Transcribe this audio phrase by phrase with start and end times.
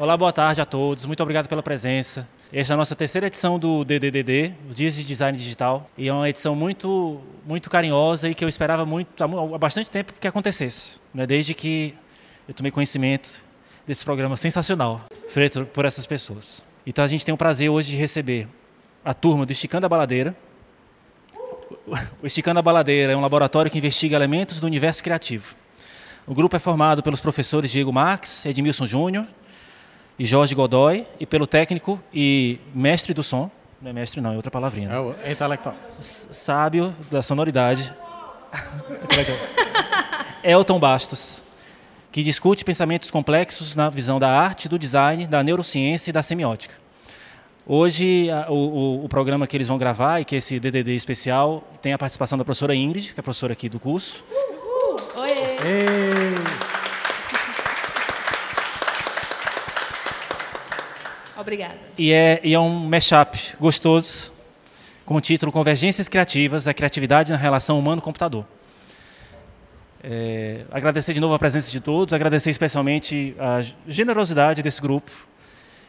[0.00, 1.04] Olá, boa tarde a todos.
[1.04, 2.26] Muito obrigado pela presença.
[2.50, 6.12] Esta é a nossa terceira edição do DDDD, o Dias de Design Digital, e é
[6.12, 10.98] uma edição muito, muito carinhosa e que eu esperava muito há bastante tempo que acontecesse,
[11.12, 11.26] né?
[11.26, 11.94] desde que
[12.48, 13.42] eu tomei conhecimento
[13.86, 16.62] desse programa sensacional, feito por essas pessoas.
[16.86, 18.48] Então a gente tem o prazer hoje de receber
[19.04, 20.34] a turma do Esticando a Baladeira.
[22.22, 25.56] O Esticando a Baladeira é um laboratório que investiga elementos do universo criativo.
[26.26, 29.26] O grupo é formado pelos professores Diego Marques, Edmilson Júnior
[30.20, 33.50] e Jorge Godoy, e pelo técnico e mestre do som,
[33.80, 34.90] não é mestre não, é outra palavrinha.
[34.90, 34.94] Né?
[34.94, 35.74] É o intelectual.
[35.98, 37.90] Sábio da sonoridade.
[40.44, 41.42] Elton Bastos
[42.12, 46.74] que discute pensamentos complexos na visão da arte, do design, da neurociência e da semiótica.
[47.66, 51.66] Hoje, o, o, o, programa que eles vão gravar, e que é esse DDD especial,
[51.80, 54.22] tem a participação da professora Ingrid, que é a professora aqui do curso.
[54.30, 55.22] Uhul.
[55.22, 55.30] Oi!
[55.30, 56.59] Ei.
[61.40, 61.78] Obrigada.
[61.96, 64.32] E é, e é um mashup gostoso,
[65.06, 68.44] com o título Convergências Criativas, a criatividade na relação humano-computador.
[70.02, 75.10] É, agradecer de novo a presença de todos, agradecer especialmente a generosidade desse grupo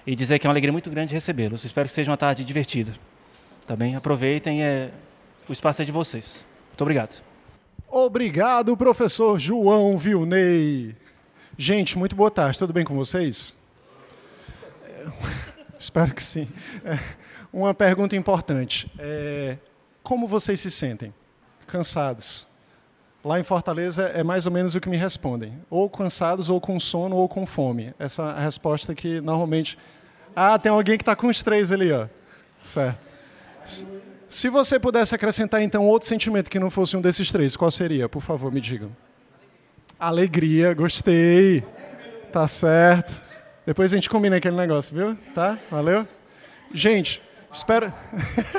[0.07, 1.66] e dizer que é uma alegria muito grande recebê-los.
[1.66, 2.94] Espero que seja uma tarde divertida.
[3.67, 3.95] Tá bem?
[3.95, 4.89] Aproveitem, é,
[5.47, 6.45] o espaço é de vocês.
[6.69, 7.23] Muito obrigado.
[7.89, 10.95] Obrigado, professor João Vilney.
[11.57, 12.57] Gente, muito boa tarde.
[12.57, 13.53] Tudo bem com vocês?
[15.77, 16.47] Espero que sim.
[16.85, 16.97] É,
[17.52, 18.91] uma pergunta importante.
[18.99, 19.57] É,
[20.03, 21.13] como vocês se sentem?
[21.66, 22.47] Cansados?
[23.23, 25.53] Lá em Fortaleza é mais ou menos o que me respondem.
[25.69, 27.94] Ou cansados, ou com sono, ou com fome.
[27.99, 29.77] Essa é a resposta que normalmente.
[30.35, 32.07] Ah, tem alguém que está com os três ali, ó.
[32.61, 32.99] Certo.
[34.27, 38.07] Se você pudesse acrescentar então outro sentimento que não fosse um desses três, qual seria?
[38.07, 38.95] Por favor, me digam.
[39.99, 41.63] Alegria, gostei.
[42.31, 43.30] Tá certo.
[43.72, 45.17] Depois a gente combina aquele negócio, viu?
[45.33, 45.58] Tá?
[45.72, 46.05] Valeu?
[46.73, 47.94] Gente, espero,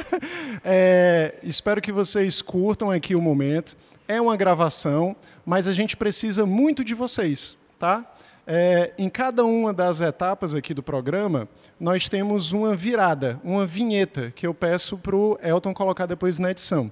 [0.65, 3.77] é, espero que vocês curtam aqui o momento
[4.09, 5.15] é uma gravação,
[5.45, 8.11] mas a gente precisa muito de vocês, tá?
[8.47, 11.47] É, em cada uma das etapas aqui do programa,
[11.79, 16.53] nós temos uma virada, uma vinheta, que eu peço para o Elton colocar depois na
[16.53, 16.91] edição.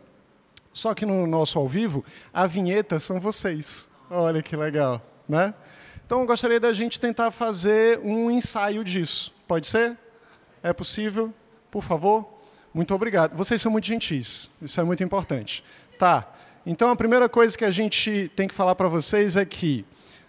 [0.75, 3.89] Só que no nosso ao vivo, a vinheta são vocês.
[4.11, 5.55] Olha que legal, né?
[6.10, 9.32] Então, eu gostaria da gente tentar fazer um ensaio disso.
[9.47, 9.97] Pode ser?
[10.60, 11.32] É possível?
[11.71, 12.28] Por favor?
[12.75, 13.37] Muito obrigado.
[13.37, 14.50] Vocês são muito gentis.
[14.60, 15.62] Isso é muito importante.
[16.00, 16.28] Tá.
[16.66, 19.84] Então, a primeira coisa que a gente tem que falar para vocês é que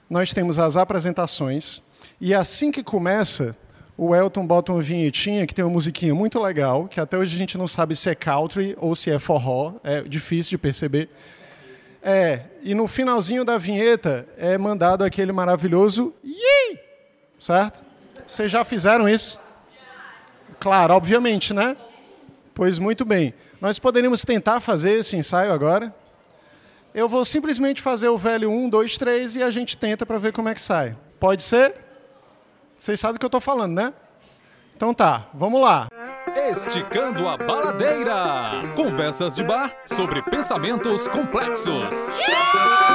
[0.08, 1.82] nós temos as apresentações,
[2.20, 3.58] e assim que começa,
[3.98, 7.40] o Elton bota uma vinhetinha que tem uma musiquinha muito legal, que até hoje a
[7.40, 11.10] gente não sabe se é country ou se é forró, é difícil de perceber.
[12.02, 16.80] É, e no finalzinho da vinheta é mandado aquele maravilhoso Yee!
[17.40, 17.86] Certo?
[18.26, 19.40] Vocês já fizeram isso?
[20.60, 21.78] Claro, obviamente, né?
[22.54, 23.34] Pois muito bem.
[23.60, 25.94] Nós poderíamos tentar fazer esse ensaio agora
[26.94, 30.34] eu vou simplesmente fazer o velho 1, 2, 3 e a gente tenta para ver
[30.34, 30.96] como é que sai.
[31.20, 31.76] Pode ser?
[32.78, 33.94] Vocês sabem do que eu estou falando, né?
[34.76, 35.88] Então tá, vamos lá.
[36.52, 38.74] Esticando a baladeira.
[38.76, 41.88] Conversas de bar sobre pensamentos complexos.
[42.10, 42.92] Yeah!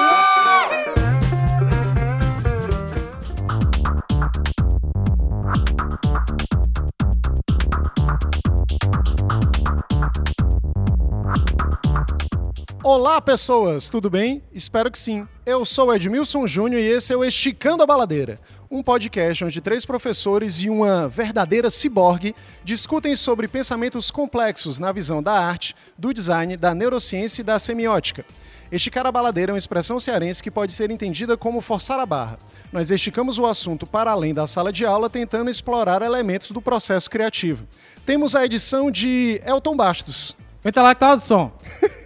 [12.88, 14.44] Olá, pessoas, tudo bem?
[14.52, 15.26] Espero que sim.
[15.44, 18.38] Eu sou Edmilson Júnior e esse é o Esticando a Baladeira,
[18.70, 22.34] um podcast onde três professores e uma verdadeira ciborgue
[22.64, 28.24] discutem sobre pensamentos complexos na visão da arte, do design, da neurociência e da semiótica.
[28.70, 32.38] Esticar a baladeira é uma expressão cearense que pode ser entendida como forçar a barra.
[32.72, 37.08] Nós esticamos o assunto para além da sala de aula, tentando explorar elementos do processo
[37.08, 37.68] criativo.
[38.04, 40.36] Temos a edição de Elton Bastos.
[40.64, 41.52] Intelectual do som.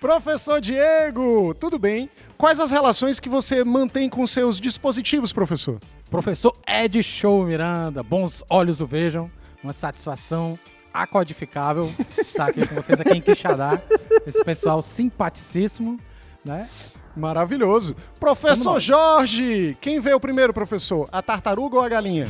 [0.00, 2.08] professor Diego, tudo bem?
[2.36, 5.78] Quais as relações que você mantém com seus dispositivos, professor?
[6.10, 9.30] Professor Ed Show Miranda, bons olhos o vejam,
[9.62, 10.58] uma satisfação
[10.92, 11.92] acodificável
[12.26, 13.80] estar aqui com vocês aqui em Quixadá,
[14.26, 15.98] esse pessoal simpaticíssimo,
[16.44, 16.68] né?
[17.16, 17.94] Maravilhoso.
[18.18, 21.08] Professor Jorge, quem veio primeiro, professor?
[21.12, 22.28] A tartaruga ou a galinha?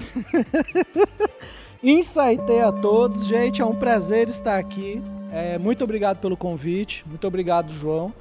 [1.82, 5.02] Insaitei a todos, gente, é um prazer estar aqui
[5.32, 8.12] é, muito obrigado pelo convite, muito obrigado, João.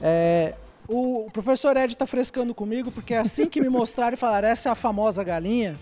[0.00, 0.54] É,
[0.88, 4.72] o, professor Ed está frescando comigo, porque assim que me mostraram e falaram, essa é
[4.72, 5.74] a famosa galinha,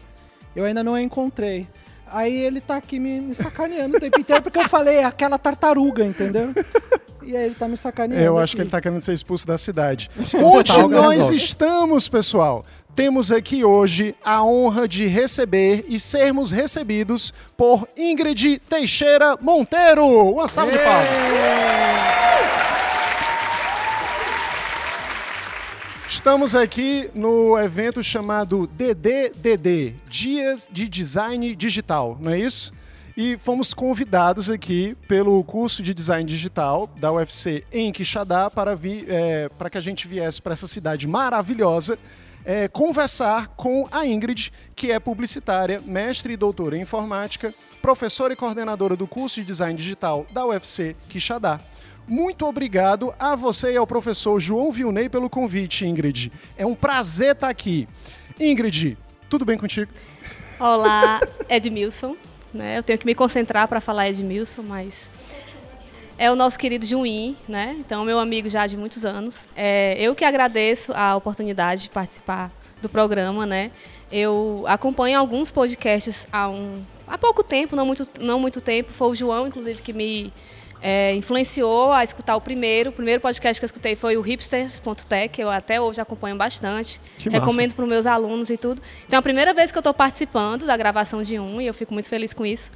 [0.54, 1.68] eu ainda não a encontrei.
[2.06, 5.38] Aí ele está aqui me, me sacaneando o tempo inteiro, porque eu falei, é aquela
[5.38, 6.52] tartaruga, entendeu?
[7.22, 8.22] E aí ele tá me sacaneando.
[8.22, 8.56] Eu acho aqui.
[8.56, 10.10] que ele tá querendo ser expulso da cidade.
[10.34, 12.64] Onde nós estamos, pessoal?
[12.94, 20.06] Temos aqui hoje a honra de receber e sermos recebidos por Ingrid Teixeira Monteiro.
[20.32, 21.08] Uma salva de palmas.
[26.08, 32.72] Estamos aqui no evento chamado DDDD, Dias de Design Digital, não é isso?
[33.16, 39.06] E fomos convidados aqui pelo curso de Design Digital da UFC em Quixadá para, vir,
[39.08, 41.98] é, para que a gente viesse para essa cidade maravilhosa
[42.44, 48.36] é, conversar com a Ingrid, que é publicitária, mestre e doutora em informática, professora e
[48.36, 51.60] coordenadora do curso de Design Digital da UFC Quixadá.
[52.06, 56.30] Muito obrigado a você e ao professor João Vilney pelo convite, Ingrid.
[56.56, 57.88] É um prazer estar aqui.
[58.38, 58.98] Ingrid,
[59.30, 59.90] tudo bem contigo?
[60.60, 62.16] Olá, Edmilson.
[62.52, 62.78] Né?
[62.78, 65.10] Eu tenho que me concentrar para falar Edmilson, mas
[66.18, 67.76] é o nosso querido Juim, né?
[67.78, 69.46] Então, meu amigo já de muitos anos.
[69.56, 72.50] É, eu que agradeço a oportunidade de participar
[72.80, 73.70] do programa, né?
[74.12, 76.74] Eu acompanho alguns podcasts há, um,
[77.06, 78.92] há pouco tempo, não muito, não muito tempo.
[78.92, 80.32] Foi o João, inclusive, que me
[80.80, 82.90] é, influenciou a escutar o primeiro.
[82.90, 87.00] O primeiro podcast que eu escutei foi o hipsters.tech, que eu até hoje acompanho bastante.
[87.18, 87.28] Que.
[87.28, 88.80] Recomendo para os meus alunos e tudo.
[89.06, 91.74] Então, é a primeira vez que eu estou participando da gravação de um e eu
[91.74, 92.70] fico muito feliz com isso.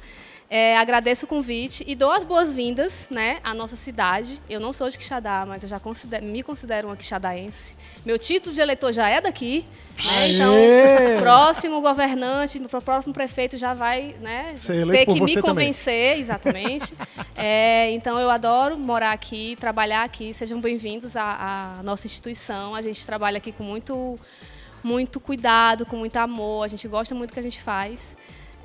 [0.51, 4.41] É, agradeço o convite e dou as boas-vindas né, à nossa cidade.
[4.49, 7.75] Eu não sou de Quixadá, mas eu já considero, me considero uma quixadaense.
[8.03, 9.63] Meu título de eleitor já é daqui.
[10.03, 15.41] Né, então, o próximo governante, o próximo prefeito já vai né, ter que me também.
[15.41, 16.93] convencer, exatamente.
[17.41, 20.33] É, então, eu adoro morar aqui, trabalhar aqui.
[20.33, 22.75] Sejam bem-vindos à, à nossa instituição.
[22.75, 24.15] A gente trabalha aqui com muito,
[24.83, 26.65] muito cuidado, com muito amor.
[26.65, 28.17] A gente gosta muito do que a gente faz.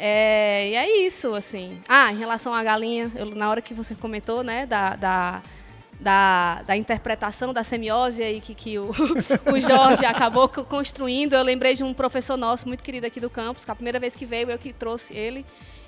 [0.06, 1.81] É, e é isso, assim.
[1.89, 5.43] Ah, em relação à galinha, eu- na hora que você comentou, né, da, da,
[5.99, 8.91] da, da interpretação da semiose aí que, que o,
[9.51, 13.31] o Jorge acabou co- construindo, eu lembrei de um professor nosso, muito querido aqui do
[13.31, 15.43] campus, que a primeira vez que veio, eu que trouxe ele.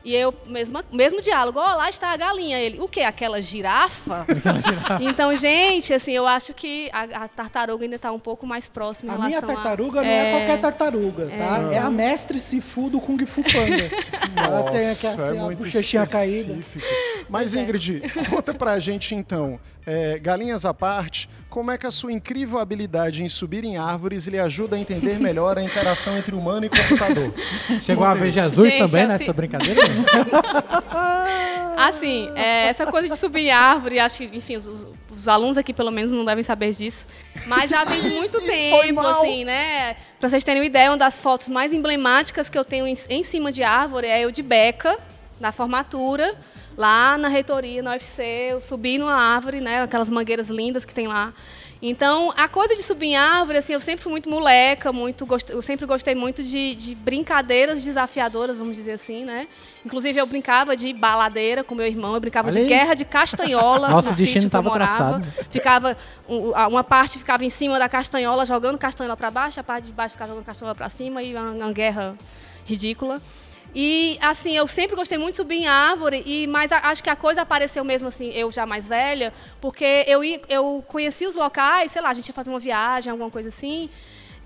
[0.06, 2.60] E eu, mesmo, mesmo diálogo, ó, lá está a galinha.
[2.60, 3.00] Ele, o quê?
[3.00, 4.24] Aquela girafa?
[5.02, 9.14] então, gente, assim, eu acho que a, a tartaruga ainda está um pouco mais próxima
[9.14, 11.72] A minha a- tartaruga não é qualquer tartaruga, tá?
[11.72, 13.90] É a mestre Sifu do Kung Fu Panda.
[14.36, 16.56] Ela tem aqui Nossa, assim, é a muito bochechinha caída.
[17.28, 17.60] Mas, é.
[17.62, 22.58] Ingrid, conta pra gente então, é, galinhas à parte, como é que a sua incrível
[22.58, 26.68] habilidade em subir em árvores lhe ajuda a entender melhor a interação entre humano e
[26.68, 27.32] computador?
[27.80, 28.34] Chegou a ver Deus.
[28.34, 29.80] Jesus Gente, também assim- nessa brincadeira?
[31.78, 34.66] Assim, é, essa coisa de subir em árvore, acho que, enfim, os,
[35.10, 37.06] os alunos aqui pelo menos não devem saber disso.
[37.46, 39.96] Mas já vem de muito tempo, assim, né?
[40.18, 43.22] Pra vocês terem uma ideia, uma das fotos mais emblemáticas que eu tenho em, em
[43.22, 44.98] cima de árvore é eu de beca,
[45.38, 46.34] na formatura,
[46.76, 49.82] lá na reitoria, na UFC, eu subi numa árvore, né?
[49.82, 51.32] Aquelas mangueiras lindas que tem lá.
[51.80, 55.60] Então, a coisa de subir em árvore, assim, eu sempre fui muito moleca, muito eu
[55.60, 59.46] sempre gostei muito de, de brincadeiras desafiadoras, vamos dizer assim, né?
[59.84, 62.66] Inclusive, eu brincava de baladeira com meu irmão, eu brincava Olha de aí.
[62.66, 63.88] guerra de castanhola.
[63.90, 65.26] Nosso no destino tava traçado.
[65.50, 65.96] Ficava,
[66.28, 69.92] um, uma parte ficava em cima da castanhola, jogando castanhola para baixo, a parte de
[69.92, 72.16] baixo ficava jogando castanhola para cima, e uma, uma guerra
[72.64, 73.20] ridícula.
[73.78, 77.10] E, assim, eu sempre gostei muito de subir em árvore, e, mas a- acho que
[77.10, 81.92] a coisa apareceu mesmo, assim, eu já mais velha, porque eu, eu conheci os locais,
[81.92, 83.90] sei lá, a gente ia fazer uma viagem, alguma coisa assim,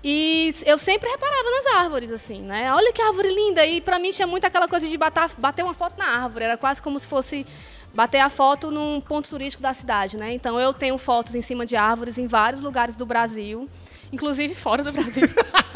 [0.03, 2.73] e eu sempre reparava nas árvores, assim, né?
[2.73, 3.65] Olha que árvore linda!
[3.65, 6.57] E pra mim tinha muito aquela coisa de bater, bater uma foto na árvore, era
[6.57, 7.45] quase como se fosse
[7.93, 10.33] bater a foto num ponto turístico da cidade, né?
[10.33, 13.69] Então eu tenho fotos em cima de árvores em vários lugares do Brasil,
[14.11, 15.23] inclusive fora do Brasil.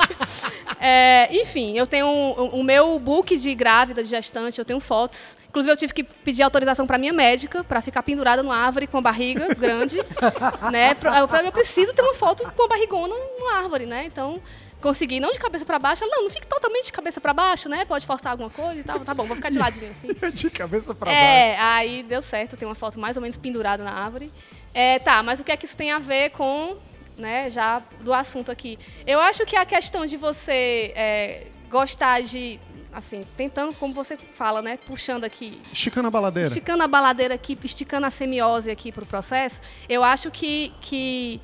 [0.79, 5.37] É, enfim, eu tenho o, meu book de grávida, de gestante, eu tenho fotos.
[5.49, 8.97] Inclusive, eu tive que pedir autorização para minha médica para ficar pendurada numa árvore com
[8.97, 9.97] a barriga grande,
[10.71, 10.95] né?
[11.17, 14.05] Eu eu preciso ter uma foto com a barrigona numa árvore, né?
[14.05, 14.41] Então,
[14.81, 16.03] consegui, não de cabeça para baixo.
[16.05, 17.85] Não, não fique totalmente de cabeça para baixo, né?
[17.85, 18.99] Pode forçar alguma coisa e tal.
[18.99, 20.09] Tá bom, vou ficar de ladinho assim.
[20.31, 21.25] De cabeça pra baixo.
[21.25, 24.31] É, aí deu certo, tem uma foto mais ou menos pendurada na árvore.
[24.73, 26.77] É, tá, mas o que é que isso tem a ver com,
[27.17, 28.77] né, já do assunto aqui?
[29.05, 32.59] Eu acho que a questão de você é, gostar de,
[32.93, 36.47] assim, tentando, como você fala, né, puxando aqui, Esticando a baladeira.
[36.49, 41.39] esticando a baladeira aqui, esticando a semiose aqui para o processo, eu acho que, que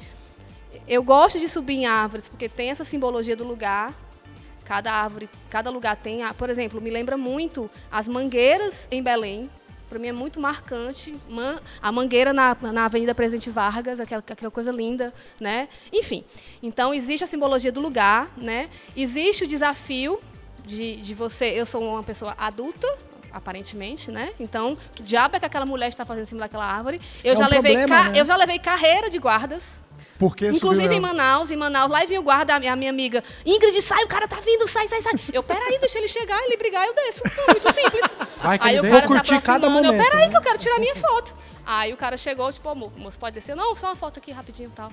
[0.88, 3.94] eu gosto de subir em árvores, porque tem essa simbologia do lugar.
[4.66, 6.24] Cada árvore, cada lugar tem.
[6.24, 9.50] a- Por exemplo, me lembra muito as mangueiras em Belém.
[9.92, 11.14] Para mim é muito marcante.
[11.28, 15.68] Man- a mangueira na, na Avenida Presidente Vargas, aquela, aquela coisa linda, né?
[15.92, 16.24] Enfim.
[16.64, 18.70] Então existe a simbologia do lugar, né?
[18.96, 20.18] Existe o desafio
[20.66, 21.48] de, de você.
[21.54, 22.88] Eu sou uma pessoa adulta,
[23.34, 24.32] aparentemente, né?
[24.40, 27.02] Então, que diabo é que aquela mulher está fazendo em cima daquela árvore?
[27.22, 28.20] Eu É já um levei problema, né?
[28.22, 29.84] eu já levei carreira de guardas.
[30.22, 30.94] Por que subiu Inclusive ela?
[30.96, 34.28] em Manaus, em Manaus, lá e o guarda, a minha amiga, Ingrid, sai, o cara
[34.28, 35.14] tá vindo, sai, sai, sai.
[35.34, 37.24] Eu, peraí, deixa ele chegar, ele brigar, eu desço.
[37.48, 38.06] Muito simples.
[38.38, 40.30] Vai que aí o cara curtir cada aproximando, momento, Eu, peraí né?
[40.30, 41.34] que eu quero tirar minha foto.
[41.66, 43.56] Aí o cara chegou, tipo, ô, mo- moço, pode descer?
[43.56, 44.92] Não, só uma foto aqui rapidinho e tal.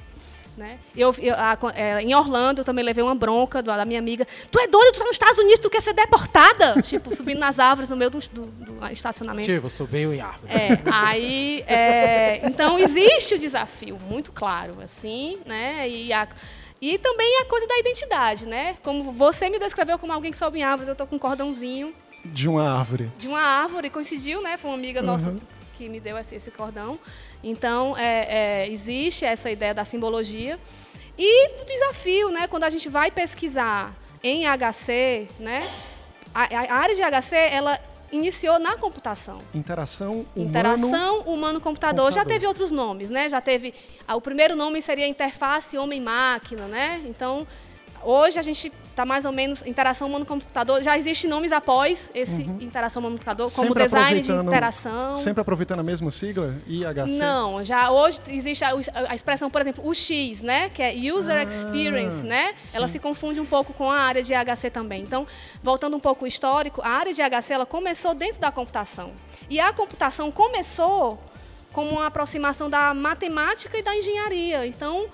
[0.58, 0.76] Né?
[0.96, 4.26] Eu, eu- a- é, em Orlando, eu também levei uma bronca do- da minha amiga.
[4.50, 6.74] Tu é doido, tu tá nos Estados Unidos, tu quer ser deportada?
[6.82, 9.48] tipo, subindo nas árvores no meio do, do- do estacionamento.
[9.48, 10.52] Motivo, subiu em árvore.
[10.52, 15.88] É, aí, é, então existe o desafio, muito claro, assim, né?
[15.88, 16.26] E, a-
[16.82, 18.76] e também a coisa da identidade, né?
[18.82, 21.94] Como você me descreveu como alguém que sobe em árvores, eu tô com um cordãozinho
[22.24, 23.12] De uma árvore.
[23.16, 24.56] de uma árvore, coincidiu, né?
[24.56, 25.32] Foi uma amiga nossa
[25.78, 26.99] que me deu esse, esse cordão.
[27.42, 30.58] Então, é, é, existe essa ideia da simbologia.
[31.16, 32.47] E do desafio, né?
[32.49, 35.70] Quando a gente vai pesquisar em HC, né?
[36.35, 37.80] A, a área de HC, ela
[38.11, 39.37] iniciou na computação.
[39.54, 40.49] Interação humano.
[40.49, 42.11] Interação humano-computador.
[42.12, 42.32] Já computador.
[42.32, 43.28] teve outros nomes, né?
[43.28, 43.73] Já teve.
[44.06, 47.02] ah, O primeiro nome seria interface homem-máquina, né?
[47.06, 47.47] Então,
[48.02, 50.83] hoje a gente está mais ou menos interação humano-computador.
[50.83, 55.17] Já existem nomes após esse interação humano-computador, como Sempre design de interação.
[55.17, 56.57] Sempre aproveitando a mesma sigla?
[56.67, 57.19] IHC?
[57.19, 58.73] Não, já hoje existe a,
[59.09, 60.69] a expressão, por exemplo, o X, né?
[60.71, 62.55] Que é User Ah, Experience, né?
[62.75, 62.95] Ela sim.
[62.95, 65.02] se confunde um pouco com a área de HC também.
[65.02, 65.26] Então,
[65.62, 69.12] voltando um pouco ao histórico, a área de HC ela começou dentro da computação.
[69.49, 71.21] E a computação começou
[71.73, 74.67] como uma aproximação da matemática e da engenharia.
[74.67, 75.07] Então,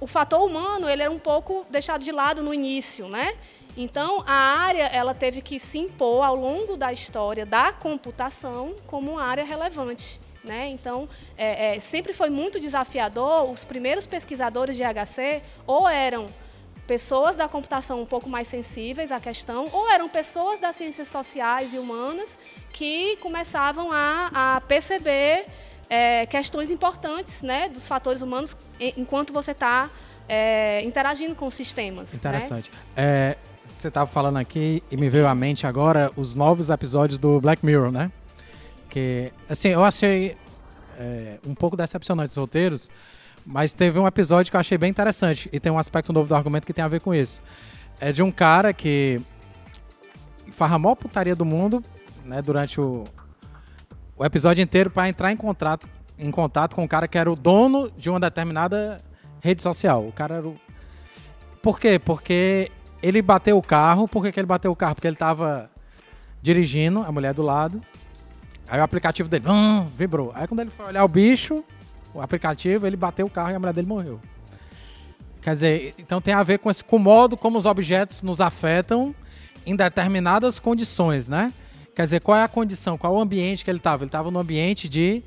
[0.00, 3.34] o fator humano ele era um pouco deixado de lado no início, né?
[3.76, 9.12] Então a área ela teve que se impor ao longo da história da computação como
[9.12, 10.68] uma área relevante, né?
[10.70, 13.50] Então é, é, sempre foi muito desafiador.
[13.50, 16.26] Os primeiros pesquisadores de HC ou eram
[16.86, 21.72] pessoas da computação um pouco mais sensíveis à questão, ou eram pessoas das ciências sociais
[21.72, 22.36] e humanas
[22.72, 25.46] que começavam a, a perceber
[25.90, 28.56] é, questões importantes né, dos fatores humanos
[28.96, 29.90] enquanto você está
[30.84, 32.12] interagindo com os sistemas.
[32.12, 32.18] né?
[32.18, 32.70] Interessante.
[32.96, 37.40] É, você estava falando aqui e me veio à mente agora os novos episódios do
[37.40, 38.12] Black Mirror, né?
[38.88, 40.36] Que, assim, eu achei
[40.98, 42.90] é, um pouco decepcionante os roteiros,
[43.44, 46.34] mas teve um episódio que eu achei bem interessante e tem um aspecto novo do
[46.34, 47.42] argumento que tem a ver com isso.
[48.00, 49.20] É de um cara que
[50.52, 51.82] farra a maior putaria do mundo,
[52.24, 53.04] né, durante o,
[54.20, 57.34] o episódio inteiro para entrar em contato, em contato com o cara que era o
[57.34, 58.98] dono de uma determinada
[59.40, 60.06] rede social.
[60.06, 60.60] O cara era o...
[61.62, 61.98] Por quê?
[61.98, 62.70] Porque
[63.02, 64.06] ele bateu o carro.
[64.06, 64.94] Por que, que ele bateu o carro?
[64.94, 65.70] Porque ele tava
[66.42, 67.80] dirigindo, a mulher do lado.
[68.68, 70.32] Aí o aplicativo dele hum, vibrou.
[70.34, 71.64] Aí quando ele foi olhar o bicho,
[72.12, 74.20] o aplicativo, ele bateu o carro e a mulher dele morreu.
[75.40, 78.42] Quer dizer, então tem a ver com, esse, com o modo como os objetos nos
[78.42, 79.14] afetam
[79.64, 81.50] em determinadas condições, né?
[81.94, 84.02] Quer dizer, qual é a condição, qual é o ambiente que ele estava?
[84.02, 85.22] Ele estava no ambiente de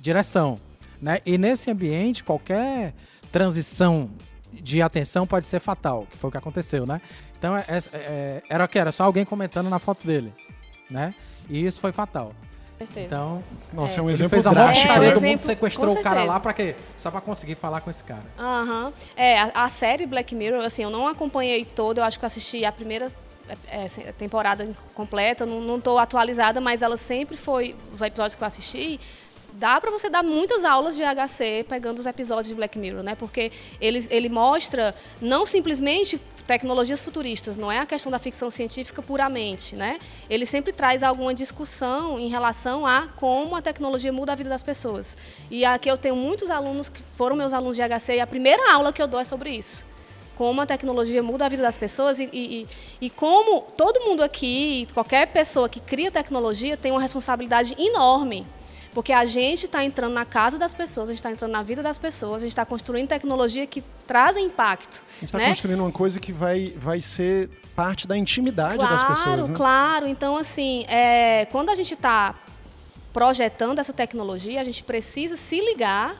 [0.00, 0.54] direção,
[1.00, 1.20] né?
[1.26, 2.94] E nesse ambiente, qualquer
[3.30, 4.10] transição
[4.52, 7.00] de atenção pode ser fatal, que foi o que aconteceu, né?
[7.38, 8.78] Então, é- é- era o que?
[8.78, 10.32] Era só alguém comentando na foto dele,
[10.90, 11.14] né?
[11.48, 12.32] E isso foi fatal.
[12.78, 13.06] Certeza.
[13.06, 13.44] Então,
[13.74, 14.92] Nossa, é, um ele exemplo fez a maior drástico.
[14.92, 15.12] É, um né?
[15.12, 16.74] do mundo, sequestrou o cara lá pra quê?
[16.96, 18.24] Só pra conseguir falar com esse cara.
[18.38, 18.90] Aham.
[19.14, 22.26] É, a, a série Black Mirror, assim, eu não acompanhei toda, eu acho que eu
[22.26, 23.12] assisti a primeira
[23.68, 28.46] é, é, temporada completa, não, tô atualizada, mas ela sempre foi, os episódios que eu
[28.46, 29.00] assisti,
[29.52, 33.14] dá para você dar muitas aulas de HC pegando os episódios de Black Mirror, né?
[33.14, 39.00] Porque ele, ele mostra não simplesmente tecnologias futuristas, não é a questão da ficção científica
[39.00, 39.98] puramente, né?
[40.28, 44.62] Ele sempre traz alguma discussão em relação a como a tecnologia muda a vida das
[44.62, 45.16] pessoas.
[45.50, 48.72] E aqui eu tenho muitos alunos que foram meus alunos de HC e a primeira
[48.72, 49.89] aula que eu dou é sobre isso
[50.40, 52.66] como a tecnologia muda a vida das pessoas e, e,
[52.98, 58.46] e- como todo mundo aqui, qualquer pessoa que cria tecnologia tem uma responsabilidade enorme.
[58.94, 61.82] Porque a gente está entrando na casa das pessoas, a gente está entrando na vida
[61.82, 65.02] das pessoas, a gente está construindo tecnologia que traz impacto.
[65.18, 65.48] A gente está né?
[65.48, 69.54] construindo uma coisa que vai, vai ser parte da intimidade das pessoas, né?
[69.54, 72.34] Claro, então assim, é, quando a gente está
[73.12, 76.16] projetando essa tecnologia, a gente precisa se ligar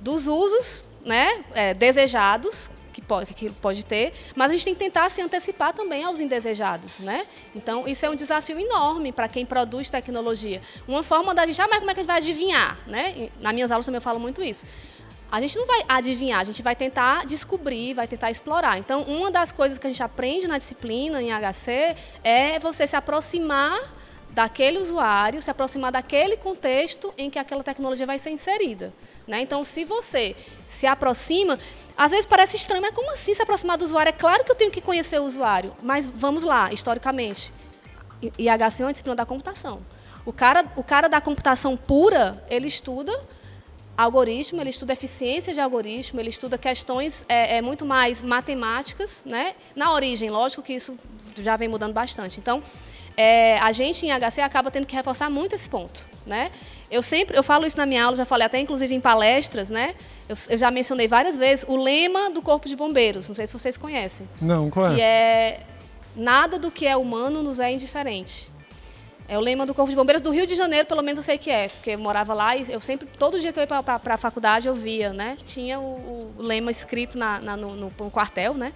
[0.00, 4.80] dos usos né, é, desejados que pode, que pode ter, mas a gente tem que
[4.80, 7.26] tentar se antecipar também aos indesejados, né?
[7.54, 10.60] Então, isso é um desafio enorme para quem produz tecnologia.
[10.86, 13.30] Uma forma da gente, ah, mas como é que a gente vai adivinhar, né?
[13.40, 14.66] Nas minhas aulas também eu falo muito isso.
[15.30, 18.78] A gente não vai adivinhar, a gente vai tentar descobrir, vai tentar explorar.
[18.78, 22.96] Então, uma das coisas que a gente aprende na disciplina em HC é você se
[22.96, 23.78] aproximar
[24.30, 28.92] daquele usuário, se aproximar daquele contexto em que aquela tecnologia vai ser inserida.
[29.28, 29.42] Né?
[29.42, 30.34] Então, se você
[30.66, 31.58] se aproxima,
[31.96, 34.08] às vezes parece estranho, mas como assim se aproximar do usuário?
[34.08, 37.52] É claro que eu tenho que conhecer o usuário, mas vamos lá, historicamente.
[38.22, 39.80] IHC é uma disciplina da computação.
[40.24, 43.12] O cara, o cara da computação pura, ele estuda
[43.96, 49.52] algoritmo, ele estuda eficiência de algoritmo, ele estuda questões é, é, muito mais matemáticas, né?
[49.74, 50.96] Na origem, lógico que isso
[51.36, 52.38] já vem mudando bastante.
[52.38, 52.62] Então,
[53.16, 56.52] é, a gente em HC acaba tendo que reforçar muito esse ponto, né?
[56.90, 59.94] Eu sempre, eu falo isso na minha aula, já falei até inclusive em palestras, né?
[60.28, 63.52] Eu, eu já mencionei várias vezes o lema do Corpo de Bombeiros, não sei se
[63.52, 64.28] vocês conhecem.
[64.40, 64.94] Não, qual é?
[64.94, 65.60] Que é
[66.16, 68.48] nada do que é humano nos é indiferente.
[69.28, 71.36] É o lema do Corpo de Bombeiros do Rio de Janeiro, pelo menos eu sei
[71.36, 74.14] que é, porque eu morava lá e eu sempre, todo dia que eu ia para
[74.14, 75.36] a faculdade, eu via, né?
[75.44, 78.72] Tinha o, o lema escrito na, na no, no, no, quartel, né?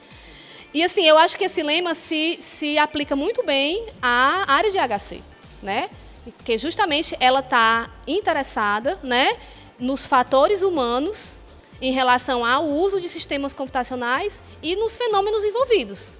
[0.74, 4.76] E assim, eu acho que esse lema se, se aplica muito bem à área de
[4.76, 5.22] HC,
[5.62, 5.88] né?
[6.24, 9.36] Porque justamente ela está interessada, né?
[9.78, 11.36] Nos fatores humanos
[11.80, 16.16] em relação ao uso de sistemas computacionais e nos fenômenos envolvidos.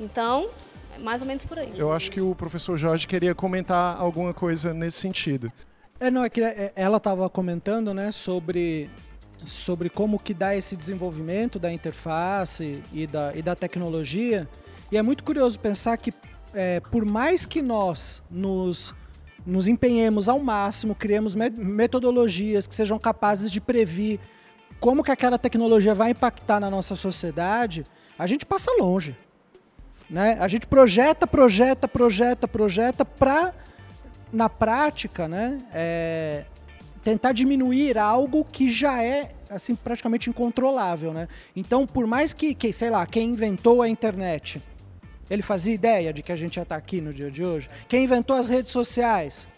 [0.00, 0.48] Então,
[0.98, 1.70] é mais ou menos por aí.
[1.76, 5.52] Eu acho que o professor Jorge queria comentar alguma coisa nesse sentido.
[6.00, 8.90] É, não, é que é, ela estava comentando, né, sobre,
[9.44, 14.48] sobre como que dá esse desenvolvimento da interface e da, e da tecnologia.
[14.90, 16.12] E é muito curioso pensar que,
[16.54, 18.94] é, por mais que nós nos,
[19.46, 24.18] nos empenhemos ao máximo, criemos metodologias que sejam capazes de prever
[24.80, 27.84] como que aquela tecnologia vai impactar na nossa sociedade,
[28.18, 29.16] a gente passa longe.
[30.08, 30.36] Né?
[30.38, 33.54] A gente projeta, projeta, projeta, projeta para,
[34.32, 36.44] na prática, né, é,
[37.02, 41.12] tentar diminuir algo que já é assim praticamente incontrolável.
[41.12, 41.28] Né?
[41.56, 44.62] Então, por mais que, que, sei lá, quem inventou a internet,
[45.30, 47.68] ele fazia ideia de que a gente ia estar aqui no dia de hoje?
[47.88, 49.48] Quem inventou as redes sociais?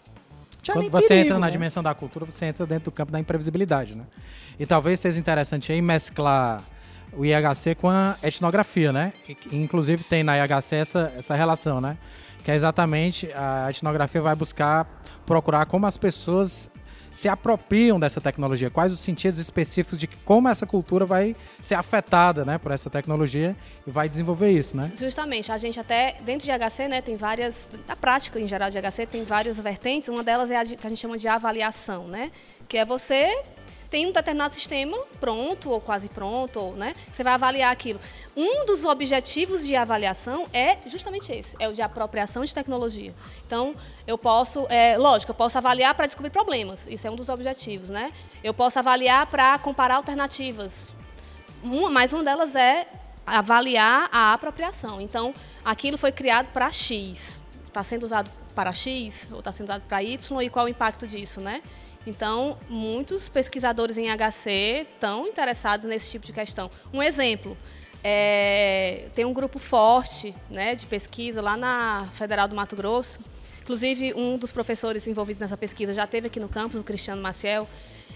[0.65, 1.51] Quando você perigo, entra na né?
[1.51, 3.95] dimensão da cultura, você entra dentro do campo da imprevisibilidade.
[3.95, 4.03] Né?
[4.59, 6.61] E talvez seja interessante aí mesclar
[7.13, 9.13] o IHC com a etnografia, né?
[9.51, 11.97] Inclusive tem na IHC essa, essa relação, né?
[12.43, 16.69] Que é exatamente a etnografia vai buscar procurar como as pessoas
[17.11, 22.45] se apropriam dessa tecnologia, quais os sentidos específicos de como essa cultura vai ser afetada,
[22.45, 24.91] né, por essa tecnologia e vai desenvolver isso, né?
[24.95, 28.77] Justamente, a gente até dentro de HC, né, tem várias, a prática em geral de
[28.79, 32.31] HC tem várias vertentes, uma delas é a que a gente chama de avaliação, né,
[32.67, 33.41] que é você
[33.89, 36.93] tem um determinado sistema pronto ou quase pronto, ou, né?
[37.11, 37.99] Você vai avaliar aquilo.
[38.35, 43.13] Um dos objetivos de avaliação é justamente esse, é o de apropriação de tecnologia.
[43.45, 46.85] Então, eu posso, é, lógico, eu posso avaliar para descobrir problemas.
[46.87, 48.11] Isso é um dos objetivos, né?
[48.43, 50.95] Eu posso avaliar para comparar alternativas.
[51.63, 52.87] Uma, mais uma delas é
[53.25, 55.01] avaliar a apropriação.
[55.01, 57.43] Então, aquilo foi criado para X.
[57.67, 61.05] Está sendo usado para X ou está sendo usado para Y e qual o impacto
[61.05, 61.61] disso, né?
[62.07, 66.69] Então, muitos pesquisadores em HC estão interessados nesse tipo de questão.
[66.93, 67.57] Um exemplo,
[68.01, 73.19] é, tem um grupo forte né, de pesquisa lá na Federal do Mato Grosso.
[73.61, 77.67] Inclusive, um dos professores envolvidos nessa pesquisa já esteve aqui no campus, o Cristiano Maciel.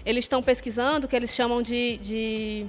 [0.06, 2.66] Eles estão pesquisando o que eles chamam de, de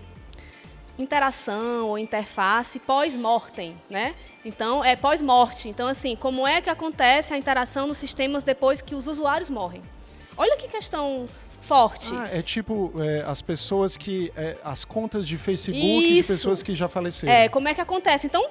[0.99, 4.13] interação ou interface pós-mortem, né?
[4.43, 5.69] Então, é pós-morte.
[5.69, 9.81] Então, assim, como é que acontece a interação nos sistemas depois que os usuários morrem?
[10.37, 11.27] Olha que questão
[11.61, 12.09] forte.
[12.13, 14.31] Ah, é tipo é, as pessoas que.
[14.35, 16.21] É, as contas de Facebook Isso.
[16.21, 17.33] de pessoas que já faleceram.
[17.33, 18.27] É, como é que acontece?
[18.27, 18.47] Então,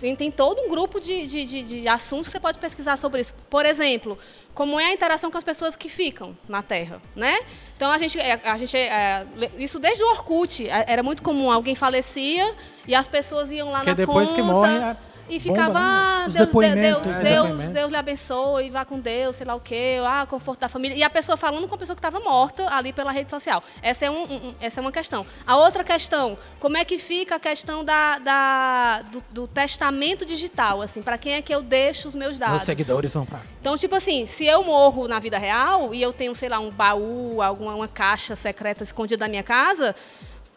[0.00, 3.20] tem, tem todo um grupo de, de, de, de, assuntos que você pode pesquisar sobre
[3.20, 3.34] isso.
[3.48, 4.18] Por exemplo,
[4.54, 7.38] como é a interação com as pessoas que ficam na Terra, né?
[7.76, 9.26] Então a gente, é, a gente é,
[9.58, 11.50] isso desde o Orkut é, era muito comum.
[11.50, 12.54] Alguém falecia
[12.86, 14.40] e as pessoas iam lá Porque na depois conta.
[14.40, 14.96] que morre,
[15.28, 15.86] e ficava, Bomba, né?
[15.86, 17.30] ah, Os Deus, depoimentos, Deus, né?
[17.30, 20.68] Deus, Deus, Deus lhe abençoe, vá com Deus, sei lá o quê, ah, conforto da
[20.68, 20.96] família.
[20.96, 23.62] E a pessoa falando com a pessoa que estava morta ali pela rede social.
[23.82, 25.26] Essa é, um, um, essa é uma questão.
[25.46, 30.82] A outra questão, como é que fica a questão da, da do, do, testamento digital,
[30.82, 32.56] assim, para quem é que eu deixo os meus dados?
[32.56, 33.26] Os seguidores vão.
[33.60, 36.70] Então, tipo assim, se eu morro na vida real e eu tenho, sei lá, um
[36.70, 39.94] baú, alguma uma caixa secreta escondida da minha casa,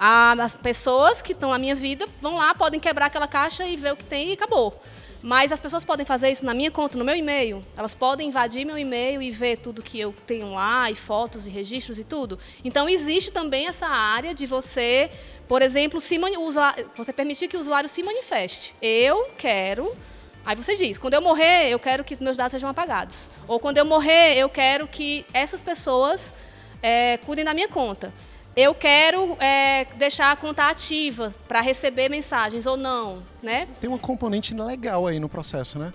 [0.04, 3.94] as pessoas que estão na minha vida vão lá, podem quebrar aquela caixa e ver
[3.94, 4.74] o que tem e acabou.
[5.22, 7.64] Mas as pessoas podem fazer isso na minha conta, no meu e-mail.
[7.78, 11.52] Elas podem invadir meu e-mail e ver tudo que eu tenho lá, e fotos, e
[11.52, 12.40] registros e tudo.
[12.66, 15.12] Então, existe também essa área de você,
[15.48, 16.20] por exemplo, se
[16.98, 18.74] você permitir que o usuário se manifeste.
[18.82, 19.96] Eu quero.
[20.44, 23.30] Aí você diz: quando eu morrer, eu quero que meus dados sejam apagados.
[23.48, 26.34] Ou quando eu morrer, eu quero que essas pessoas
[26.82, 28.12] é, cuidem da minha conta
[28.56, 33.68] eu quero é, deixar a conta ativa para receber mensagens ou não, né?
[33.80, 35.92] Tem uma componente legal aí no processo, né?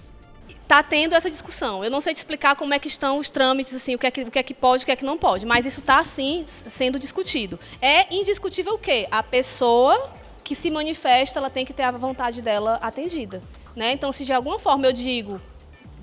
[0.66, 1.84] Tá tendo essa discussão.
[1.84, 4.10] Eu não sei te explicar como é que estão os trâmites, assim, o que é
[4.10, 6.02] que, o que, é que pode, o que é que não pode, mas isso está
[6.02, 7.58] sim sendo discutido.
[7.80, 9.06] É indiscutível o quê?
[9.10, 10.10] A pessoa
[10.42, 13.42] que se manifesta, ela tem que ter a vontade dela atendida,
[13.74, 13.92] né?
[13.92, 15.40] Então, se de alguma forma eu digo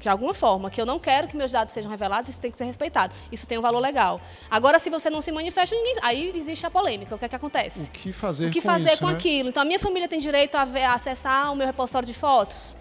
[0.04, 2.58] de alguma forma, que eu não quero que meus dados sejam revelados, isso tem que
[2.58, 3.14] ser respeitado.
[3.32, 4.20] Isso tem um valor legal.
[4.52, 7.16] Agora, se você não se manifesta, ninguém, aí existe a polêmica.
[7.16, 7.84] O que é que acontece?
[7.84, 9.14] O que fazer O que com fazer isso, com né?
[9.14, 9.48] aquilo?
[9.48, 12.76] Então, a minha família tem direito a, ver- a acessar o meu repositório de fotos?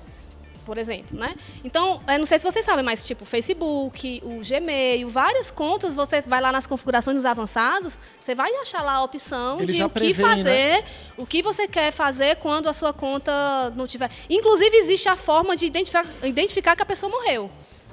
[0.64, 1.34] Por exemplo, né?
[1.64, 5.94] Então, eu não sei se vocês sabem, mas tipo, o Facebook, o Gmail, várias contas,
[5.94, 9.82] você vai lá nas configurações dos avançados, você vai achar lá a opção Ele de
[9.82, 10.28] o que prevê, né?
[10.28, 10.84] fazer,
[11.16, 14.10] o que você quer fazer quando a sua conta não tiver.
[14.30, 17.50] Inclusive, existe a forma de identificar, identificar que a pessoa morreu.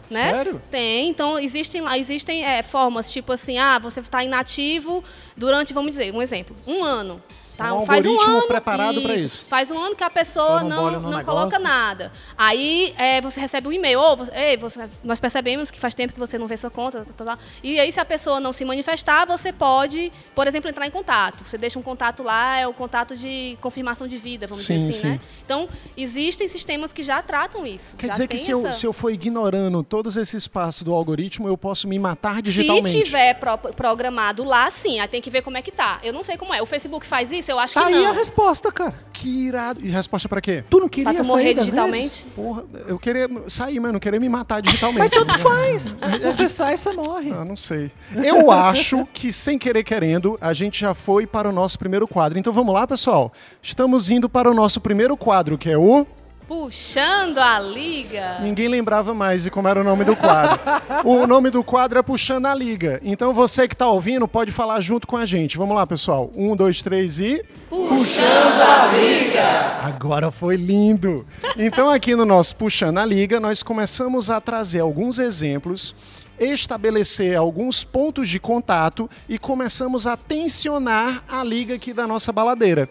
[0.10, 0.22] Né?
[0.22, 0.62] Sério?
[0.72, 5.04] Tem, então existem lá, existem é, formas, tipo assim, ah, você está inativo
[5.38, 7.22] durante, vamos dizer, um exemplo, um ano.
[7.60, 7.74] Tá?
[7.74, 9.46] Um Faz um algoritmo ano, preparado pra isso.
[9.50, 12.12] Faz um ano que a pessoa não não, não coloca nada.
[12.38, 16.14] Aí é, você recebe um e-mail, ou você, Ei, você- nós percebemos que faz tempo
[16.14, 17.06] que você não vê sua conta.
[17.06, 20.70] tá, tá, tá." E aí, se a pessoa não se manifestar, você pode, por exemplo,
[20.70, 21.44] entrar em contato.
[21.44, 24.90] Você deixa um contato lá, é o contato de confirmação de vida, vamos Sim, dizer
[24.90, 25.08] assim, sim.
[25.10, 25.20] né?
[25.44, 25.68] Então,
[25.98, 27.96] existem sistemas que já tratam isso.
[27.98, 31.48] Quer dizer que se eu, essa- se eu for ignorando todos esses passos do algoritmo,
[31.48, 33.04] eu posso me matar Se digitalmente.
[33.04, 36.00] tiver pro- programado lá, sim, aí tem que ver como é que tá.
[36.04, 36.62] Eu não sei como é.
[36.62, 37.49] O Facebook faz isso?
[37.52, 38.10] Eu acho Tá que aí não.
[38.12, 38.94] a resposta, cara.
[39.12, 39.80] Que irado.
[39.84, 40.64] E resposta pra quê?
[40.70, 42.04] Tu não queria Pra tu morrer digitalmente?
[42.04, 42.26] redes?
[42.36, 45.00] Porra, eu queria sair, mas não queria me matar digitalmente.
[45.00, 45.96] Mas tanto faz.
[46.22, 47.32] Se você sai, você morre.
[47.32, 47.92] Ah, não sei.
[48.16, 52.38] Eu acho que, sem querer querendo, a gente já foi para o nosso primeiro quadro.
[52.40, 53.34] Então vamos lá, pessoal?
[53.62, 56.06] Estamos indo para o nosso primeiro quadro, que é o.
[56.50, 58.40] Puxando a liga.
[58.42, 60.60] Ninguém lembrava mais de como era o nome do quadro.
[61.06, 63.00] o nome do quadro é Puxando a Liga.
[63.04, 65.60] Então você que está ouvindo pode falar junto com a gente.
[65.60, 66.32] Vamos lá, pessoal.
[66.36, 67.46] Um, dois, três e.
[67.70, 69.78] Puxando a liga.
[69.80, 71.24] Agora foi lindo!
[71.56, 75.94] Então, aqui no nosso Puxando a Liga, nós começamos a trazer alguns exemplos,
[76.40, 82.90] estabelecer alguns pontos de contato e começamos a tensionar a liga aqui da nossa baladeira.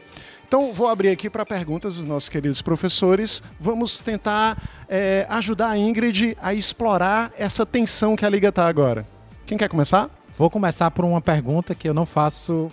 [0.48, 3.42] Então, vou abrir aqui para perguntas dos nossos queridos professores.
[3.60, 4.56] Vamos tentar
[4.88, 9.04] eh, ajudar a Ingrid a explorar essa tensão que a liga está agora.
[9.44, 10.08] Quem quer começar?
[10.38, 12.70] Vou começar por uma pergunta que eu não faço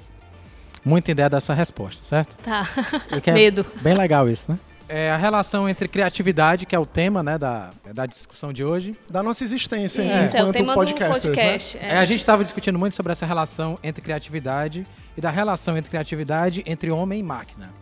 [0.85, 2.37] muita ideia dessa resposta, certo?
[2.37, 2.65] Tá.
[3.11, 3.65] É Medo.
[3.81, 4.57] Bem legal isso, né?
[4.87, 8.95] É a relação entre criatividade, que é o tema né, da, da discussão de hoje.
[9.09, 10.05] Da nossa existência É.
[10.05, 11.31] É o enquanto tema do podcasters, né?
[11.31, 11.77] podcast.
[11.81, 14.85] É, a gente estava discutindo muito sobre essa relação entre criatividade
[15.17, 17.73] e da relação entre criatividade entre homem e máquina.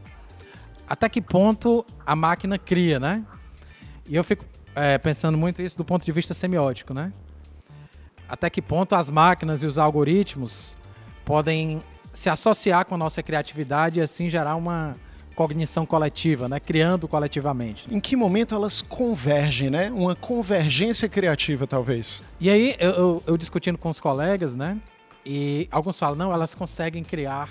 [0.88, 3.24] Até que ponto a máquina cria, né?
[4.10, 7.12] E eu fico é, pensando muito isso do ponto de vista semiótico, né?
[8.30, 10.76] Até que ponto as máquinas e os algoritmos
[11.26, 14.96] podem se associar com a nossa criatividade e assim gerar uma
[15.36, 16.60] cognição coletiva, né?
[16.60, 17.88] Criando coletivamente.
[17.94, 19.90] Em que momento elas convergem, né?
[19.92, 22.24] Uma convergência criativa, talvez.
[22.40, 24.78] E aí, eu, eu- eu discutindo com os colegas, né?
[25.26, 27.50] E alguns falam, não, elas conseguem criar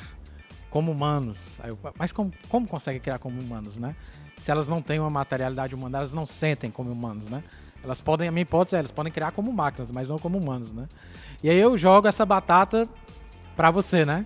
[0.71, 1.59] como humanos.
[1.63, 3.95] Aí eu, mas como, como conseguem criar como humanos, né?
[4.37, 7.43] Se elas não têm uma materialidade humana, elas não sentem como humanos, né?
[7.85, 10.73] Elas podem, a minha hipótese é, elas podem criar como máquinas, mas não como humanos,
[10.73, 10.87] né?
[11.43, 12.89] E aí eu jogo essa batata
[13.57, 14.25] pra você, né?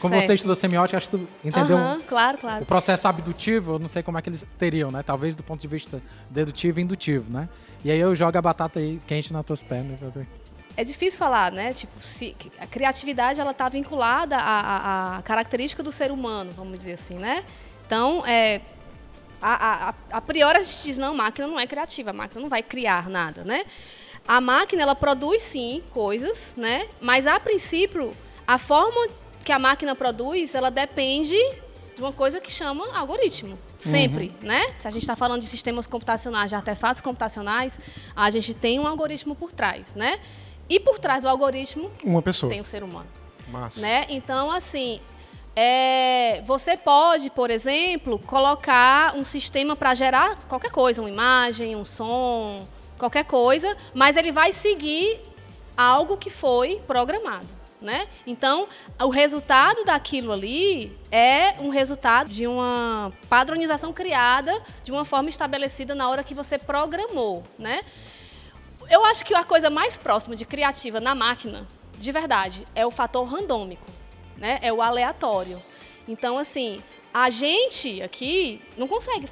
[0.00, 0.34] Como você Certo.
[0.34, 2.66] estudou semiótica, acho que tu entendeu Aham, claro, o claro.
[2.66, 5.02] processo abdutivo, eu não sei como é que eles teriam, né?
[5.02, 7.48] Talvez do ponto de vista dedutivo e indutivo, né?
[7.84, 10.00] E aí eu jogo a batata aí quente nas tuas pernas.
[10.00, 10.26] você.
[10.76, 11.72] É difícil falar, né?
[11.72, 16.78] Tipo, se, a criatividade ela está vinculada à, à- à característica do ser humano, vamos
[16.78, 17.42] dizer assim, né?
[17.86, 18.60] Então, é,
[19.40, 22.12] a, a, a- a priori a gente diz, não, a máquina não é criativa, a
[22.12, 23.64] máquina não vai criar nada, né?
[24.28, 26.88] A máquina, ela produz, sim, coisas, né?
[27.00, 28.10] Mas, a princípio,
[28.46, 29.08] a forma
[29.46, 31.36] que a máquina produz, ela depende
[31.94, 33.56] de uma coisa que chama algoritmo.
[33.78, 34.72] Sempre, né?
[34.74, 37.78] Se a gente está falando de sistemas computacionais, de artefatos computacionais,
[38.16, 40.18] a gente tem um algoritmo por trás, né?
[40.68, 42.50] E por trás do algoritmo Uma pessoa.
[42.50, 43.06] tem o ser humano
[43.46, 43.82] Massa.
[43.82, 44.06] né?
[44.08, 45.00] Então, assim,
[45.54, 51.84] é, você pode, por exemplo, colocar um sistema para gerar qualquer coisa, uma imagem, um
[51.84, 52.66] som,
[52.98, 55.20] qualquer coisa, mas ele vai seguir
[55.76, 57.46] algo que foi programado.
[57.80, 58.08] Né?
[58.26, 58.66] Então,
[58.98, 65.94] o resultado daquilo ali é um resultado de uma padronização criada de uma forma estabelecida
[65.94, 67.82] na hora que você programou, né?
[68.88, 71.66] Eu acho que a coisa mais próxima de criativa na máquina,
[71.98, 73.84] de verdade, é o fator randômico,
[74.38, 74.58] né?
[74.62, 75.62] É o aleatório.
[76.08, 79.28] Então, assim, a gente aqui não consegue.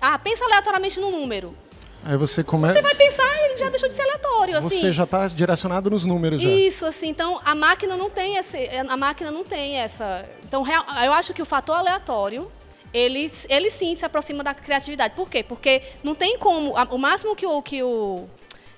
[0.00, 1.56] Ah, pensa aleatoriamente no número.
[2.04, 2.74] Aí você começa.
[2.74, 4.68] Você vai pensar, ele já deixou de ser aleatório, assim.
[4.68, 6.48] Você já está direcionado nos números já.
[6.48, 10.24] Isso, assim, então a máquina não tem esse, a máquina não tem essa.
[10.44, 12.50] Então, real- eu acho que o fator aleatório,
[12.94, 15.14] ele, ele sim se aproxima da criatividade.
[15.14, 15.42] Por quê?
[15.42, 16.76] Porque não tem como.
[16.76, 18.24] a- O máximo que o, que o,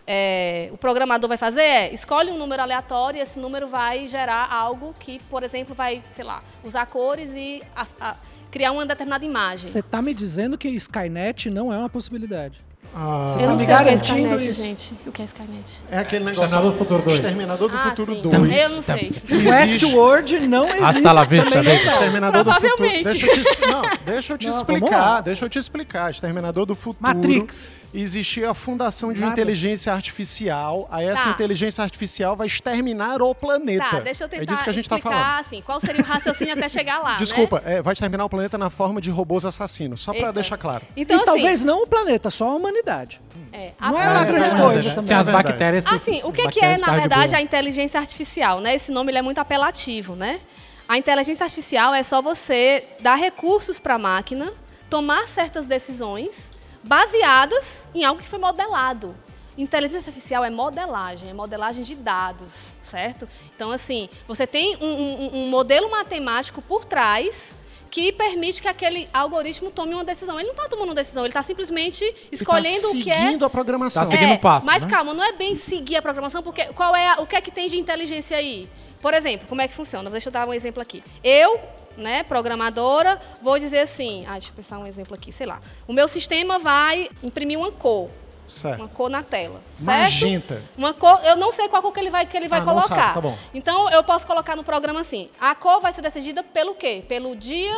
[0.06, 4.50] é, o programador vai fazer é escolhe um número aleatório e esse número vai gerar
[4.50, 8.16] algo que, por exemplo, vai, sei lá, usar cores e a- a-
[8.50, 9.66] criar uma determinada imagem.
[9.66, 12.66] Você tá me dizendo que Skynet não é uma possibilidade.
[12.94, 14.62] Ah, Você Eu tá não me sei o que é Skynet, isso?
[14.62, 14.94] gente.
[15.06, 15.64] O que é Skynet?
[15.90, 16.44] é aquele negócio.
[16.44, 17.14] Exterminador do Futuro 2.
[17.18, 18.22] Exterminador do Ah, Futuro sim.
[18.22, 18.34] 2.
[18.62, 19.12] Eu não sei.
[19.46, 20.84] Westworld não existe.
[20.84, 21.86] Hasta la vista, baby.
[21.86, 22.76] Exterminador do Futuro.
[23.04, 25.20] Deixa eu te, não, deixa eu te Não, explicar.
[25.22, 26.10] Deixa eu te explicar.
[26.10, 26.98] Exterminador do Futuro.
[27.14, 27.68] Matrix.
[27.92, 30.86] Existia a fundação de uma inteligência artificial.
[30.90, 31.30] Aí essa Tá.
[31.30, 33.88] inteligência artificial vai exterminar o planeta.
[33.88, 35.40] Tá, deixa eu tentar é disso que a gente tá explicar, falando.
[35.40, 37.16] assim, qual seria o raciocínio até chegar lá, né?
[37.16, 40.02] Desculpa, é, vai exterminar o planeta na forma de robôs assassinos.
[40.02, 40.32] Só pra Eita.
[40.34, 40.84] deixar claro.
[40.96, 43.20] Então, e assim, talvez não o planeta, só a humanidade.
[43.52, 44.94] é, a Não é lá É grande verdade, coisa né?
[44.94, 45.06] também.
[45.06, 48.60] Tinha as É bactérias que Assim, o que, que é, na verdade, a inteligência artificial,
[48.60, 48.74] né?
[48.74, 50.40] Esse nome ele é muito apelativo, né?
[50.86, 54.52] A inteligência artificial é só você dar recursos para a máquina
[54.90, 56.50] tomar certas decisões
[56.82, 59.14] baseadas em algo que foi modelado.
[59.56, 63.28] Inteligência artificial é modelagem, é modelagem de dados, certo?
[63.56, 67.56] Então, assim, você tem um, um- um modelo matemático por trás
[67.90, 70.38] que permite que aquele algoritmo tome uma decisão.
[70.38, 73.14] Ele não está tomando uma decisão, ele está simplesmente escolhendo Ele tá o que é
[73.14, 74.04] seguindo a programação.
[74.04, 74.88] Tá seguindo é, um passo, Mas né?
[74.90, 77.50] calma, não é bem seguir a programação, porque qual é a- o que é que
[77.50, 78.68] tem de inteligência aí?
[79.00, 80.08] Por exemplo, como é que funciona?
[80.10, 81.02] Deixa eu dar um exemplo aqui.
[81.24, 81.58] Eu,
[81.98, 85.60] né, programadora, vou dizer assim, ah, deixa eu pensar um exemplo aqui, sei lá.
[85.86, 88.10] O meu sistema vai imprimir uma cor, uma
[88.48, 88.94] Certo.
[88.94, 90.00] cor na tela, certo?
[90.00, 90.62] Magenta.
[90.78, 92.86] Uma cor, eu não sei qual cor que ele vai, que ele vai Ah, colocar.
[92.86, 93.36] sabe, tá bom.
[93.52, 97.04] Então eu posso colocar no programa assim: a cor vai ser decidida pelo quê?
[97.06, 97.74] Pelo dia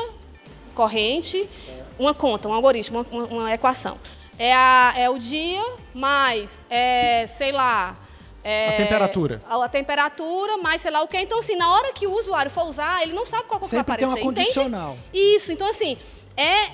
[0.74, 1.48] corrente,
[1.98, 3.98] uma conta, um algoritmo, uma, uma equação.
[4.38, 7.94] É, a, é o dia mais, é, sei lá.
[8.42, 9.38] É, A temperatura.
[9.48, 11.18] A, a temperatura, mais sei lá o quê.
[11.18, 13.74] Então, assim, na hora que o usuário for usar, ele não sabe qual cor que
[13.74, 14.24] vai Sempre tem aparecer.
[14.26, 14.46] uma entende?
[14.46, 14.96] condicional.
[15.12, 15.96] Isso, então assim,
[16.36, 16.70] é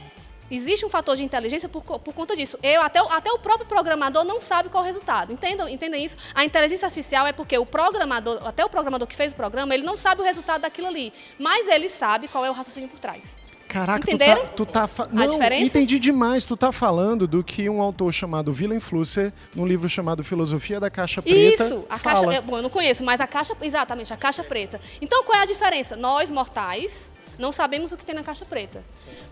[0.49, 2.57] existe um fator de inteligência por, por conta disso.
[2.63, 5.33] Eu até, o- até o próprio programador não sabe qual é o resultado.
[5.33, 6.17] Entendam, entendem isso?
[6.33, 9.83] A inteligência artificial é porque o programador, até o programador que fez o programa, ele
[9.85, 13.37] não sabe o resultado daquilo ali, mas ele sabe qual é o raciocínio por trás.
[13.69, 14.43] Caraca, tu Entenderam?
[14.43, 15.65] tá, tu tá Não, diferença?
[15.65, 16.45] entendi demais.
[16.45, 20.89] Tu tá falando do que um autor chamado Willem Flusser, num livro chamado Filosofia da
[20.89, 22.27] Caixa Preta, Isso, a fala.
[22.27, 24.81] caixa, bom, eu não conheço, mas a caixa, exatamente, a caixa preta.
[25.01, 25.97] Então, qual é a diferença?
[25.97, 28.83] Nós mortais não sabemos o que tem na caixa preta.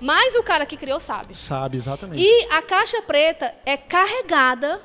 [0.01, 1.35] Mas o cara que criou sabe.
[1.35, 2.23] Sabe, exatamente.
[2.23, 4.81] E a caixa preta é carregada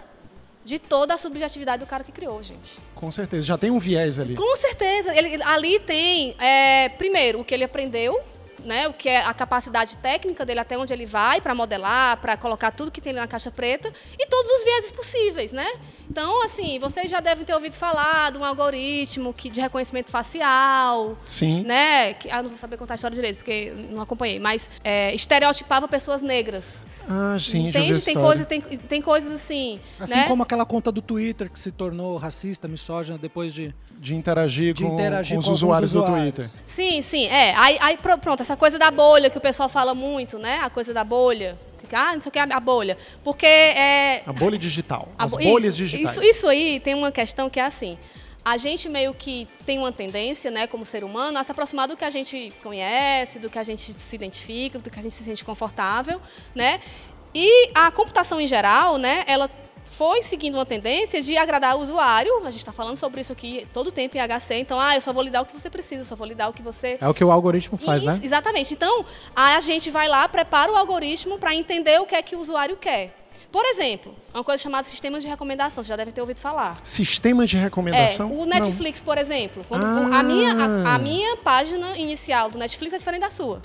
[0.64, 2.78] de toda a subjetividade do cara que criou, gente.
[2.94, 3.42] Com certeza.
[3.44, 4.36] Já tem um viés ali.
[4.36, 5.14] Com certeza.
[5.16, 8.20] Ele, ali tem, é, primeiro, o que ele aprendeu,
[8.66, 12.36] né, o que é a capacidade técnica dele até onde ele vai para modelar, para
[12.38, 15.68] colocar tudo que tem ali na caixa preta e todos os vieses possíveis, né?
[16.10, 21.18] Então, assim, vocês já devem ter ouvido falar de um algoritmo que, de reconhecimento facial,
[21.26, 21.64] Sim.
[21.64, 22.14] né?
[22.16, 25.88] Que, ah, não vou saber contar a história direito porque não acompanhei, mas é, estereotipava
[25.88, 26.82] pessoas negras.
[27.12, 28.06] Ah, sim, já vi a Entende?
[28.06, 28.22] Tem história.
[28.22, 30.28] coisas, tem, tem coisas assim, Assim né?
[30.28, 33.74] como aquela conta do Twitter que se tornou racista, misógina depois de.
[34.00, 36.22] De interagir, De com, interagir com os com alguns usuários do usuários.
[36.34, 36.50] Twitter.
[36.66, 37.54] Sim, sim, é.
[37.56, 40.60] Aí, aí, pro- pronto, essa coisa da bolha que o pessoal fala muito, né?
[40.64, 41.56] A coisa da bolha.
[41.92, 42.98] Ah, não sei o que é a bolha.
[43.24, 44.22] Porque é.
[44.26, 45.08] A bolha digital.
[45.18, 46.18] a As bo- bolhas isso, digitais.
[46.18, 47.98] Isso, isso aí tem uma questão que é assim.
[48.44, 51.96] A gente meio que tem uma tendência, né, como ser humano, a se aproximar do
[51.98, 55.24] que a gente conhece, do que a gente se identifica, do que a gente se
[55.24, 56.20] sente confortável,
[56.56, 56.80] né?
[57.36, 59.48] E a computação em geral, né, ela
[59.90, 62.32] foi seguindo uma tendência de agradar o usuário.
[62.46, 64.56] A gente está falando sobre isso aqui todo o tempo em HC.
[64.56, 66.36] Então, ah, eu só vou lhe dar o que você precisa, eu só vou lhe
[66.36, 68.20] dar o que você É o que o algoritmo faz, isso, né?
[68.24, 68.74] Exatamente.
[68.74, 72.40] Então, a gente vai lá, prepara o algoritmo para entender o que é que o
[72.40, 73.16] usuário quer.
[73.52, 76.78] Por exemplo, uma coisa chamada sistemas de recomendação, você já deve ter ouvido falar.
[76.84, 78.30] Sistema de recomendação?
[78.30, 78.46] É, o Não.
[78.46, 79.64] Netflix, por exemplo.
[79.68, 80.20] Quando, Ah.
[80.20, 83.60] a, minha, a, a minha página inicial do Netflix é diferente da sua.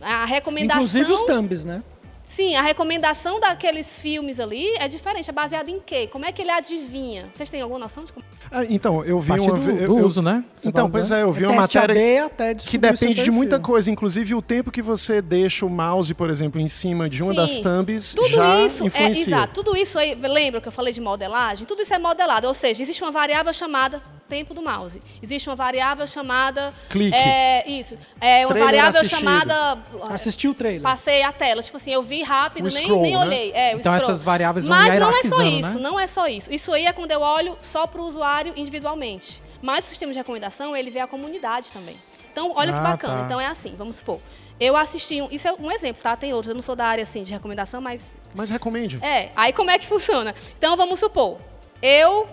[0.00, 0.80] A recomendação.
[0.80, 1.82] Inclusive os thumbs, né?
[2.30, 5.28] Sim, a recomendação daqueles filmes ali é diferente.
[5.28, 6.06] É baseado em quê?
[6.06, 7.28] Como é que ele adivinha?
[7.34, 8.24] Vocês têm alguma noção de como?
[8.52, 10.44] Ah, então, eu vi uma do- ve- do eu- uso, né?
[10.56, 11.18] Você Então, pois usando.
[11.18, 14.70] é, eu vi uma teste matéria até que depende de muita coisa, inclusive o tempo
[14.70, 17.36] que você deixa o mouse, por exemplo, em cima de uma Sim.
[17.36, 19.34] das thumbs Tudo já isso é influencia.
[19.34, 19.52] exato.
[19.52, 21.66] Tudo isso aí, lembra que eu falei de modelagem?
[21.66, 25.00] Tudo isso é modelado, ou seja, existe uma variável chamada tempo do mouse.
[25.20, 27.12] Existe uma variável chamada Clique.
[27.16, 27.98] É, isso.
[28.20, 29.18] É uma Trailer variável assistido.
[29.18, 30.82] chamada Assistiu o trailer.
[30.82, 33.18] Passei a tela, tipo assim, eu vi rápido, O nem, scroll, nem né?
[33.20, 33.52] olhei.
[33.52, 33.96] É, Então scroll.
[33.96, 35.80] essas variáveis vão Mas não é só isso, né?
[35.80, 36.52] não é só isso.
[36.52, 39.42] Isso aí é quando eu olho só para o usuário individualmente.
[39.62, 41.96] Mas o sistema de recomendação, ele vê a comunidade também.
[42.32, 43.18] Então, olha que Ah, bacana.
[43.20, 43.24] tá.
[43.26, 44.20] Então é assim, vamos supor.
[44.58, 46.14] Eu assisti um, isso é um exemplo, tá?
[46.16, 48.98] Tem outros, eu não sou da área assim de recomendação, mas Mas recomende.
[49.02, 50.34] é, aí como é que funciona?
[50.58, 51.38] Então vamos supor,
[51.82, 52.28] eu,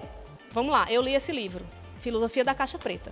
[0.51, 1.65] vamos lá, eu li esse livro,
[2.01, 3.11] Filosofia da Caixa Preta.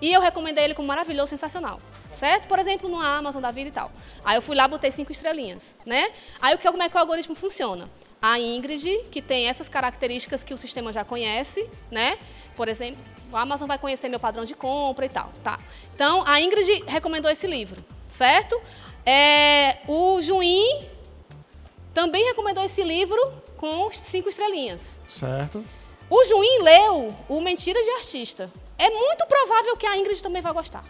[0.00, 1.78] E eu recomendei ele como maravilhoso, sensacional.
[2.18, 2.48] Certo?
[2.48, 3.92] Por exemplo, no Amazon da vida e tal.
[4.24, 6.10] Aí eu fui lá, botei cinco estrelinhas, né?
[6.42, 7.88] Aí o que, como é que o algoritmo funciona?
[8.20, 12.18] A Ingrid, que tem essas características que o sistema já conhece, né?
[12.56, 12.98] Por exemplo,
[13.30, 15.60] o Amazon vai conhecer meu padrão de compra e tal, tá?
[15.94, 18.60] Então, a Ingrid recomendou esse livro, certo?
[19.06, 20.88] É, o Juim
[21.94, 24.98] também recomendou esse livro com cinco estrelinhas.
[25.06, 25.64] Certo.
[26.10, 28.50] O Juim leu o Mentira de Artista.
[28.76, 30.84] É muito provável que a Ingrid também vai gostar.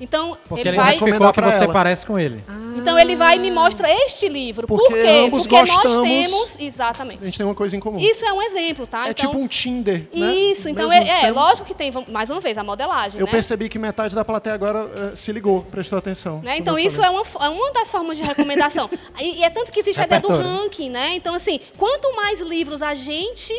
[0.00, 0.94] Então, Porque ele ele, vai.
[0.94, 1.72] recomendar que pra você ela.
[1.72, 2.42] parece com ele.
[2.76, 4.66] Então ele vai e me mostra este livro.
[4.66, 5.08] Porque Por quê?
[5.08, 6.56] ambos Porque nós gostamos- temos.
[6.58, 7.24] A Exatamente.
[7.24, 7.98] gente tem uma coisa em comum.
[7.98, 9.06] Isso é um exemplo, tá?
[9.06, 10.34] é então, tipo um Tinder, né?
[10.34, 13.20] Isso, então é, é, lógico que tem, mais uma vez, a modelagem.
[13.20, 13.32] Eu né?
[13.32, 16.40] percebi que metade da plateia agora eh, se ligou, prestou atenção.
[16.42, 16.56] Né?
[16.56, 18.88] Então, isso é uma, é uma das formas de recomendação.
[19.20, 21.14] e, e é tanto que existe a ideia do ranking, né?
[21.14, 23.52] Então, assim, quanto mais livros a gente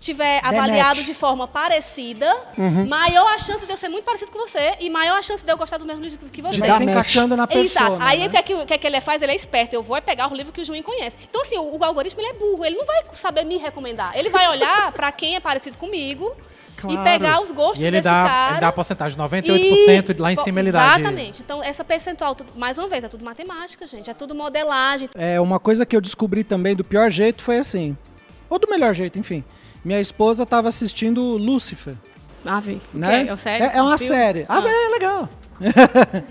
[0.00, 0.56] tiver Demete.
[0.56, 2.86] avaliado de forma parecida, Uhum.
[2.86, 5.50] maior a chance de eu ser muito parecido com você e maior a chance de
[5.50, 6.72] eu gostar dos mesmos livros que Você você.
[6.72, 7.58] se encaixando na Exato.
[7.58, 8.04] persona.
[8.06, 8.26] Aí né?
[8.26, 9.20] o que, é que, o que é que ele faz?
[9.22, 9.74] Ele é esperto.
[9.74, 11.16] Eu vou é pegar o livro que o Juim conhece.
[11.28, 12.64] Então, assim, o, o algoritmo ele é burro.
[12.64, 14.16] Ele não vai saber me recomendar.
[14.16, 16.34] Ele vai olhar pra quem é parecido comigo
[16.76, 17.00] Claro.
[17.00, 18.50] e pegar os gostos E ele desse dá, cara.
[18.52, 20.94] ele dá a porcentagem, 98% E- lá em cima ele dá.
[20.94, 21.42] Exatamente.
[21.42, 24.08] Então, essa percentual, mais uma vez, é tudo matemática, gente.
[24.08, 25.10] É tudo modelagem.
[25.16, 27.96] É, uma coisa que eu descobri também do pior jeito foi assim.
[28.48, 29.42] Ou do melhor jeito, enfim.
[29.88, 31.94] Minha esposa estava assistindo Lucifer.
[32.44, 32.78] Ah, vi.
[32.92, 33.26] Né?
[33.26, 33.64] É, série?
[33.64, 34.14] É, é uma Filme?
[34.14, 34.44] série.
[34.46, 34.68] Ah, Ah.
[34.68, 35.28] é legal.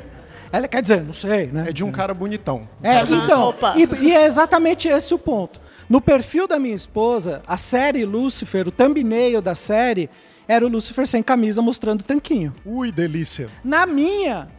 [0.52, 1.66] Ela quer dizer, não sei, né?
[1.70, 2.62] É de um cara bonitão.
[2.84, 3.24] É, Aham.
[3.24, 3.74] então, Opa.
[3.76, 5.60] e, e é exatamente esse o ponto.
[5.90, 10.08] No perfil da minha esposa, a série Lucifer, o thumbnail da série,
[10.48, 12.54] era o Lucifer sem camisa mostrando o tanquinho.
[12.64, 13.50] Ui, delícia.
[13.64, 14.50] Na minha,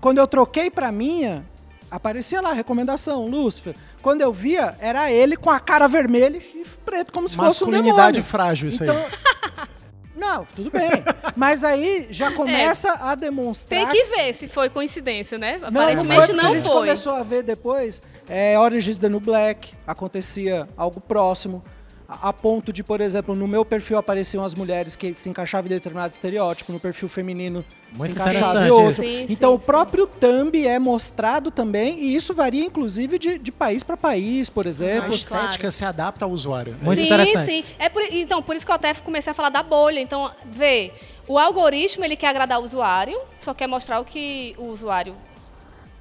[0.00, 1.44] quando eu troquei pra minha,
[1.90, 3.74] aparecia lá a recomendação, Lucifer.
[4.02, 7.62] Quando eu via, era ele com a cara vermelha e chifre preto, como se fosse
[7.64, 8.24] um Masculinidade demônio.
[8.24, 9.68] frágil, isso Então, aí.
[10.16, 10.90] não, tudo bem.
[11.36, 15.58] Mas aí já começa a demonstrar Tem que ver se foi coincidência, né?
[15.60, 16.74] não, não Aparentemente foi, não a gente foi.
[16.74, 21.62] começou a ver depois, é, Orange is the New Black, acontecia algo próximo,
[22.08, 25.66] a, a ponto de, por exemplo, no meu perfil apareciam as mulheres que se encaixavam
[25.66, 29.02] em determinado estereótipo, no perfil feminino se Muito encaixava em outro.
[29.02, 33.52] Sim, então sim, o próprio thumb é mostrado também, e isso varia inclusive de, de
[33.52, 35.12] país para país, por A exemplo.
[35.12, 35.72] estética claro.
[35.72, 36.76] se adapta ao usuário.
[36.80, 37.46] Muito sim, interessante.
[37.46, 37.64] sim.
[37.78, 40.00] É por, então, por isso que eu até comecei a falar da bolha.
[40.00, 40.92] Então, vê,
[41.26, 45.14] o algoritmo ele quer agradar o usuário, só quer mostrar o que o usuário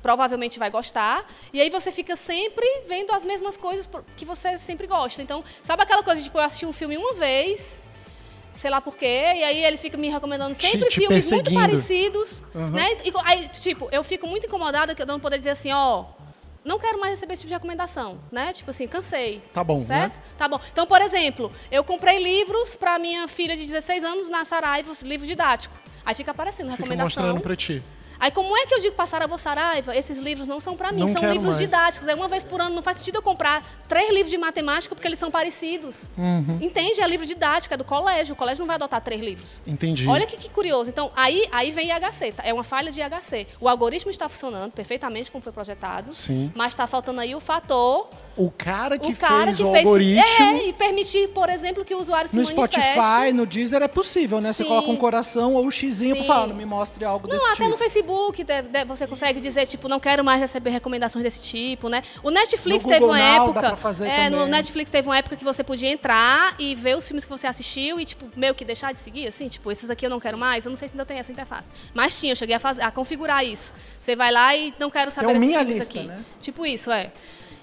[0.02, 1.26] provavelmente vai gostar.
[1.52, 5.22] E aí você fica sempre vendo as mesmas coisas que você sempre gosta.
[5.22, 7.82] Então, sabe aquela coisa de tipo, eu assisti um filme uma vez,
[8.56, 12.42] sei lá por quê, e aí ele fica me recomendando sempre te filmes muito parecidos,
[12.74, 12.98] né?
[13.04, 16.06] E, aí, tipo, eu fico muito incomodada que eu não poder dizer assim, ó,
[16.64, 18.52] não quero mais receber esse tipo de recomendação, né?
[18.52, 19.42] Tipo assim, cansei.
[19.54, 20.16] Tá bom, certo?
[20.16, 20.22] né?
[20.38, 20.60] Tá bom.
[20.72, 25.26] Então, por exemplo, eu comprei livros para minha filha de 16 anos na Saraiva, livro
[25.26, 25.74] didático.
[26.06, 27.24] Aí fica aparecendo Fica recomendação.
[27.24, 27.82] mostrando pra ti.
[28.20, 31.00] Aí como é que eu digo pra Saraiva, Saraiva, esses livros não são pra mim,
[31.02, 31.58] Não são livros mais.
[31.60, 32.08] didáticos.
[32.08, 35.08] É uma vez por ano, não faz sentido eu comprar três livros de matemática porque
[35.08, 36.10] eles são parecidos.
[36.18, 36.58] Uhum.
[36.62, 37.02] Entende?
[37.02, 38.34] É livro didático, é do colégio.
[38.34, 39.62] O colégio não vai adotar três livros.
[39.68, 40.08] Entendi.
[40.08, 40.90] Olha que, que curioso.
[40.90, 42.44] Então, aí, aí vem IHC, tá?
[42.46, 43.48] é uma falha de IHC.
[43.60, 46.52] O algoritmo está funcionando perfeitamente como foi projetado, Sim.
[46.56, 49.86] mas está faltando aí o fator, O cara que o cara fez que o fez
[49.86, 50.46] algoritmo.
[50.46, 52.80] é, e permitir, por exemplo, que o usuário se No manifeste.
[52.82, 54.54] Spotify, no Deezer é possível, né?
[54.54, 54.70] Você Sim.
[54.70, 56.24] coloca um coração ou um xizinho Sim.
[56.24, 57.70] falar, não me mostre algo Não, desse até tipo.
[57.70, 62.04] no Facebook de- você consegue dizer, tipo, não quero mais receber recomendações desse tipo, né?
[62.24, 63.62] O Netflix No teve uma Now época.
[63.62, 64.52] dá pra fazer é, no também.
[64.52, 68.00] Netflix teve uma época que você podia entrar e ver os filmes que você assistiu
[68.00, 70.66] e, tipo, meio que deixar de seguir, assim, tipo, esses aqui eu não quero mais.
[70.66, 71.70] Eu não sei se ainda tem essa interface.
[71.94, 73.74] Mas tinha, eu cheguei a, fazer, a configurar isso.
[73.98, 76.08] Você vai lá e não quero saber desses minha filmes lista, aqui.
[76.08, 76.24] né?
[76.42, 77.12] Tipo isso, é.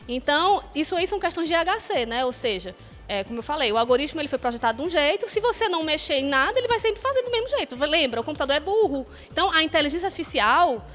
[0.07, 2.25] Então, isso aí são questões de HC, né?
[2.25, 2.75] Ou seja,
[3.07, 5.83] é, como eu falei, o algoritmo ele foi projetado de um jeito, se você não
[5.83, 7.77] mexer em nada, ele vai sempre fazer do mesmo jeito.
[7.77, 9.07] Lembra, o computador é burro.
[9.31, 10.87] Então, a inteligência artificial,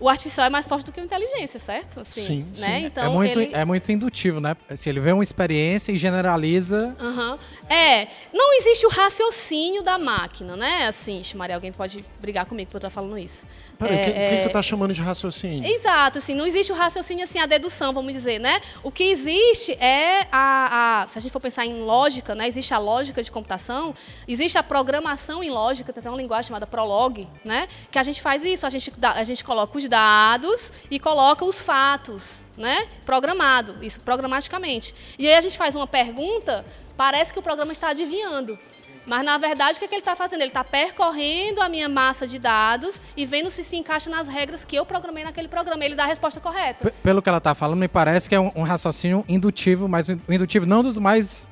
[0.00, 2.00] o artificial é mais forte do que a inteligência, certo?
[2.00, 2.80] Assim, Sim, né?
[2.80, 2.86] sim.
[2.86, 3.54] Então, é, muito, ele...
[3.54, 4.56] é muito indutivo, né?
[4.68, 6.94] Assim, ele vê uma experiência e generaliza.
[7.00, 7.38] Aham.
[7.68, 10.86] É, não existe o raciocínio da máquina, né?
[10.86, 13.44] Assim, Maria, alguém pode brigar comigo por eu estar falando isso.
[13.78, 15.68] Peraí, o É, que, que, é, que tu tá chamando de raciocínio?
[15.70, 18.60] Exato, assim, não existe o raciocínio, assim, a dedução, vamos dizer, né?
[18.82, 22.48] O que existe é a, a- se a gente for pensar em lógica, né?
[22.48, 23.94] Existe a lógica de computação,
[24.26, 27.68] existe a programação em lógica, tem até uma linguagem chamada Prolog, né?
[27.90, 31.44] Que a gente faz isso, a gente, dá- a gente coloca os dados e coloca
[31.44, 32.86] os fatos, né?
[33.04, 34.94] Programado, isso programaticamente.
[35.18, 36.64] E aí a gente faz uma pergunta,
[36.96, 38.58] parece que o programa está adivinhando.
[39.06, 40.42] Mas, na verdade, o que, é que ele está fazendo?
[40.42, 44.64] Ele está percorrendo a minha massa de dados e vendo se se encaixa nas regras
[44.64, 45.82] que eu programei naquele programa.
[45.82, 46.84] Ele dá a resposta correta.
[46.84, 50.10] P- pelo que ela tá falando, me parece que é um, um raciocínio indutivo, mas
[50.10, 51.48] um indutivo não dos mais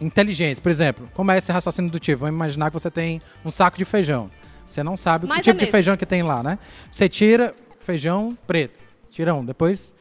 [0.00, 0.60] inteligentes.
[0.60, 2.20] Por exemplo, como é esse raciocínio indutivo?
[2.20, 4.30] Vamos imaginar que você tem um saco de feijão.
[4.64, 6.56] Você não sabe o é tipo de feijão que tem lá, né?
[6.88, 7.52] Você tira
[7.84, 8.80] feijão preto,
[9.10, 9.94] tira um, depois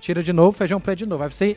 [0.00, 1.22] tira de novo, feijão preto de novo.
[1.22, 1.56] Aí você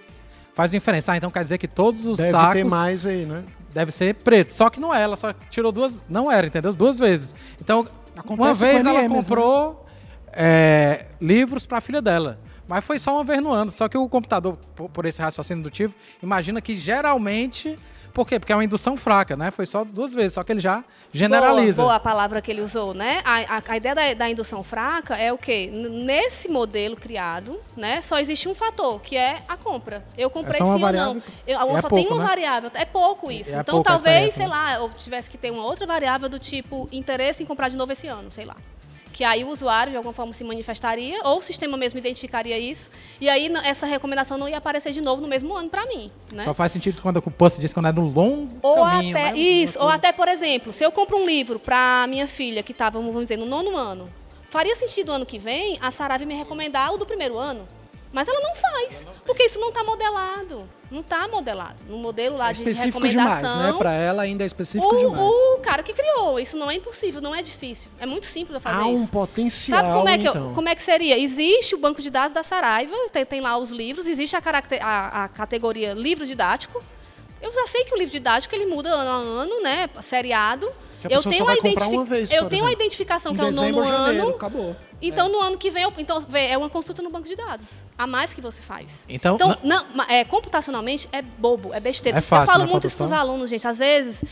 [0.53, 1.13] faz diferença.
[1.13, 3.43] Ah, então quer dizer que todos os Deve sacos ter mais aí, né?
[3.73, 4.53] deve ser preto.
[4.53, 6.03] Só que não é, ela só tirou duas.
[6.07, 6.71] Não era, entendeu?
[6.73, 7.33] Duas vezes.
[7.59, 9.09] Então, uma Acontece vez com ela né?
[9.09, 9.85] comprou
[10.31, 12.39] é, livros para a filha dela.
[12.67, 13.71] Mas foi só uma vez no ano.
[13.71, 17.77] Só que o computador, por, por esse raciocínio indutivo, imagina que geralmente.
[18.13, 18.39] Por quê?
[18.39, 19.49] Porque é uma indução fraca, né?
[19.49, 21.81] Foi só duas vezes, só que ele já generaliza.
[21.81, 23.21] Boa, boa a palavra que ele usou, né?
[23.25, 25.71] A, a, a ideia da, da, indução fraca é o quê?
[25.73, 28.01] Nesse modelo criado, né?
[28.01, 30.05] Só existe um fator, que é a compra.
[30.15, 31.23] Eu comprei é sim ou não.
[31.47, 32.29] Eu, é só pouco, tem uma né?
[32.29, 32.71] variável.
[32.75, 33.55] É pouco isso.
[33.55, 34.51] É então talvez, sei né?
[34.51, 37.91] lá, eu tivesse que ter uma outra variável do tipo interesse em comprar de novo
[37.91, 38.55] esse ano, sei lá
[39.13, 42.89] que aí o usuário de alguma forma se manifestaria, ou o sistema mesmo identificaria isso,
[43.21, 46.09] e aí essa recomendação não ia aparecer de novo no mesmo ano para mim.
[46.33, 46.43] Né?
[46.43, 49.15] Só faz sentido quando o post diz quando é no longo ou caminho.
[49.15, 49.37] Até, né?
[49.37, 52.99] Isso, ou até, por exemplo, se eu compro um livro para minha filha que estava,
[52.99, 54.09] vamos dizer, no nono ano,
[54.49, 57.67] faria sentido ano que vem a Sarave me recomendar o do primeiro ano?
[58.13, 60.69] Mas ela não faz, porque isso não está modelado.
[60.91, 61.75] Não está modelado.
[61.89, 63.49] No modelo lá é de específico recomendação.
[63.49, 63.77] demais, né?
[63.79, 65.35] Para ela ainda é específico o, demais.
[65.35, 67.89] O cara que criou, isso não é impossível, não é difícil.
[67.99, 69.01] É muito simples de fazer Há isso.
[69.03, 70.53] um potencial, Sabe como é que, então.
[70.53, 71.17] como é que seria?
[71.19, 74.41] Existe o banco de dados da Saraiva, tem, tem lá os livros, existe a,
[74.81, 76.83] a, a categoria livro didático.
[77.41, 79.89] Eu já sei que o livro didático ele muda ano a ano, né?
[80.03, 80.71] Seriado.
[81.07, 83.45] Que a eu tenho, a comprar uma vez, eu tenho a identificação em que é
[83.45, 84.35] o nono janeiro, ano.
[84.35, 84.75] Acabou.
[85.01, 85.29] Então, é.
[85.29, 87.81] no ano que vem, eu, então, vê, é uma consulta no banco de dados.
[87.97, 89.03] A mais que você faz.
[89.09, 92.17] Então, então não, é, computacionalmente, é bobo, é besteira.
[92.17, 93.67] É fácil, eu falo né, muito isso para os alunos, gente.
[93.67, 94.23] Às vezes,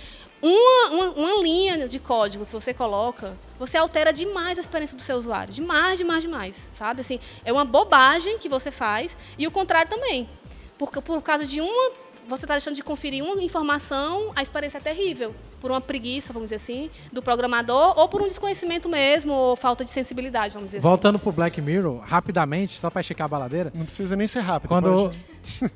[0.42, 5.02] uma, uma, uma, linha de código que você coloca, você altera demais a experiência do
[5.04, 5.54] seu usuário.
[5.54, 6.70] Demais, demais, demais.
[6.74, 7.02] Sabe?
[7.02, 9.18] Assim, é uma bobagem que você faz.
[9.38, 10.30] E o contrário também.
[10.78, 11.92] Porque, por causa de uma
[12.32, 15.36] você está deixando de conferir uma informação, a experiência é terrível.
[15.60, 19.84] Por uma preguiça, vamos dizer assim, do programador, ou por um desconhecimento mesmo, ou falta
[19.84, 21.24] de sensibilidade, vamos dizer Voltando assim.
[21.24, 23.72] para o Black Mirror, rapidamente, só para esticar a baladeira.
[23.76, 24.70] Não precisa nem ser rápido.
[24.70, 25.12] Quando,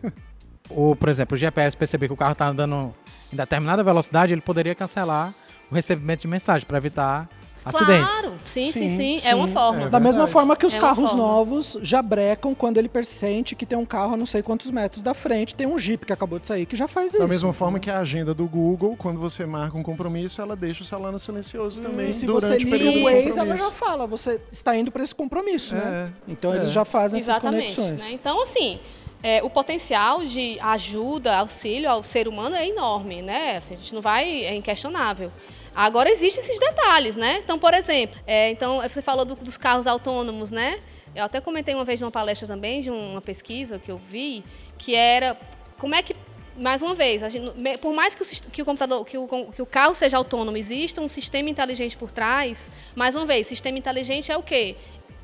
[0.69, 2.95] o, por exemplo, o GPS perceber que o carro está andando
[3.31, 5.35] em determinada velocidade, ele poderia cancelar
[5.69, 7.29] o recebimento de mensagem para evitar
[7.65, 8.13] acidentes.
[8.13, 9.27] Claro, sim, sim, sim, sim.
[9.27, 9.83] é uma forma.
[9.83, 13.65] É da mesma forma que os é carros novos já brecam quando ele persente que
[13.65, 16.37] tem um carro a não sei quantos metros da frente, tem um Jeep que acabou
[16.37, 17.19] de sair que já faz isso.
[17.19, 20.83] Da mesma forma que a agenda do Google, quando você marca um compromisso, ela deixa
[20.83, 22.09] o celular no silencioso hum, também.
[22.09, 25.15] E se durante você liga o Waze, ela já fala, você está indo para esse
[25.15, 25.81] compromisso, né?
[25.81, 26.13] é, né?
[26.27, 26.57] Então é.
[26.57, 28.09] eles já fazem Exatamente, essas conexões.
[28.09, 28.13] Né?
[28.13, 28.79] Então, assim,
[29.23, 33.57] é, o potencial de ajuda, auxílio ao ser humano é enorme, né?
[33.57, 35.31] Assim, a gente não vai, é inquestionável.
[35.75, 37.39] Agora existem esses detalhes, né?
[37.43, 40.79] Então, por exemplo, é, então você falou do, dos carros autônomos, né?
[41.13, 44.43] Eu até comentei uma vez de uma palestra também, de uma pesquisa que eu vi,
[44.77, 45.37] que era
[45.77, 46.15] como é que
[46.57, 49.65] mais uma vez, gente, por mais que o, que o computador, que o, que o,
[49.65, 52.69] carro seja autônomo, exista um sistema inteligente por trás.
[52.95, 54.77] Mais uma vez, sistema inteligente é o quê?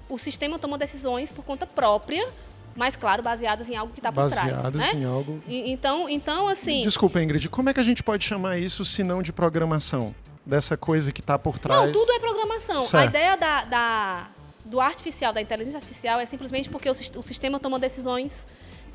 [0.09, 2.27] O sistema toma decisões por conta própria,
[2.75, 4.51] mas claro, baseadas em algo que está por trás.
[4.51, 4.99] Baseadas né?
[4.99, 5.41] em algo.
[5.47, 6.81] E, então, então, assim.
[6.81, 10.13] Desculpa, Ingrid, como é que a gente pode chamar isso se não de programação?
[10.45, 11.85] Dessa coisa que está por trás.
[11.85, 12.81] Não, tudo é programação.
[12.81, 13.03] Certo.
[13.03, 14.27] A ideia da, da,
[14.65, 18.45] do artificial, da inteligência artificial, é simplesmente porque o, o sistema toma decisões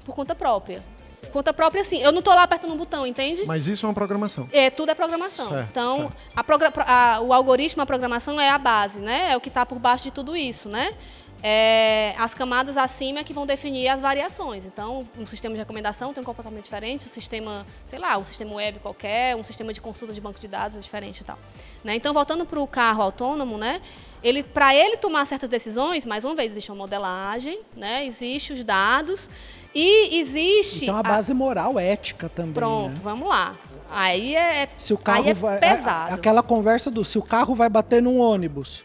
[0.05, 0.83] por conta própria.
[1.21, 2.01] Por conta própria, sim.
[2.01, 3.45] Eu não estou lá apertando um botão, entende?
[3.45, 4.49] Mas isso é uma programação.
[4.53, 5.49] É, tudo é programação.
[5.49, 6.83] Certo, então, certo.
[6.85, 9.33] A a, o algoritmo, a programação é a base, né?
[9.33, 10.95] É o que está por baixo de tudo isso, né?
[11.49, 14.67] É, as camadas acima é que vão definir as variações.
[14.67, 18.53] Então, um sistema de recomendação tem um comportamento diferente, um sistema, sei lá, um sistema
[18.55, 21.39] web qualquer, um sistema de consulta de banco de dados é diferente e tal.
[21.85, 21.95] Né?
[21.95, 23.81] Então, voltando para o carro autônomo, né?
[24.25, 28.05] Ele, para ele tomar certas decisões, mais uma vez, existe uma modelagem, né?
[28.05, 29.31] existe os dados
[29.73, 30.87] e existe...
[30.87, 31.35] Então, a base a...
[31.37, 33.01] moral, ética também, Pronto, né?
[33.01, 33.55] vamos lá.
[33.89, 36.13] Aí é, se o carro é vai, pesado.
[36.13, 38.85] aquela conversa do se o carro vai bater num ônibus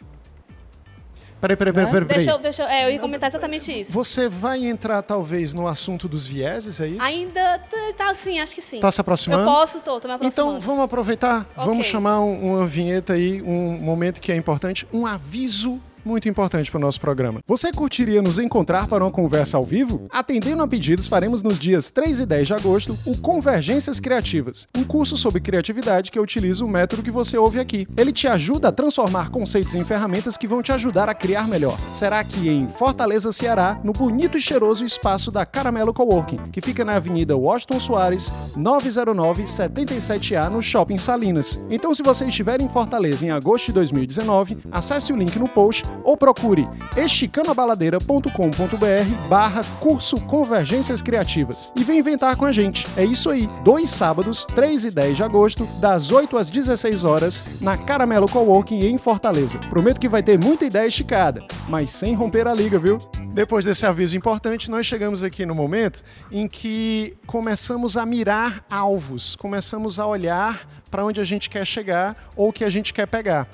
[1.42, 2.08] Peraí, peraí, peraí, peraí.
[2.08, 3.92] Deixa eu, deixa eu, é, eu ia comentar exatamente isso.
[3.92, 7.02] Você vai entrar, talvez, no assunto dos vieses, é isso?
[7.02, 7.60] Ainda,
[7.98, 8.80] tá, sim, acho que sim.
[8.80, 9.42] Tá se aproximando?
[9.42, 10.28] Eu posso, tô, tô me aproximando.
[10.28, 11.66] Então, vamos aproveitar, okay.
[11.66, 16.78] vamos chamar uma vinheta aí, um momento que é importante, um aviso muito importante para
[16.78, 17.42] o nosso programa.
[17.46, 20.08] Você curtiria nos encontrar para uma conversa ao vivo?
[20.10, 24.84] Atendendo a pedidos, faremos nos dias 3 e 10 de agosto o Convergências Criativas, um
[24.84, 27.88] curso sobre criatividade que utiliza o método que você ouve aqui.
[27.98, 31.78] Ele te ajuda a transformar conceitos em ferramentas que vão te ajudar a criar melhor.
[31.94, 36.86] Será aqui em Fortaleza, Ceará, no bonito e cheiroso espaço da Caramelo Coworking, que fica
[36.86, 41.60] na Avenida Washington Soares, 909 77A, no Shopping Salinas.
[41.70, 45.84] Então, se você estiver em Fortaleza em agosto de 2019, acesse o link no post
[46.04, 52.88] ou procure esticanoabaladeira.com.br barra curso Convergências Criativas e vem inventar com a gente.
[52.98, 57.44] É isso aí, dois sábados, 3 e 10 de agosto, das 8 às 16 horas,
[57.60, 59.58] na Caramelo Coworking em Fortaleza.
[59.70, 62.98] Prometo que vai ter muita ideia esticada, mas sem romper a liga, viu?
[63.34, 69.38] Depois desse aviso importante, nós chegamos aqui no momento em que começamos a mirar alvos,
[69.38, 73.08] começamos a olhar para onde a gente quer chegar ou o que a gente quer
[73.08, 73.48] pegar.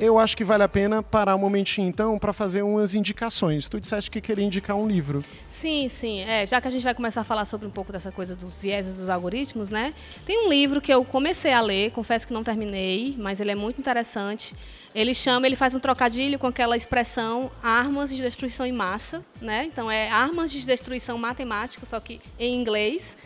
[0.00, 3.68] Eu acho que vale a pena parar um momentinho então para fazer umas indicações.
[3.68, 5.22] Tu disseste que queria indicar um livro.
[5.48, 6.20] Sim, sim.
[6.20, 8.60] É, já que a gente vai começar a falar sobre um pouco dessa coisa dos
[8.60, 9.92] vieses dos algoritmos, né?
[10.24, 13.54] Tem um livro que eu comecei a ler, confesso que não terminei, mas ele é
[13.54, 14.56] muito interessante.
[14.94, 19.64] Ele chama, ele faz um trocadilho com aquela expressão armas de destruição em massa, né?
[19.66, 23.16] Então é armas de destruição matemática, só que em inglês.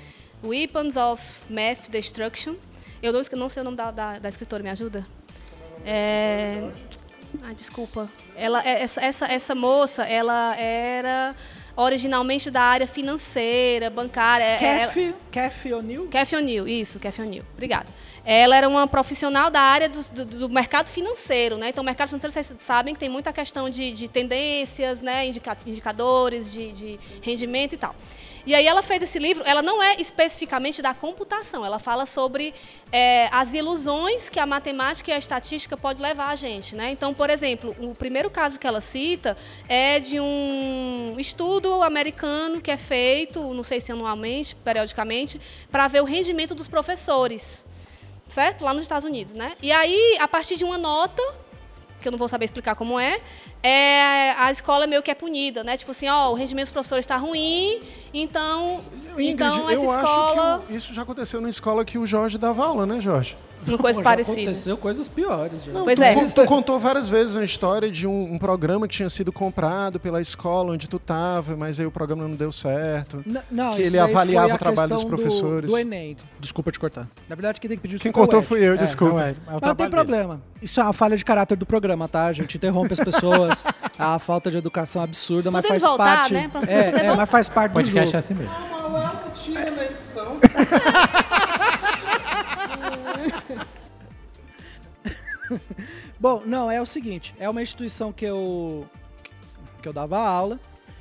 [0.43, 2.57] Weapons of Math Destruction.
[3.03, 5.03] Eu não, sei o nome da, da, da escritora, me ajuda?
[5.85, 6.71] É...
[7.43, 8.09] Ah, desculpa.
[8.37, 11.35] Ela, é, essa, essa, essa moça, ela era
[11.77, 14.57] originalmente da área financeira, bancária.
[14.59, 15.17] Kathy, ela...
[15.31, 16.09] Kathy O'Neill?
[16.09, 17.45] Kathy O'Neill, isso, Kathy O'Neill.
[17.53, 17.87] Obrigada.
[18.25, 21.69] Ela era uma profissional da área do, do, do, mercado financeiro, né?
[21.69, 25.27] Então, o mercado financeiro, vocês sabem que tem muita questão de, de tendências, né?
[25.27, 27.95] indicadores de, de rendimento e tal.
[28.47, 32.53] E aí ela fez esse livro, ela não é especificamente da computação, ela fala sobre
[32.93, 36.77] é, as ilusões que a matemática e a estatística pode levar a gente.
[36.77, 36.91] Né?
[36.91, 39.37] Então, por exemplo, o primeiro caso que ela cita
[39.67, 45.41] é de um estudo americano que é feito, não sei se anualmente, periodicamente,
[45.71, 47.65] para ver o rendimento dos professores.
[48.29, 48.65] Certo?
[48.65, 49.53] Lá nos Estados Unidos, né?
[49.63, 51.23] E aí, a partir de uma nota,
[52.05, 53.21] que eu não vou saber explicar como é,
[53.67, 55.75] é, a escola meio que é punida, né?
[55.79, 57.81] Tipo assim, ó, o rendimento dos professores está ruim,
[58.13, 60.57] então, Ingrid, então essa eu escola...
[60.57, 63.37] acho que isso já aconteceu na escola que o Jorge dava aula, né, Jorge?
[63.67, 64.43] Uma coisa Pô, parecida.
[64.43, 65.65] aconteceu coisas piores.
[65.65, 65.73] Já.
[65.73, 66.15] Não, Pois tu, é.
[66.15, 69.99] con- tu contou várias vezes uma história de um, um programa que tinha sido comprado
[69.99, 73.23] pela escola onde tu tava, mas aí o programa não deu certo.
[73.27, 75.71] N- Não, Que isso ele avaliava foi a o trabalho dos questão do- professores.
[75.71, 76.17] Do, Enem.
[76.41, 77.09] Desculpa te cortar.
[77.29, 79.15] Na verdade, quem tem que pedir Quem desculpa é o contou fui eu, É, desculpa.
[79.15, 80.43] não, é, é Mas não tem problema.
[80.61, 82.27] Isso é uma falha de caráter do programa, tá?
[82.27, 83.65] A gente interrompe as pessoas.
[83.99, 86.35] a falta de educação absurda, mas faz voltar, parte.
[86.35, 86.51] né?
[86.67, 88.11] É, é, Podemos- mas faz parte do jogo.
[88.13, 88.53] é assim mesmo.
[96.19, 98.87] Bom, não, é o seguinte, é uma instituição que eu
[99.81, 100.59] que eu dava aula,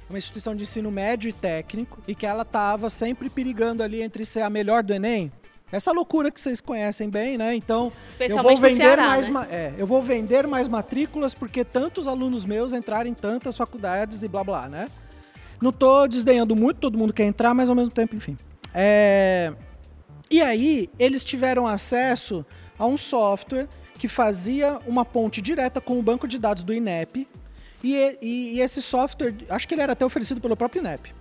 [0.10, 4.26] uma instituição de ensino médio e técnico e que ela estava sempre perigando ali entre
[4.26, 5.32] ser a melhor do ENEM.
[5.72, 7.56] Essa loucura que vocês conhecem bem, né?
[7.56, 9.48] Então, eu vou vender Ceará, mais né?
[9.50, 14.28] é, eu vou vender mais matrículas porque tantos alunos meus entraram em tantas faculdades e
[14.28, 14.88] blá blá, né?
[15.60, 18.38] Não tô desdenhando muito, todo mundo quer entrar, mas ao mesmo tempo, enfim.
[18.72, 19.54] É,
[20.30, 22.46] E aí, eles tiveram acesso
[22.78, 23.68] a um software
[24.04, 27.26] que fazia uma ponte direta com o banco de dados do INEP.
[27.82, 31.16] E, e- e esse software, acho que ele era até oferecido pelo próprio INEP.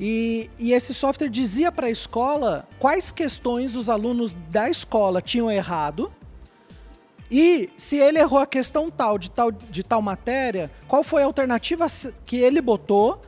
[0.00, 5.48] E, e esse software dizia para a escola quais questões os alunos da escola tinham
[5.48, 6.12] errado.
[7.30, 11.26] E se ele errou a questão tal de tal, de tal matéria, qual foi a
[11.26, 11.86] alternativa
[12.24, 13.20] que ele botou.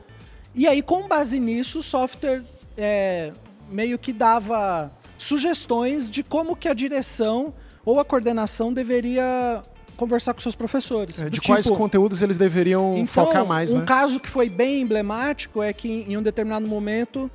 [0.53, 2.43] E aí, com base nisso, o software
[2.77, 3.31] é,
[3.71, 7.53] meio que dava sugestões de como que a direção
[7.85, 9.61] ou a coordenação deveria
[9.95, 11.21] conversar com seus professores.
[11.21, 13.85] É, de quais tipo, conteúdos eles deveriam então, focar mais, um né?
[13.85, 17.29] caso que foi bem emblemático é que em um determinado momento,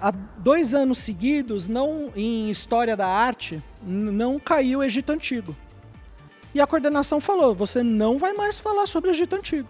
[0.00, 5.56] há dois anos seguidos, não em história da arte, não caiu o Egito Antigo.
[6.54, 9.68] E a coordenação falou: você não vai mais falar sobre o Egito Antigo.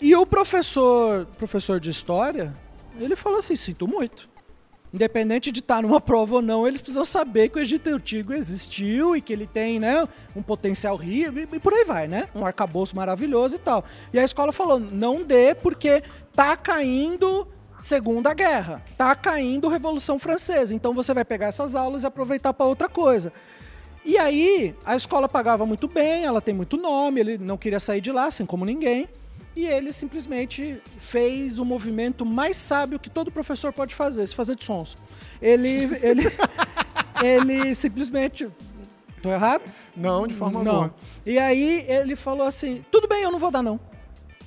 [0.00, 2.54] E o professor, professor de história,
[2.98, 4.28] ele falou assim: sinto muito.
[4.92, 9.14] Independente de estar numa prova ou não, eles precisam saber que o Egito Antigo existiu
[9.14, 12.28] e que ele tem né, um potencial rico e, e por aí vai, né?
[12.34, 13.84] Um arcabouço maravilhoso e tal.
[14.12, 16.02] E a escola falou: não dê, porque
[16.34, 17.46] tá caindo
[17.80, 20.74] Segunda Guerra, tá caindo Revolução Francesa.
[20.74, 23.32] Então você vai pegar essas aulas e aproveitar para outra coisa.
[24.04, 28.00] E aí, a escola pagava muito bem, ela tem muito nome, ele não queria sair
[28.00, 29.08] de lá, assim como ninguém.
[29.58, 34.54] E ele simplesmente fez o movimento mais sábio que todo professor pode fazer, se fazer
[34.54, 34.96] de sons.
[35.42, 36.22] Ele, ele,
[37.20, 38.48] ele simplesmente.
[39.20, 39.64] Tô errado?
[39.96, 40.72] Não, de forma não.
[40.72, 40.94] alguma.
[41.26, 43.80] E aí ele falou assim: tudo bem, eu não vou dar, não.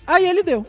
[0.08, 0.66] Aí ele deu.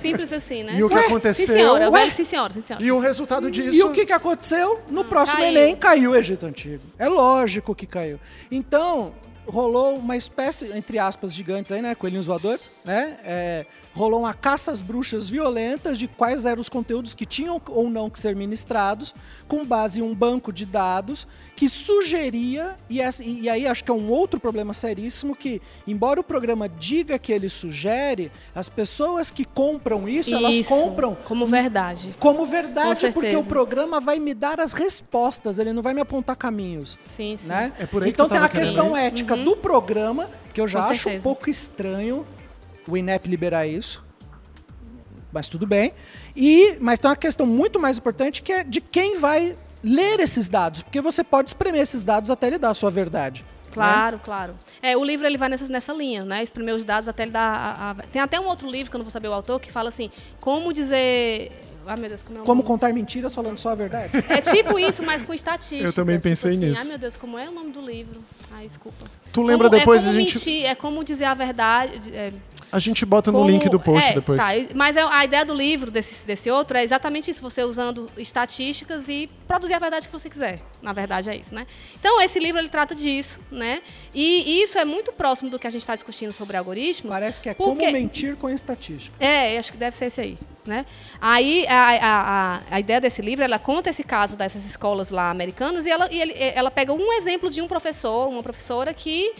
[0.00, 0.74] Simples assim, né?
[0.74, 1.54] E o que Sim, aconteceu?
[1.54, 1.90] senhora.
[1.90, 2.10] Ué?
[2.10, 2.52] Sim, senhora.
[2.54, 2.82] Sim, senhora.
[2.82, 3.76] E o resultado disso.
[3.76, 4.80] E o que, que aconteceu?
[4.88, 5.58] No próximo caiu.
[5.58, 6.84] Enem caiu o Egito Antigo.
[6.98, 8.18] É lógico que caiu.
[8.50, 9.12] Então,
[9.52, 11.94] rolou uma espécie, entre aspas, gigantes aí, né?
[11.94, 13.18] Coelhinhos voadores, né?
[13.22, 17.90] É, rolou uma caça às bruxas violentas de quais eram os conteúdos que tinham ou
[17.90, 19.14] não que ser ministrados,
[19.46, 23.90] com base em um banco de dados que sugeria, e, essa- e aí acho que
[23.90, 29.30] é um outro problema seríssimo, que embora o programa diga que ele sugere, as pessoas
[29.30, 32.14] que compram isso, elas Isso, compram como verdade.
[32.18, 36.00] como verdade, Com porque o programa vai me dar as respostas, ele não vai me
[36.00, 36.98] apontar caminhos.
[37.16, 37.48] Sim, sim.
[37.48, 37.72] Né?
[37.78, 40.88] É por aí que então tem a questão ética do programa, que eu já Com
[40.90, 41.22] acho um certeza.
[41.22, 42.26] pouco estranho
[42.88, 44.04] o INEP liberar isso.
[45.32, 45.92] Mas tudo bem.
[46.36, 50.48] E, mas tem uma questão muito mais importante que é de quem vai ler esses
[50.48, 50.82] dados.
[50.82, 53.44] Porque você pode espremer esses dados até ele dar a sua verdade.
[53.72, 54.54] Claro, claro.
[54.82, 56.42] É, o livro ele vai nessa, nessa linha, né?
[56.42, 57.40] Exprimir os dados até ele dar.
[57.78, 59.72] A, a- Tem até um outro livro, que eu não vou saber o autor, que
[59.72, 60.10] fala assim:
[60.40, 61.50] como dizer.
[61.86, 64.12] Ah, meu Deus, como é o Como contar mentiras falando só a verdade?
[64.28, 65.82] É tipo isso, mas com estatística.
[65.82, 66.82] Eu também pensei assim, nisso.
[66.82, 68.22] Ai, meu Deus, como é o nome do livro?
[68.52, 69.06] Ai, desculpa.
[69.32, 72.14] Tu lembra Como- depois é como a gente mentir, é como dizer a verdade.
[72.14, 72.30] é,
[72.72, 74.38] a gente bota no como- link do post é, depois.
[74.42, 78.10] tá, mas é- a ideia do livro, desse, desse outro, é exatamente isso, você usando
[78.16, 80.60] estatísticas e produzir a verdade que você quiser.
[80.80, 81.66] Na verdade, é isso, né?
[81.98, 83.82] Então, esse livro, ele trata disso, né?
[84.14, 87.10] E isso é muito próximo do que a gente está discutindo sobre algoritmos.
[87.12, 89.14] Parece que é Porque- como mentir com estatística.
[89.24, 90.38] É, acho que deve ser esse aí.
[90.64, 90.86] Né?
[91.20, 92.20] Aí a, a,
[92.56, 96.08] a, a ideia desse livro, ela conta esse caso dessas escolas lá americanas e ela,
[96.08, 99.32] e ele- ela pega um exemplo de um professor, uma professora que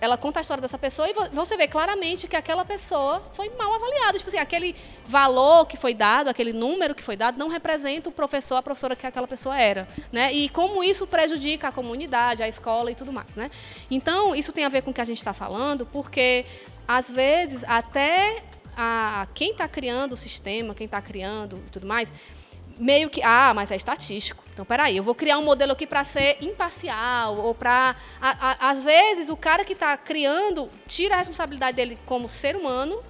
[0.00, 3.50] ela conta a história dessa pessoa e vo- você vê claramente que aquela pessoa foi
[3.50, 4.16] mal avaliada.
[4.18, 4.74] Tipo assim, aquele
[5.06, 8.96] valor que foi dado, aquele número que foi dado, não representa o professor, a professora
[8.96, 9.86] que aquela pessoa era.
[10.10, 10.32] Né?
[10.32, 13.36] E como isso prejudica a comunidade, a escola e tudo mais.
[13.36, 13.50] Né?
[13.90, 16.46] Então, isso tem a ver com o que a gente está falando, porque
[16.88, 18.42] às vezes até
[18.76, 22.12] a, quem está criando o sistema, quem está criando e tudo mais,
[22.80, 24.42] meio que, ah, mas é estatístico.
[24.52, 27.94] Então, peraí, eu vou criar um modelo aqui para ser imparcial, ou para.
[28.58, 33.02] Às vezes, o cara que está criando tira a responsabilidade dele como ser humano,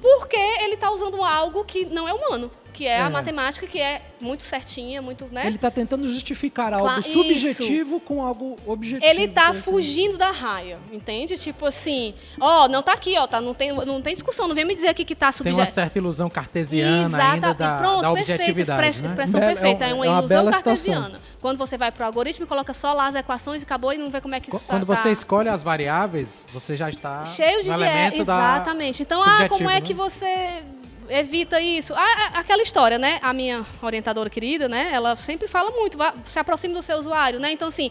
[0.00, 3.00] porque ele está usando algo que não é humano, que é, É.
[3.00, 5.26] a matemática, que é muito certinha, muito.
[5.30, 5.46] Né?
[5.46, 9.04] Ele tá tentando justificar algo Cla- subjetivo com algo objetivo.
[9.10, 11.36] Ele tá por assim fugindo da raia, entende?
[11.36, 14.64] Tipo assim, ó, não tá aqui, ó, tá, não, tem, não tem discussão, não vem
[14.64, 15.60] me dizer aqui que tá Tem subjetivo.
[15.60, 19.08] uma certa ilusão cartesiana ainda Exata- da, pronto, da perfeito, objetividade, express- né?
[19.08, 21.20] expressão É- é perfeita, é, um- uma é uma ilusão cartesiana.
[21.40, 24.08] Quando você vai pro algoritmo e coloca só lá as equações e acabou e não
[24.10, 27.24] vê como é que isso tá- Quando você tá escolhe as variáveis, você já está
[27.26, 29.02] cheio de elemento da exatamente.
[29.02, 29.80] Então, ah, como é né?
[29.80, 30.62] que você
[31.08, 31.94] evita isso?
[31.94, 32.00] Ah,
[32.34, 33.18] ah, aquela história, né?
[33.22, 34.90] A minha orientadora querida, né?
[34.92, 37.50] Ela sempre fala muito, vá, se aproxime do seu usuário, né?
[37.52, 37.90] Então, assim,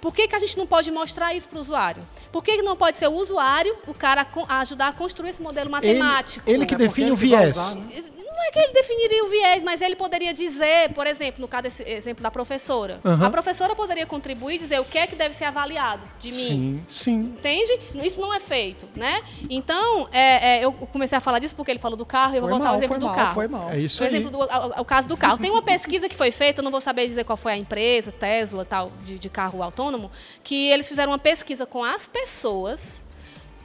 [0.00, 2.02] por que, que a gente não pode mostrar isso para o usuário?
[2.32, 5.42] Por que, que não pode ser o usuário, o cara a ajudar a construir esse
[5.42, 6.50] modelo Ele, matemático?
[6.50, 7.56] ele que É define ele o viés.
[7.56, 8.02] usar, né?
[8.34, 11.64] Não é que ele definiria o viés, mas ele poderia dizer, por exemplo, no caso
[11.64, 13.00] desse exemplo da professora.
[13.04, 13.26] Aham.
[13.26, 16.34] A professora poderia contribuir e dizer o que é que deve ser avaliado de mim.
[16.34, 17.20] Sim, sim.
[17.20, 17.78] Entende?
[18.02, 19.22] Isso não é feito, né?
[19.48, 22.40] Então, é, é, eu comecei a falar disso porque ele falou do carro e eu
[22.40, 23.34] Foi vou voltar ao mal, exemplo foi do mal, carro.
[23.34, 23.70] foi mal.
[23.70, 24.14] É isso O aí.
[24.14, 25.38] exemplo do o, o caso do carro.
[25.38, 28.10] Tem uma pesquisa que foi feita, eu não vou saber dizer qual foi a empresa,
[28.12, 30.10] Tesla, tal, de, de carro autônomo,
[30.42, 33.04] que eles fizeram uma pesquisa com as pessoas,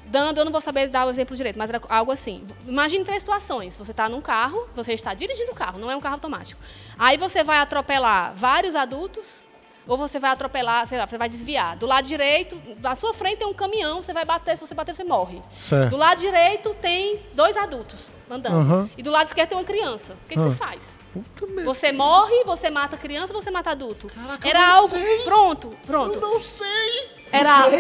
[0.08, 2.48] dando, eu não vou saber dar o exemplo direito, mas era algo assim.
[2.68, 3.76] Imagine três situações.
[3.76, 6.60] Você está num carro, você está dirigindo o carro, não é um carro automático.
[6.98, 9.46] Aí você vai atropelar vários adultos,
[9.88, 11.78] ou você vai atropelar, sei lá, você vai desviar.
[11.78, 14.94] Do lado direito, da sua frente tem um caminhão, você vai bater, se você bater,
[14.94, 15.40] você morre.
[15.56, 15.92] Certo.
[15.92, 18.56] Do lado direito tem dois adultos andando.
[18.58, 18.90] Aham.
[18.98, 20.14] E do lado esquerdo tem uma criança.
[20.14, 20.44] O que, que Ah.
[20.44, 20.97] você faz?
[21.14, 21.64] Puta merda.
[21.66, 24.08] Você morre, você mata criança, você mata adulto.
[24.08, 24.88] Caraca, eu Era não algo.
[24.90, 25.20] sei.
[25.24, 26.14] Pronto, pronto.
[26.16, 27.10] Eu não sei.
[27.32, 27.66] Era.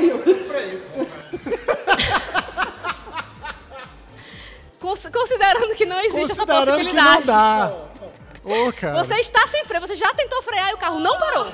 [4.79, 7.25] Cons- Considerando que não existe essa Considerando que não possibilidade.
[7.25, 7.73] dá.
[8.45, 9.03] Ô, cara.
[9.03, 11.47] Você está sem freio, você já tentou frear e o carro não parou.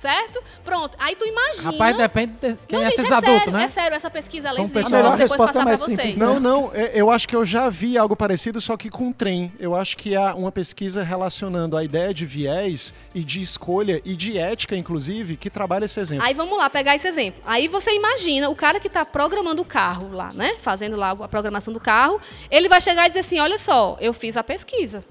[0.00, 0.42] Certo?
[0.64, 0.96] Pronto.
[0.98, 1.72] Aí tu imagina.
[1.72, 3.64] Rapaz, depende de quem não, é esses é adultos, sério, né?
[3.64, 4.82] É sério, essa pesquisa ela Como existe.
[4.84, 6.24] pessoal- eu A melhor resposta é mais simples, né?
[6.24, 9.52] Não, não, é- eu acho que eu já vi algo parecido, só que com trem.
[9.60, 14.16] Eu acho que há uma pesquisa relacionando a ideia de viés e de escolha e
[14.16, 16.24] de ética, inclusive, que trabalha esse exemplo.
[16.24, 17.42] Aí vamos lá, pegar esse exemplo.
[17.44, 20.56] Aí você imagina o cara que está programando o carro lá, né?
[20.62, 22.18] Fazendo lá a programação do carro,
[22.50, 25.04] ele vai chegar e dizer assim: olha só, eu fiz a pesquisa.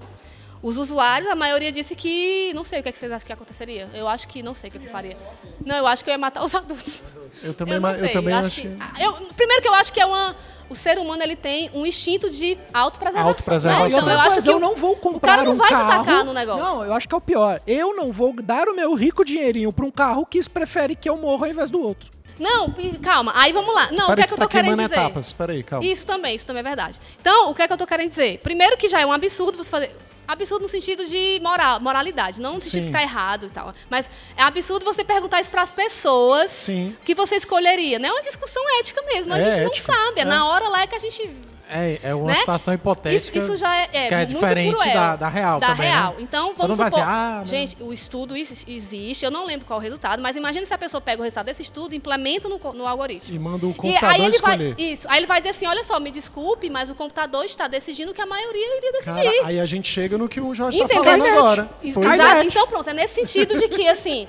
[0.62, 2.52] Os usuários, a maioria disse que.
[2.54, 3.88] Não sei o que, é que vocês acham que aconteceria.
[3.94, 5.16] Eu acho que não sei o que eu faria.
[5.64, 7.02] Não, eu acho que eu ia matar os adultos.
[7.42, 8.08] Eu também, eu não ma- sei.
[8.08, 8.64] eu também acho achei.
[8.70, 10.36] que- Ah, eu- primeiro que eu acho que é uma.
[10.68, 13.28] O ser humano ele tem um instinto de autopreservação.
[13.28, 13.98] Autopreservação.
[14.00, 15.74] Então, eu acho que eu o- não vou o comprar cara não um vai se
[15.74, 16.04] carro.
[16.04, 16.62] tacar no negócio.
[16.64, 17.60] Não, eu acho que é o pior.
[17.66, 21.16] Eu não vou dar o meu rico dinheirinho pra um carro que prefere que eu
[21.16, 22.08] morra ao invés do outro.
[22.38, 23.32] Não, calma.
[23.34, 23.90] Aí vamos lá.
[23.90, 25.00] Não, o que é que eu tá tô querendo queimando dizer?
[25.00, 25.32] etapas.
[25.32, 25.84] Peraí, calma.
[25.84, 27.00] Isso também, isso também é verdade.
[27.20, 28.38] Então, o que é que eu tô querendo dizer?
[28.38, 29.94] Primeiro que já é um absurdo você fazer.
[30.32, 32.86] Absurdo no sentido de moral, moralidade, não no sentido Sim.
[32.88, 33.72] que tá errado e tal.
[33.88, 36.96] Mas é absurdo você perguntar isso pras pessoas Sim.
[37.04, 37.98] que você escolheria.
[37.98, 39.32] Não é uma discussão ética mesmo.
[39.32, 40.18] A É gente ética, não sabe.
[40.20, 40.24] É, é.
[40.24, 41.30] na hora lá é que a gente.
[41.72, 42.34] É, é uma Né?
[42.34, 43.38] situação Isso, hipotética.
[43.38, 44.92] isso já é, é que é diferente cruel.
[44.94, 45.92] da- da real Da também, né?
[45.94, 46.16] real.
[46.18, 46.88] Então, Todo vamos supor...
[46.90, 49.24] dizer, ah, gente, o estudo is- existe.
[49.24, 51.46] Eu não lembro qual é o resultado, mas imagine se a pessoa pega o resultado
[51.46, 53.34] desse estudo e implementa no, no algoritmo.
[53.34, 54.74] E manda o E computador aí ele escolher.
[54.74, 55.06] vai, isso.
[55.08, 58.20] Aí ele vai dizer assim, olha só, me desculpe, mas o computador está decidindo que
[58.20, 59.22] a maioria iria decidir.
[59.24, 61.04] Cara, aí a gente chega no que o Jorge tá Entendeu?
[61.04, 61.70] falando agora.
[61.82, 62.36] Isso, exato.
[62.36, 62.44] é.
[62.44, 64.26] Então pronto, é nesse sentido de que assim,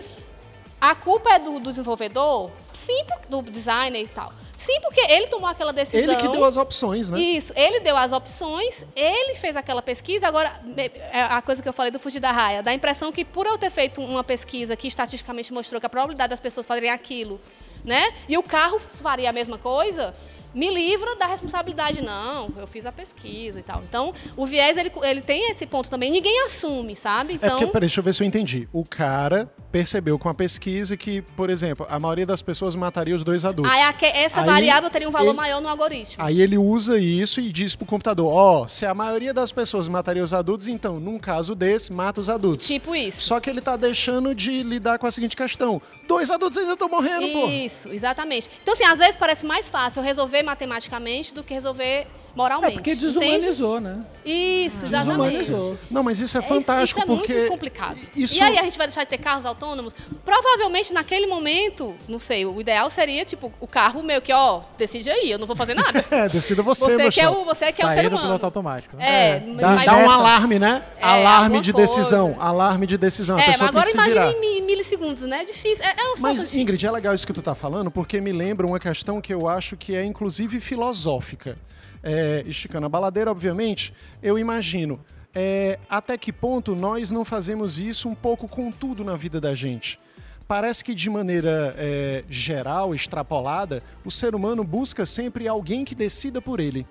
[0.79, 4.31] a culpa é do, do desenvolvedor, sim, do designer e tal.
[4.61, 6.13] Sim, porque ele tomou aquela decisão.
[6.13, 7.19] Ele que deu as opções, né?
[7.19, 10.27] Isso, ele deu as opções, ele fez aquela pesquisa.
[10.27, 10.61] Agora,
[11.11, 13.47] é a coisa que eu falei do fugir da raia, dá a impressão que por
[13.47, 17.41] eu ter feito uma pesquisa que estatisticamente mostrou que a probabilidade das pessoas fazerem aquilo
[17.83, 18.13] né?
[18.27, 20.13] E o carro faria a mesma coisa,
[20.53, 22.01] me livra da responsabilidade.
[22.01, 23.81] Não, eu fiz a pesquisa e tal.
[23.87, 26.11] Então, o viés, ele, ele tem esse ponto também.
[26.11, 27.33] Ninguém assume, sabe?
[27.33, 28.67] É Então, porque, peraí, deixa eu ver se eu entendi.
[28.73, 33.23] O cara percebeu com a pesquisa que, por exemplo, a maioria das pessoas mataria os
[33.23, 33.71] dois adultos.
[33.71, 33.81] aí
[34.13, 36.15] essa Aí, variável teria um valor ele- maior no algoritmo.
[36.23, 40.23] Aí ele usa isso e diz pro computador, ó, se a maioria das pessoas mataria
[40.23, 42.67] os adultos, então, num caso desse, mata os adultos.
[42.67, 43.21] Tipo isso.
[43.21, 45.81] Só que ele tá deixando de lidar com a seguinte questão.
[46.07, 47.47] Dois adultos ainda estão morrendo, pô.
[47.47, 48.49] Isso, exatamente.
[48.61, 50.03] Então, assim, às vezes parece mais fácil eu
[50.43, 52.71] matematicamente do que resolver moralmente.
[52.71, 53.05] É porque entende?
[53.05, 53.99] desumanizou, né?
[54.25, 55.37] Isso, exatamente.
[55.37, 55.77] Desumanizou.
[55.89, 57.33] Não, mas isso é É, isso- fantástico, isso, é porque...
[57.33, 57.97] muito complicado.
[58.15, 58.37] Isso...
[58.37, 59.93] E aí a gente vai deixar de ter carros autônomos?
[60.23, 65.09] Provavelmente naquele momento, não sei, o ideal seria, tipo, o carro meio que, ó, decide
[65.09, 66.05] aí, eu não vou fazer nada.
[66.11, 68.23] É, decida você, Você meu que é o, você que é o ser do humano.
[68.27, 68.97] piloto automático.
[68.97, 69.35] Né?
[69.37, 70.83] É, Dá, mas- dá um alarme, né?
[70.97, 71.87] É, alarme de coisa.
[71.87, 72.35] decisão.
[72.39, 73.37] Alarme de decisão.
[73.37, 74.21] a É, mas pessoa agora tem que se virar.
[74.31, 75.41] imagina em mi- milissegundos, né?
[75.41, 75.83] É difícil.
[75.85, 76.59] É, é situação Mas, difícil.
[76.59, 79.47] Ingrid, é legal isso que tu tá falando, porque me lembra uma questão que eu
[79.47, 81.57] acho que é, inclusive, filosófica.
[82.03, 83.93] É, esticando a baladeira, obviamente,
[84.23, 84.99] eu imagino
[85.33, 89.55] é, até que ponto nós não fazemos isso um pouco com tudo na vida da
[89.55, 89.99] gente.
[90.47, 96.41] Parece que, de maneira é, geral, extrapolada, o ser humano busca sempre alguém que decida
[96.41, 96.85] por ele.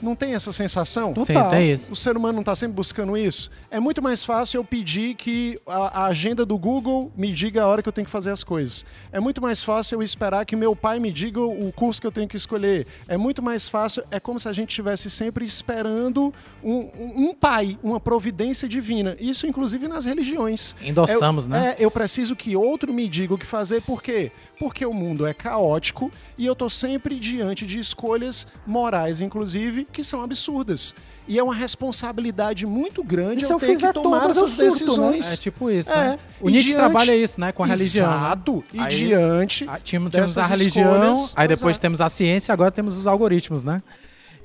[0.00, 1.08] Não tem essa sensação?
[1.14, 1.50] Sim, Total.
[1.50, 1.92] tem isso.
[1.92, 3.50] O ser humano não está sempre buscando isso?
[3.70, 7.66] É muito mais fácil eu pedir que a, a agenda do Google me diga a
[7.66, 8.84] hora que eu tenho que fazer as coisas.
[9.10, 12.12] É muito mais fácil eu esperar que meu pai me diga o curso que eu
[12.12, 12.86] tenho que escolher.
[13.08, 16.32] É muito mais fácil, é como se a gente estivesse sempre esperando
[16.62, 19.16] um, um- um pai, uma providência divina.
[19.18, 20.76] Isso, inclusive, nas religiões.
[20.82, 21.74] Endossamos, Eu- né?
[21.78, 24.30] É, eu preciso que outro me diga o que fazer, por quê?
[24.58, 30.04] Porque o mundo é caótico e eu tô sempre diante de escolhas morais, inclusive, que
[30.04, 30.94] são absurdas.
[31.26, 34.36] E é uma responsabilidade muito grande E se eu eu ter fizer que tomar todas,
[34.36, 34.78] essas surto, né?
[35.10, 35.32] decisões.
[35.32, 36.18] É tipo isso, É, né?
[36.40, 37.52] O e Nietzsche diante- trabalha isso, né?
[37.52, 38.10] Com a religião.
[38.10, 38.16] né?
[38.16, 38.64] Exato.
[38.72, 41.80] E Aí- diante Ah, tínhamos, temos a religião, escolhas, aí depois exato.
[41.82, 43.78] temos a ciência, agora temos os algoritmos, né?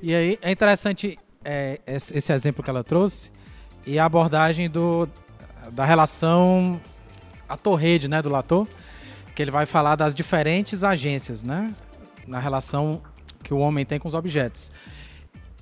[0.02, 3.30] E aí é interessante é, esse esse exemplo que ela trouxe
[3.86, 5.08] e a abordagem do,
[5.72, 6.80] da relação
[7.48, 8.66] ator-rede, né, do Latour,
[9.34, 11.72] que ele vai falar das diferentes agências, né,
[12.26, 13.00] na relação
[13.42, 14.70] que o homem tem com os objetos.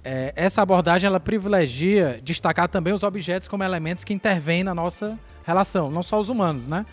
[0.05, 5.19] É, essa abordagem ela privilegia destacar também os objetos como elementos que intervêm na nossa
[5.45, 6.85] relação, não só os humanos, né?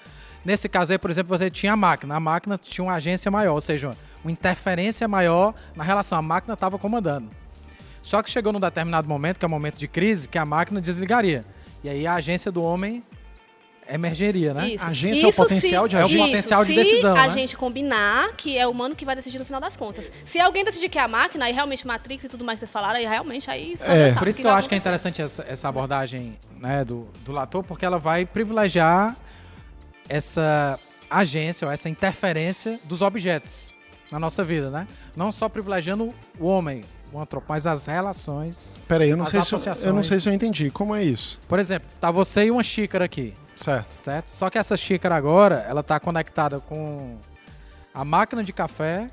[0.45, 2.16] Nesse caso aí, por exemplo, você tinha a máquina.
[2.16, 3.91] A máquina tinha uma agência maior, ou seja,
[4.24, 6.18] uma interferência maior na relação.
[6.18, 7.30] A máquina estava comandando.
[8.01, 10.80] Só que chegou num determinado momento, que é o momento de crise, que a máquina
[10.80, 11.43] desligaria.
[11.84, 13.03] E aí a agência do homem
[13.90, 14.70] emergeria, né?
[14.70, 14.86] Isso.
[14.86, 16.18] Agência é o potencial se, de agir.
[16.18, 17.30] É o potencial de se decisão, a né?
[17.30, 20.12] gente combinar que é o humano que vai decidir no final das contas.
[20.26, 22.72] Se alguém decidir que é a máquina, aí realmente Matrix e tudo mais que vocês
[22.72, 24.14] falaram, aí realmente aí só É.
[24.14, 27.64] Por isso que eu acho que é interessante essa, essa abordagem né, do, do Latour,
[27.64, 29.16] porque ela vai privilegiar
[30.08, 30.80] essa
[31.10, 33.70] agência ou essa interferência dos objetos
[34.12, 34.88] na nossa vida, né?
[35.16, 38.82] Não só privilegiando o homem, o mas as relações.
[38.88, 40.70] Peraí, eu não, sei se, eu- eu não sei se eu entendi.
[40.70, 41.39] Como é isso?
[41.47, 43.93] Por exemplo, tá você e uma xícara aqui, Certo.
[43.99, 44.28] certo?
[44.28, 47.18] Só que essa xícara agora, ela tá conectada com
[47.93, 49.10] a máquina de café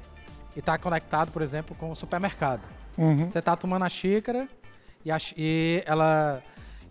[0.57, 2.61] e tá conectado, por exemplo, com o supermercado.
[2.99, 3.26] Uhum.
[3.26, 4.49] Você tá tomando a xícara
[5.05, 6.42] e, a e ela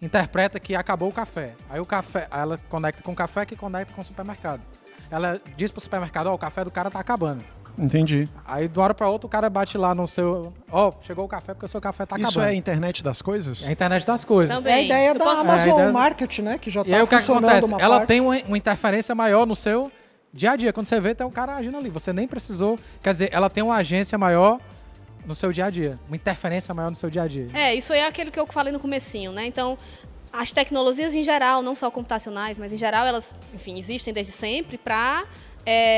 [0.01, 1.53] interpreta que acabou o café.
[1.69, 4.61] Aí o café, ela conecta com o café que conecta com o supermercado.
[5.09, 7.43] Ela diz pro supermercado, ó, o café do cara tá acabando.
[7.77, 8.29] Entendi.
[8.45, 11.27] Aí de uma hora pra outra o cara bate lá no seu, ó, chegou o
[11.27, 12.47] café porque o seu café tá Isso acabando.
[12.47, 13.65] é a internet das coisas?
[13.65, 14.55] É a internet das coisas.
[14.55, 14.73] Também.
[14.73, 16.57] É a ideia Eu da posso- Amazon É, ideia- Market, né?
[16.57, 17.73] Que já E aí tá o que, funcionando acontece?
[17.81, 18.07] Ela parte.
[18.07, 19.91] tem uma, uma interferência maior no seu
[20.33, 20.71] dia a dia.
[20.71, 21.89] Quando você vê, tem o cara agindo ali.
[21.89, 22.79] Você nem precisou.
[23.03, 24.59] Quer dizer, ela tem uma agência maior
[25.25, 25.99] no seu dia a dia.
[26.07, 27.49] Uma interferência maior no seu dia a dia.
[27.53, 29.45] É, isso aí é aquilo que eu falei no comecinho, né?
[29.47, 29.77] Então,
[30.31, 34.77] as tecnologias em geral, não só computacionais, mas em geral elas, enfim, existem desde sempre
[34.77, 35.23] para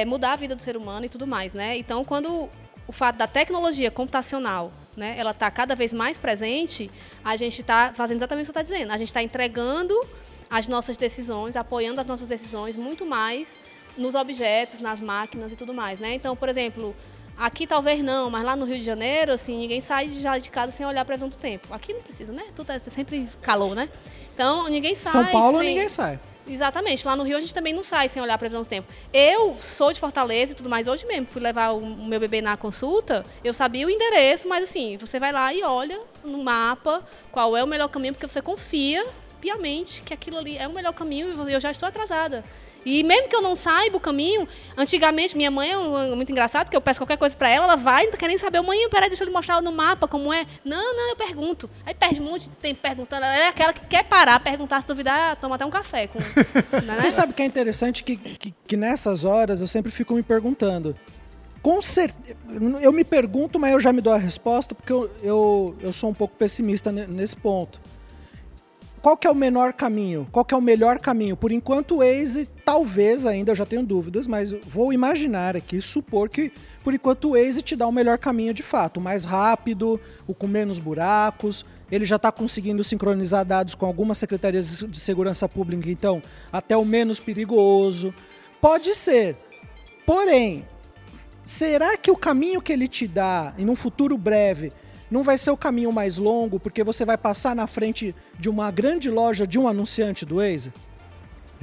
[0.08, 1.78] mudar a vida do ser humano e tudo mais, né?
[1.78, 2.50] Então, quando
[2.88, 6.90] o fato da tecnologia computacional, né, ela está cada vez mais presente,
[7.24, 8.92] a gente está fazendo exatamente o que você está dizendo.
[8.92, 10.00] A gente está entregando
[10.50, 13.60] as nossas decisões, apoiando as nossas decisões muito mais
[13.98, 16.14] nos objetos, nas máquinas e tudo mais, né?
[16.14, 16.96] Então, por exemplo,
[17.38, 20.72] Aqui talvez não, mas lá no Rio de Janeiro, assim, ninguém sai já de casa
[20.72, 21.72] sem olhar a previsão do tempo.
[21.72, 22.46] Aqui não precisa, né?
[22.56, 23.90] Tudo é sempre calor, né?
[24.34, 25.12] Então, ninguém sai.
[25.12, 25.68] São Paulo sem...
[25.68, 26.20] ninguém sai.
[26.48, 27.06] Exatamente.
[27.06, 28.88] Lá no Rio a gente também não sai sem olhar a previsão do tempo.
[29.14, 30.88] Eu sou de Fortaleza e tudo mais.
[30.88, 33.26] Hoje mesmo fui levar o meu bebê na consulta.
[33.44, 37.64] Eu sabia o endereço, mas assim, você vai lá e olha no mapa qual é
[37.64, 39.06] o melhor caminho, porque você confia
[39.42, 42.44] piamente que aquilo ali é o melhor caminho e eu já estou atrasada.
[42.88, 46.78] E mesmo que eu não saiba o caminho, antigamente minha mãe é muito engraçado, que
[46.78, 49.24] eu peço qualquer coisa pra ela, ela vai, não quer nem saber, mãe, peraí, deixa
[49.24, 50.46] eu lhe mostrar no mapa como é.
[50.64, 51.70] Não, não, eu pergunto.
[51.86, 53.26] Aí perde um monte de tempo perguntando.
[53.26, 56.08] Ela é aquela que quer parar, perguntar, se duvidar, toma até um café.
[56.08, 56.18] Com,
[56.86, 56.98] né?
[57.02, 60.96] Você sabe que é interessante que, que, que nessas horas eu sempre fico me perguntando:
[61.62, 62.38] com certeza.
[62.82, 66.10] Eu me pergunto, mas eu já me dou a resposta, porque eu, eu, eu sou
[66.10, 67.82] um pouco pessimista ne- nesse ponto.
[69.02, 70.28] Qual que é o menor caminho?
[70.32, 71.38] Qual que é o melhor caminho?
[71.38, 76.30] Por enquanto, o Waze, talvez ainda, eu já tenho dúvidas, mas vou imaginar aqui, supor
[76.30, 76.52] que,
[76.84, 78.98] por enquanto, o Waze te dá o melhor caminho de fato.
[78.98, 81.64] O mais rápido, o com menos buracos.
[81.92, 86.22] Ele já está conseguindo sincronizar dados com algumas secretarias de segurança pública, então,
[86.52, 88.14] até o menos perigoso.
[88.60, 89.38] Pode ser.
[90.06, 90.66] Porém,
[91.46, 94.74] será que o caminho que ele te dá, em um futuro breve,
[95.10, 98.70] não vai ser o caminho mais longo, porque você vai passar na frente de uma
[98.72, 100.72] grande loja de um anunciante do Waze?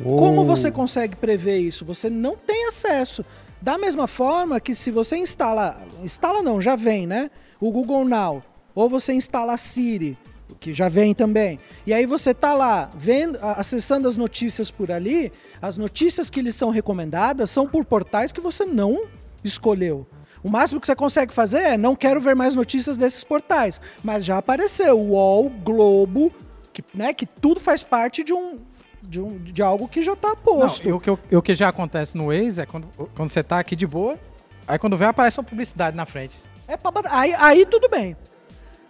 [0.02, 1.84] Como você consegue prever isso?
[1.84, 3.24] Você não tem acesso.
[3.60, 7.30] Da mesma forma que se você instala, instala não, já vem, né?
[7.60, 8.42] O Google Now,
[8.74, 10.18] ou você instala a Siri,
[10.58, 11.60] que já vem também.
[11.86, 15.32] E aí você tá lá vendo, acessando as notícias por ali,
[15.62, 19.06] as notícias que lhes são recomendadas são por portais que você não
[19.44, 20.06] escolheu.
[20.44, 24.26] O máximo que você consegue fazer é não quero ver mais notícias desses portais, mas
[24.26, 26.30] já apareceu o UOL, Globo,
[26.70, 28.58] que, né, que tudo faz parte de um
[29.02, 31.00] de, um, de algo que já está posto.
[31.32, 34.18] o, que, já acontece no Waze é quando, quando você tá aqui de boa,
[34.66, 36.36] aí quando vem aparece uma publicidade na frente.
[36.66, 38.16] É pra aí, aí tudo bem.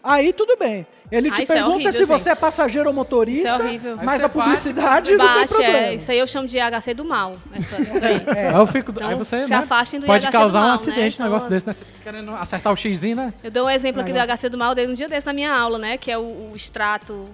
[0.04, 0.86] Aí tudo bem.
[1.10, 2.40] Ele te Ah, é pergunta horrível, se você é gente.
[2.40, 3.96] passageiro ou motorista, é horrível.
[4.02, 5.78] mas a publicidade não tem Baixe, problema.
[5.78, 7.36] é, isso aí eu chamo de HC do mal.
[7.54, 8.22] Essa, aí.
[8.36, 8.48] É.
[8.48, 8.90] Aí eu fico.
[8.90, 11.04] Então, aí você se né, afastem do pode IHC causar do um mal, acidente, né?
[11.04, 11.72] um Então, negócio desse, né?
[11.72, 13.34] Você fica querendo acertar o xizinho, né?
[13.42, 14.36] Eu dou um exemplo aqui do Negócio.
[14.46, 15.96] HC do mal, dei um dia desse na minha aula, né?
[15.96, 17.26] Que é o, o extrato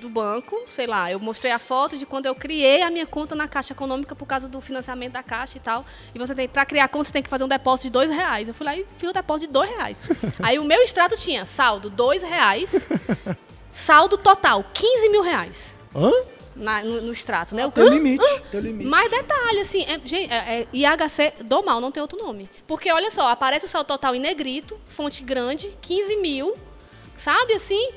[0.00, 3.34] do banco, sei lá, eu mostrei a foto de quando eu criei a minha conta
[3.34, 5.84] na Caixa Econômica por causa do financiamento da Caixa e tal.
[6.14, 8.48] E você tem, pra criar conta, você tem que fazer um depósito de dois reais.
[8.48, 9.98] Eu fui lá e fiz o depósito de dois reais.
[10.42, 12.86] Aí o meu extrato tinha saldo dois reais,
[13.72, 16.10] saldo total 15 mil reais Hã?
[16.56, 17.64] na- no, no extrato, né?
[17.64, 17.90] Eu, Tem "Hã?
[17.90, 18.88] limite, tem limite.
[18.90, 22.50] Mais detalhe, assim, é, gente, é, é IHC do mal, não tem outro nome.
[22.66, 26.54] Porque, olha só, aparece o saldo total em negrito, fonte grande, 15 mil,
[27.16, 27.90] sabe, assim...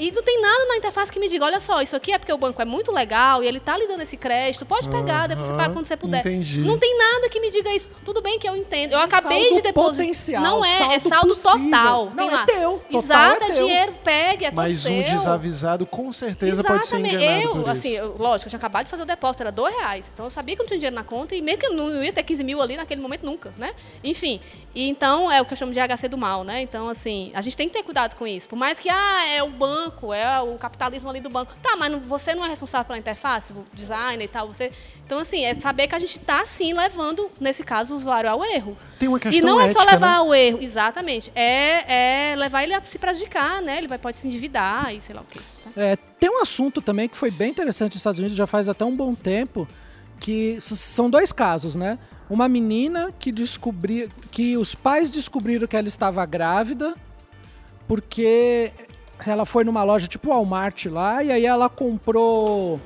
[0.00, 2.32] E não tem nada na interface que me diga, olha só, isso aqui é porque
[2.32, 5.46] o banco é muito legal e ele tá lhe dando esse crédito, pode pegar, depois
[5.48, 6.20] você paga quando você puder.
[6.20, 6.60] entendi.
[6.60, 7.90] Não tem nada que me diga isso.
[8.04, 8.92] Tudo bem que eu entendo.
[8.92, 9.90] Eu É acabei saldo de depositar.
[9.96, 11.60] potencial, não é, é saldo saldo possível.
[11.70, 12.06] total.
[12.06, 12.46] Não, Tem é lá.
[12.46, 13.66] teu, total Exato, é é teu.
[13.66, 15.02] dinheiro, pegue, é Mas um seu.
[15.02, 17.22] desavisado com certeza pode ser Exatamente.
[17.22, 18.02] enganado eu, por assim, isso.
[18.02, 20.10] eu- lógico, eu tinha acabado de fazer o depósito, era dois reais.
[20.14, 21.88] Então eu sabia que eu não tinha dinheiro na conta e meio que eu não,
[21.88, 23.72] não ia ter 15 mil ali naquele momento nunca, né?
[24.02, 24.40] Enfim,
[24.74, 26.62] e então é o que eu chamo de HC do mal, né?
[26.62, 28.48] Então, assim, a gente tem que ter cuidado com isso.
[28.48, 31.52] Por mais que, ah, é o banco, é o capitalismo ali do banco.
[31.62, 34.72] Tá, mas não- você não é responsável pela interface, o designer e tal, você...
[35.04, 38.44] Então, assim, é saber que a gente tá, sim, levando, nesse caso, o usuário ao
[38.44, 38.76] erro.
[38.98, 40.16] Tem uma questão E não é ética, só levar né?
[40.18, 41.32] ao erro, exatamente.
[41.34, 43.78] É, é levar ele a se prejudicar, né?
[43.78, 45.40] Ele vai, pode se endividar e sei lá o quê.
[45.64, 45.70] tá?
[45.76, 48.84] É, tem um assunto também que foi bem interessante nos Estados Unidos já faz até
[48.84, 49.66] um bom tempo,
[50.20, 51.98] que são dois casos, né?
[52.28, 56.94] Uma menina que descobriu que os pais descobriram que ela estava grávida
[57.88, 58.70] porque
[59.26, 62.80] ela foi numa loja tipo Walmart lá e aí ela comprou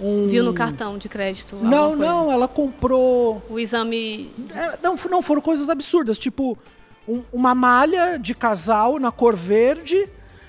[0.00, 1.56] um Viu no cartão de crédito?
[1.56, 4.30] Não, não, ela comprou O exame.
[4.54, 6.58] é, não, não, foram coisas absurdas, tipo
[7.08, 10.08] um- uma malha de casal na cor verde,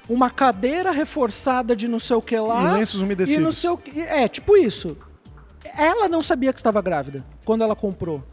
[0.10, 2.72] uma cadeira reforçada de não sei o que lá.
[2.72, 3.42] E lenços umedecidos.
[3.42, 4.98] E não sei o que, é, tipo isso.
[5.78, 8.24] Ela não sabia que estava grávida quando ela comprou.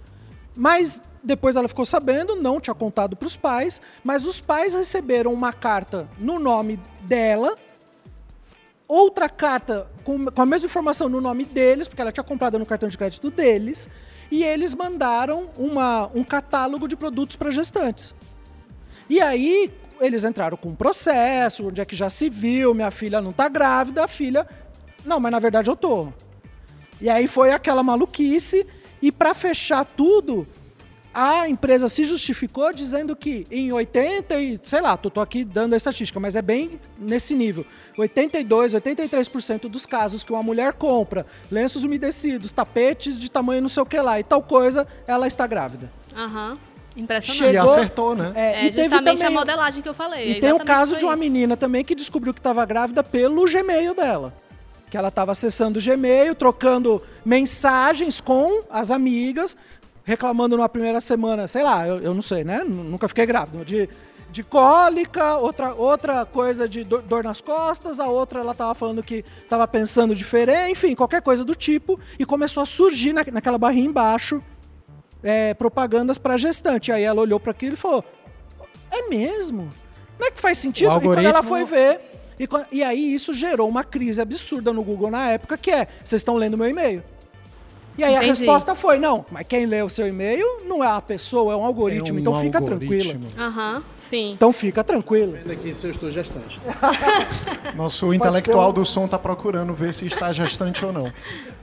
[0.56, 5.32] Mas depois ela ficou sabendo, não tinha contado para os pais, mas os pais receberam
[5.32, 7.54] uma carta no nome dela,
[8.88, 12.66] outra carta com, com a mesma informação no nome deles, porque ela tinha comprado no
[12.66, 13.88] cartão de crédito deles,
[14.30, 18.14] e eles mandaram uma, um catálogo de produtos para gestantes.
[19.08, 23.20] E aí eles entraram com um processo, onde é que já se viu, minha filha
[23.20, 24.46] não tá grávida, a filha.
[25.04, 26.08] Não, mas na verdade eu tô.
[27.00, 28.66] E aí foi aquela maluquice,
[29.02, 30.46] e para fechar tudo,
[31.14, 35.74] a empresa se justificou dizendo que em 80 e, sei lá, tô, tô aqui dando
[35.74, 37.66] a estatística, mas é bem nesse nível.
[37.98, 43.82] 82, 83% dos casos que uma mulher compra lenços umedecidos, tapetes de tamanho não sei
[43.82, 45.92] o que lá e tal coisa, ela está grávida.
[46.16, 46.56] Aham.
[46.94, 47.54] Impressionante.
[47.54, 48.32] E Chegou- acertou, né?
[48.34, 50.28] É, É e teve também a modelagem que eu falei.
[50.28, 53.44] e é tem o caso de uma menina também que descobriu que estava grávida pelo
[53.50, 54.34] Gmail dela.
[54.92, 59.56] Que ela estava acessando o Gmail, trocando mensagens com as amigas,
[60.04, 62.62] reclamando na primeira semana, sei lá, eu, eu não sei, né?
[62.62, 63.64] Nunca fiquei grávida.
[63.64, 63.88] De,
[64.30, 69.02] de cólica, outra, outra coisa de dor, dor nas costas, a outra ela estava falando
[69.02, 71.98] que estava pensando diferente, enfim, qualquer coisa do tipo.
[72.18, 74.42] E começou a surgir na, naquela barrinha embaixo
[75.22, 76.92] é, propagandas para gestante.
[76.92, 78.04] Aí ela olhou para aquilo e falou:
[78.90, 79.72] É mesmo?
[80.20, 80.94] Não é que faz sentido?
[80.98, 82.11] E quando ela foi ver.
[82.42, 86.20] E, e aí isso gerou uma crise absurda no Google na época, que é: vocês
[86.20, 87.02] estão lendo meu e-mail.
[87.96, 88.40] E aí a Entendi.
[88.40, 91.64] resposta foi: não, mas quem lê o seu e-mail não é a pessoa, é um
[91.64, 92.08] algoritmo.
[92.08, 93.26] É um então fica algoritmo.
[93.26, 93.46] tranquila.
[93.46, 94.32] Aham, sim.
[94.32, 95.36] Então fica tranquilo.
[95.50, 96.58] Aqui se eu estou gestante.
[97.76, 101.12] Nosso intelectual ser um- do som tá procurando ver se está gestante ou não.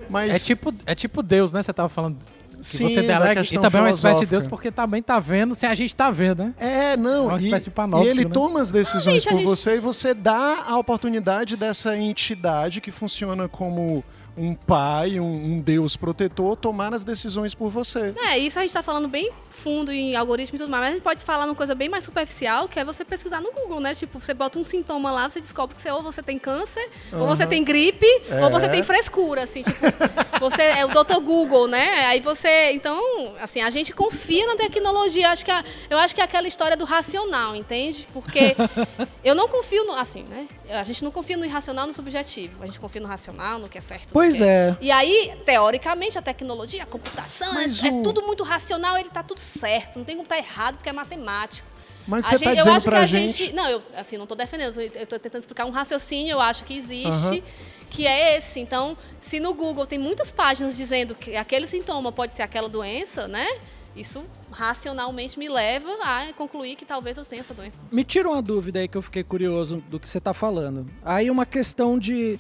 [0.10, 1.62] Mas É tipo, é tipo Deus, né?
[1.64, 2.18] Você tava falando
[2.60, 3.42] que Sim, você delega.
[3.42, 4.26] E também é uma espécie de.
[4.28, 6.54] Deus, porque também tá vendo sem a gente tá vendo, né?
[6.58, 8.32] É, não, É uma e, espécie de e panóptico, ele né?
[8.32, 12.82] toma as decisões gente, a por gente- você e você dá a oportunidade dessa entidade
[12.82, 14.04] que funciona como
[14.40, 15.26] um pai, um,
[15.56, 18.14] um Deus protetor, tomar as decisões por você.
[18.18, 20.94] É, isso a gente tá falando bem fundo em algoritmo e tudo mais, mas a
[20.96, 23.94] gente pode falar numa coisa bem mais superficial, que é você pesquisar no Google, né?
[23.94, 27.28] Tipo, você bota um sintoma lá, você descobre que você, ou você tem câncer, ou
[27.28, 28.08] você tem gripe,
[28.44, 28.70] ou você É.
[28.70, 29.80] tem frescura, assim, tipo,
[30.40, 31.20] você é o Dr.
[31.22, 32.06] Google, né?
[32.06, 36.16] Aí você, então, assim, a gente confia na tecnologia, eu acho que, a- eu acho
[36.16, 38.08] que é aquela história do racional, entende?
[38.14, 38.56] Porque
[39.24, 40.48] eu não confio no, assim, né?
[40.70, 43.78] A gente não confia no irracional, no subjetivo, a gente confia no racional, no que
[43.78, 44.14] é certo.
[44.14, 44.78] no Pois é.
[44.82, 49.24] e aí, teoricamente, a tecnologia, a computação, é, é o- tudo muito racional, ele tá
[49.24, 49.98] tudo certo.
[49.98, 51.68] Não tem como estar errado, porque é matemático.
[52.08, 53.54] Mas A você gente- está eu dizendo acho que pra a gente.
[53.54, 56.76] Não, eu assim, não tô defendendo, eu tô tentando explicar um raciocínio, eu acho que
[56.76, 57.44] existe,
[57.90, 58.60] que é esse.
[58.60, 63.28] Então, se no Google tem muitas páginas dizendo que aquele sintoma pode ser aquela doença,
[63.28, 63.48] né?
[63.96, 67.80] Isso racionalmente me leva a concluir que talvez eu tenha essa doença.
[67.92, 70.88] Me tira uma dúvida aí que eu fiquei curioso do que você está falando.
[71.04, 72.40] Aí uma questão de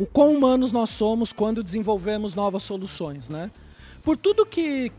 [0.00, 3.50] o quão humanos nós somos quando desenvolvemos novas soluções, né?
[4.02, 4.90] Por tudo que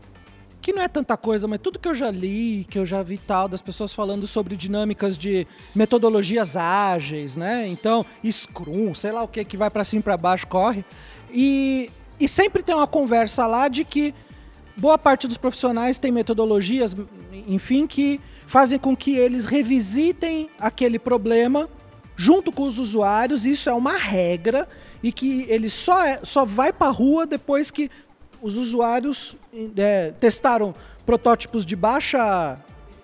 [0.60, 3.18] que não é tanta coisa, mas tudo que eu já li, que eu já vi
[3.18, 5.44] tal das pessoas falando sobre dinâmicas de
[5.74, 7.66] metodologias ágeis, né?
[7.66, 10.84] Então, Scrum, sei lá o que que vai para cima e para baixo corre.
[11.32, 11.90] E
[12.20, 14.14] e sempre tem uma conversa lá de que
[14.76, 16.94] boa parte dos profissionais tem metodologias,
[17.48, 21.68] enfim, que fazem com que eles revisitem aquele problema
[22.22, 23.44] junto com os usuários.
[23.44, 24.68] Isso é uma regra
[25.02, 27.90] e que ele só, é- só vai para a rua depois que
[28.40, 29.36] os usuários
[29.76, 30.72] é, testaram
[31.04, 32.58] protótipos de baixa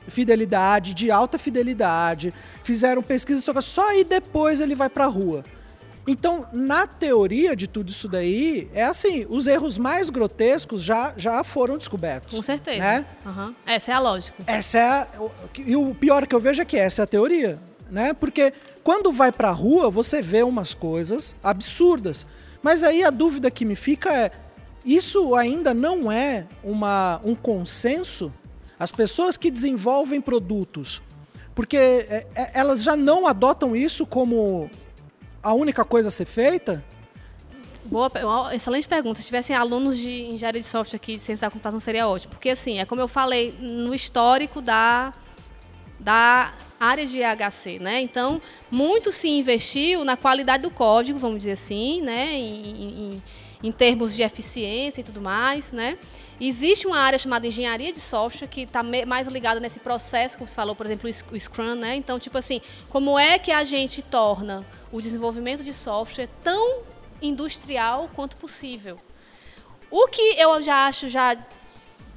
[0.07, 5.43] fidelidade, de alta fidelidade, fizeram pesquisa, só só aí depois ele vai para a rua.
[6.07, 11.45] Então, na teoria de tudo isso daí, é assim, os erros mais grotescos já, já
[11.45, 12.35] foram descobertos.
[12.37, 12.79] Com certeza.
[12.79, 13.05] Né?
[13.27, 13.55] Aham.
[13.67, 14.43] Essa é a lógica.
[14.47, 15.09] Essa é a,
[15.59, 17.59] e o pior que eu vejo é que essa é a teoria,
[17.91, 18.13] né?
[18.15, 22.27] Porque quando vai pra rua, você vê umas coisas absurdas.
[22.63, 24.31] Mas aí a dúvida que me fica é,
[24.85, 28.33] isso ainda não é uma, um consenso?
[28.79, 31.03] As pessoas que desenvolvem produtos,
[31.55, 34.71] porque é, é, elas já não adotam isso como
[35.43, 36.85] a única coisa a ser feita?
[37.85, 38.11] Boa,
[38.55, 39.21] excelente pergunta.
[39.21, 42.35] Se tivessem alunos de engenharia de software aqui de ciência da computação, seria ótimo.
[42.35, 45.13] Porque, assim, é como eu falei, no histórico da,
[45.99, 48.01] da área de EHC, né?
[48.01, 52.33] Então, muito se investiu na qualidade do código, vamos dizer assim, né?
[52.35, 53.23] Em, em-
[53.61, 55.99] em termos de eficiência e tudo mais, né?
[56.41, 60.55] Existe uma área chamada engenharia de software que está mais ligada nesse processo, como você
[60.55, 61.97] falou, por exemplo, o Scrum, né?
[61.97, 66.83] Então, tipo assim, como é que a gente torna o desenvolvimento de software tão
[67.21, 69.01] industrial quanto possível?
[69.91, 71.37] O que eu já acho já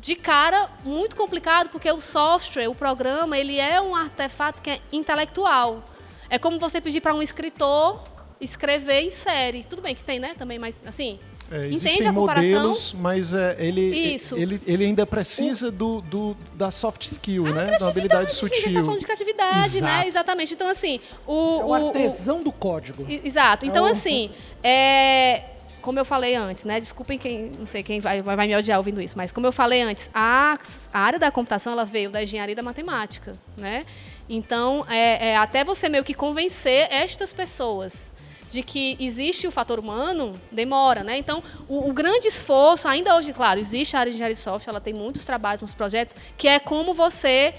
[0.02, 4.82] de cara muito complicado, porque o software, o programa, ele é um artefato que é
[4.91, 5.84] intelectual.
[6.30, 8.04] É como você pedir para um escritor
[8.39, 9.64] escrever em série.
[9.64, 10.34] Tudo bem que tem, né?
[10.36, 11.20] Também, mas assim,
[11.52, 12.49] É, entende existem a comparação?
[12.49, 14.36] modelos, mas é, ele, Isso.
[14.36, 17.78] ele, ele ainda precisa do, do- da soft skill, né?
[17.78, 18.97] Da habilidade a gente tá falando sutil.
[18.97, 19.91] de criatividade, né?
[19.91, 20.08] Exato.
[20.08, 20.54] Exatamente.
[20.56, 21.60] Então, assim, o.
[21.60, 23.06] É o o- artesão do código.
[23.08, 23.68] Exato.
[23.68, 24.32] Então, É o- assim,
[24.64, 25.43] é,
[25.82, 26.80] como eu falei antes, né?
[26.80, 29.82] Desculpem quem, não sei quem vai, vai me odiar ouvindo isso, mas como eu falei
[29.82, 30.58] antes, a,
[30.94, 33.84] a área da computação ela veio da engenharia e da matemática, né?
[34.30, 38.14] Então, é, é, até você meio que convencer estas pessoas
[38.50, 41.18] de que existe o fator humano, demora, né?
[41.18, 44.72] Então, o, o grande esforço, ainda hoje, claro, existe a área de engenharia de software,
[44.72, 47.54] ela tem muitos trabalhos, muitos projetos, que é como você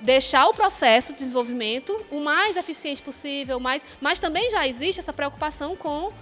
[0.00, 5.12] deixar o processo de desenvolvimento o mais eficiente possível, mais, mas também já existe essa
[5.12, 6.12] preocupação com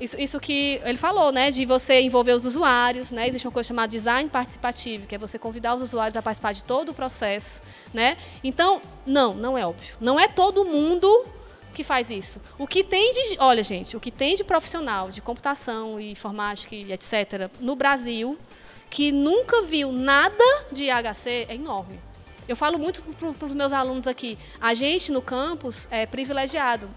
[0.00, 3.68] isso, isso que ele falou, né, de você envolver os usuários, né, existe uma coisa
[3.68, 7.60] chamada design participativo, que é você convidar os usuários a participar de todo o processo,
[7.92, 8.16] né?
[8.44, 9.96] Então, não, não é óbvio.
[10.00, 11.24] Não é todo mundo
[11.72, 12.40] que faz isso.
[12.58, 16.74] O que tem de, olha, gente, o que tem de profissional de computação e informática
[16.74, 18.38] e etc no Brasil
[18.88, 21.98] que nunca viu nada de IHC é enorme.
[22.48, 24.38] Eu falo muito para os meus alunos aqui.
[24.60, 26.88] A gente no campus é privilegiado.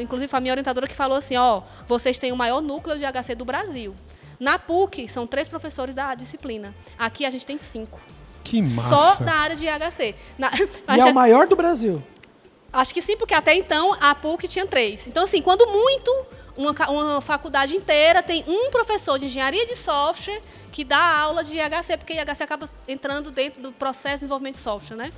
[0.00, 3.04] Inclusive, foi a minha orientadora que falou assim: ó, vocês têm o maior núcleo de
[3.04, 3.94] HC do Brasil.
[4.38, 6.74] Na PUC, são três professores da disciplina.
[6.98, 8.00] Aqui a gente tem cinco.
[8.42, 9.24] Que Só massa.
[9.24, 10.14] da área de IHC.
[10.38, 10.50] Na,
[10.96, 12.02] E é o maior do Brasil.
[12.72, 15.06] Acho que sim, porque até então a PUC tinha três.
[15.06, 16.26] Então, assim, quando muito,
[16.56, 20.40] uma, uma faculdade inteira tem um professor de engenharia de software
[20.72, 24.60] que dá aula de IHC, porque IHC acaba entrando dentro do processo de desenvolvimento de
[24.60, 25.12] software, né?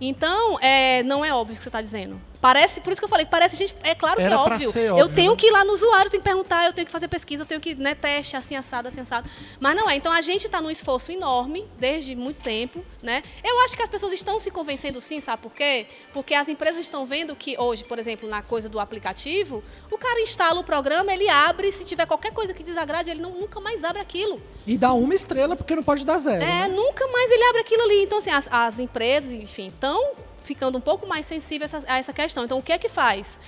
[0.00, 2.20] Então, é, não é óbvio o que você está dizendo.
[2.40, 3.74] Parece, por isso que eu falei, parece gente.
[3.82, 4.68] É claro Era que é óbvio.
[4.68, 5.36] ser Eu óbvio, tenho né?
[5.36, 7.46] que ir lá no usuário, eu tenho que perguntar, eu tenho que fazer pesquisa, eu
[7.46, 9.28] tenho que, né, teste, assim, assado, assim, assado.
[9.60, 9.96] Mas não é.
[9.96, 13.22] Então a gente está num esforço enorme, desde muito tempo, né?
[13.42, 15.86] Eu acho que as pessoas estão se convencendo sim, sabe por quê?
[16.12, 20.20] Porque as empresas estão vendo que hoje, por exemplo, na coisa do aplicativo, o cara
[20.20, 23.82] instala o programa, ele abre, se tiver qualquer coisa que desagrade, ele não, nunca mais
[23.82, 24.40] abre aquilo.
[24.66, 26.42] E dá uma estrela porque não pode dar zero.
[26.42, 26.68] É, né?
[26.68, 28.02] nunca mais ele abre aquilo ali.
[28.04, 31.98] Então, assim, as, as empresas, enfim, estão ficando um pouco mais sensíveis a essa, a
[31.98, 32.42] essa questão.
[32.42, 33.38] Então, o que é que faz?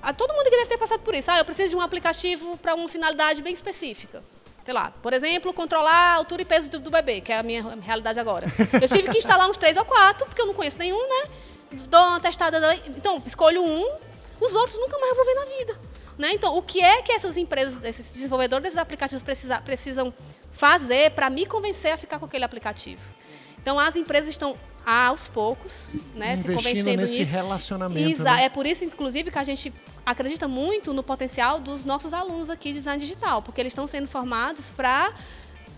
[0.00, 1.30] Ah, todo mundo que deve ter passado por isso.
[1.30, 4.22] Ah, eu preciso de um aplicativo para uma finalidade bem específica.
[4.64, 7.42] Sei lá, por exemplo, controlar a altura e peso do, do bebê, que é a
[7.42, 8.46] minha realidade agora.
[8.80, 11.30] Eu tive que instalar uns três ou quatro, porque eu não conheço nenhum, né?
[11.88, 12.74] Dou uma testada.
[12.86, 13.88] Então, escolho um,
[14.40, 15.80] os outros nunca mais eu vou ver na vida.
[16.16, 16.32] Né?
[16.32, 20.14] Então, o que é que essas empresas, esses desenvolvedores desses aplicativos precisa, precisam
[20.52, 23.02] fazer para me convencer a ficar com aquele aplicativo?
[23.64, 27.32] Então, as empresas estão aos poucos, né, se convencendo nesse nisso.
[27.32, 28.10] relacionamento.
[28.10, 28.44] Exa- né?
[28.44, 29.72] É por isso, inclusive, que a gente
[30.04, 34.06] acredita muito no potencial dos nossos alunos aqui de design digital, porque eles estão sendo
[34.06, 35.10] formados para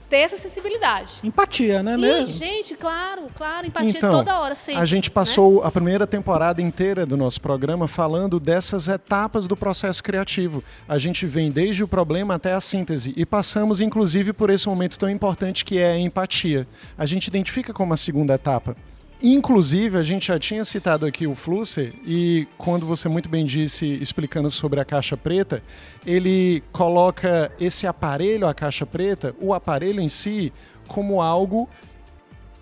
[0.08, 1.12] ter essa sensibilidade.
[1.22, 2.36] Empatia, né E, mesmo?
[2.36, 4.80] gente, claro, claro, empatia Então, toda hora, sempre.
[4.80, 5.14] A gente né?
[5.14, 10.62] passou a primeira temporada inteira do nosso programa falando dessas etapas do processo criativo.
[10.88, 14.98] A gente vem desde o problema até a síntese e passamos, inclusive, por esse momento
[14.98, 16.66] tão importante que é a empatia.
[16.96, 18.76] A gente identifica como a segunda etapa.
[19.22, 23.86] Inclusive, a gente já tinha citado aqui o Flusser e quando você muito bem disse,
[23.86, 25.62] explicando sobre a caixa preta,
[26.04, 30.52] ele coloca esse aparelho, a caixa preta, o aparelho em si,
[30.86, 31.66] como algo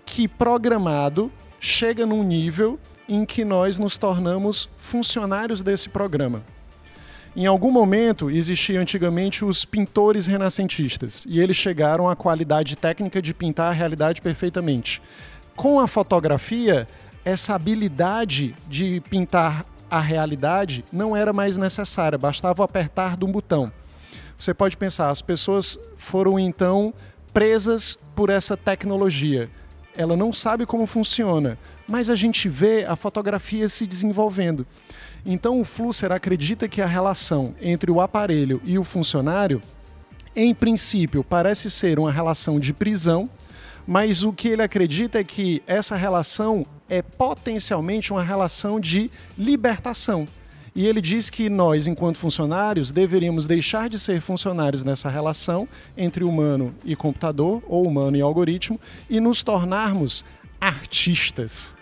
[0.05, 1.29] que programado
[1.59, 6.41] chega num nível em que nós nos tornamos funcionários desse programa.
[7.35, 13.33] Em algum momento existiam antigamente os pintores renascentistas e eles chegaram à qualidade técnica de
[13.33, 15.01] pintar a realidade perfeitamente.
[15.55, 16.85] Com a fotografia,
[17.23, 23.71] essa habilidade de pintar a realidade não era mais necessária, bastava apertar de um botão.
[24.37, 26.93] Você pode pensar, as pessoas foram então
[27.33, 29.49] presas por essa tecnologia.
[29.95, 34.67] Ela não sabe como funciona, mas a gente vê a fotografia se desenvolvendo.
[35.25, 39.61] Então o Flusser acredita que a relação entre o aparelho e o funcionário,
[40.35, 43.29] em princípio, parece ser uma relação de prisão,
[43.87, 50.27] mas o que ele acredita é que essa relação é potencialmente uma relação de libertação.
[50.75, 56.23] E ele diz que nós, enquanto funcionários, deveríamos deixar de ser funcionários nessa relação entre
[56.23, 58.79] humano e computador, ou humano e algoritmo,
[59.09, 60.25] e nos tornarmos
[60.59, 61.77] artistas.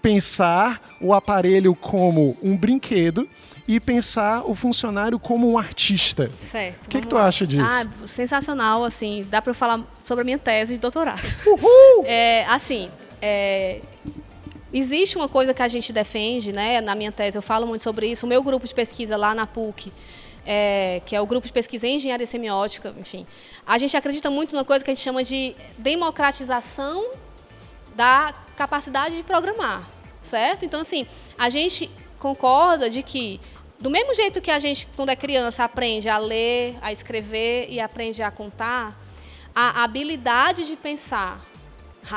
[0.00, 3.28] Pensar o aparelho como um brinquedo
[3.76, 6.30] e pensar o funcionário como um artista.
[6.50, 6.86] Certo.
[6.86, 7.90] O que, que tu acha disso?
[7.90, 11.22] Ah, sensacional, assim, dá para eu falar sobre a minha tese de doutorado.
[12.04, 13.80] É, assim, é,
[14.72, 16.80] existe uma coisa que a gente defende, né?
[16.80, 18.26] Na minha tese eu falo muito sobre isso.
[18.26, 19.92] O meu grupo de pesquisa lá na PUC,
[20.44, 23.26] é, que é o grupo de pesquisa em engenharia semiótica, enfim,
[23.64, 27.10] a gente acredita muito numa coisa que a gente chama de democratização
[27.94, 29.88] da capacidade de programar,
[30.20, 30.64] certo?
[30.64, 31.06] Então, assim,
[31.38, 31.88] a gente
[32.22, 33.40] concorda de que,
[33.82, 37.80] do mesmo jeito que a gente, quando é criança, aprende a ler, a escrever e
[37.80, 38.96] aprende a contar,
[39.52, 41.44] a habilidade de pensar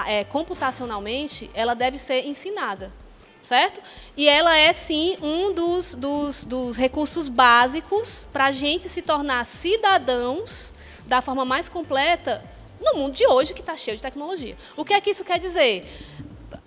[0.06, 2.94] é, computacionalmente, ela deve ser ensinada,
[3.42, 3.82] certo?
[4.16, 9.44] E ela é, sim, um dos, dos, dos recursos básicos para a gente se tornar
[9.44, 10.72] cidadãos
[11.08, 12.44] da forma mais completa
[12.80, 14.56] no mundo de hoje, que está cheio de tecnologia.
[14.78, 15.84] O que é que isso quer dizer?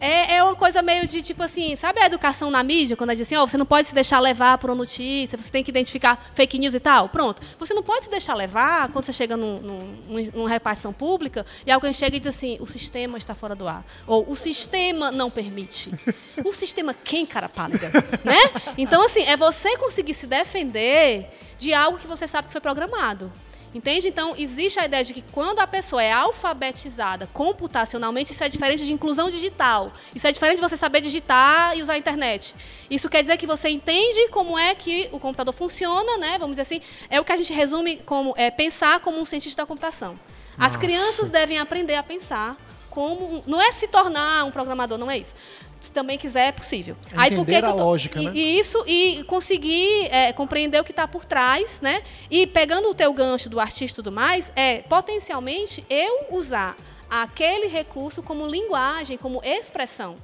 [0.00, 3.14] É, é uma coisa meio de tipo assim, sabe a educação na mídia, quando a
[3.14, 5.64] gente diz assim, ó, você não pode se deixar levar por uma notícia, você tem
[5.64, 7.08] que identificar fake news e tal?
[7.08, 7.42] Pronto.
[7.58, 11.70] Você não pode se deixar levar quando você chega num, num, numa repartição pública e
[11.70, 13.84] alguém chega e diz assim, o sistema está fora do ar.
[14.06, 15.90] Ou o sistema não permite.
[16.44, 17.90] O sistema quem, cara pálida?
[18.24, 18.38] né?
[18.76, 21.26] Então, assim, é você conseguir se defender
[21.58, 23.30] de algo que você sabe que foi programado.
[23.74, 24.08] Entende?
[24.08, 28.84] Então, existe a ideia de que quando a pessoa é alfabetizada computacionalmente, isso é diferente
[28.84, 29.92] de inclusão digital.
[30.14, 32.54] Isso é diferente de você saber digitar e usar a internet.
[32.90, 36.38] Isso quer dizer que você entende como é que o computador funciona, né?
[36.38, 36.80] Vamos dizer assim,
[37.10, 40.18] é o que a gente resume como é, pensar como um cientista da computação.
[40.52, 40.78] As Nossa.
[40.78, 42.56] crianças devem aprender a pensar
[42.90, 45.34] como não é se tornar um programador, não é isso.
[45.80, 46.96] Se também quiser, é possível.
[47.12, 48.32] Entender que a eu tô- lógica, e, né?
[48.34, 52.02] isso e conseguir é, compreender o que está por trás, né?
[52.30, 56.76] E pegando o teu gancho do artista e tudo mais, é potencialmente eu usar
[57.08, 60.16] aquele recurso como linguagem, como expressão.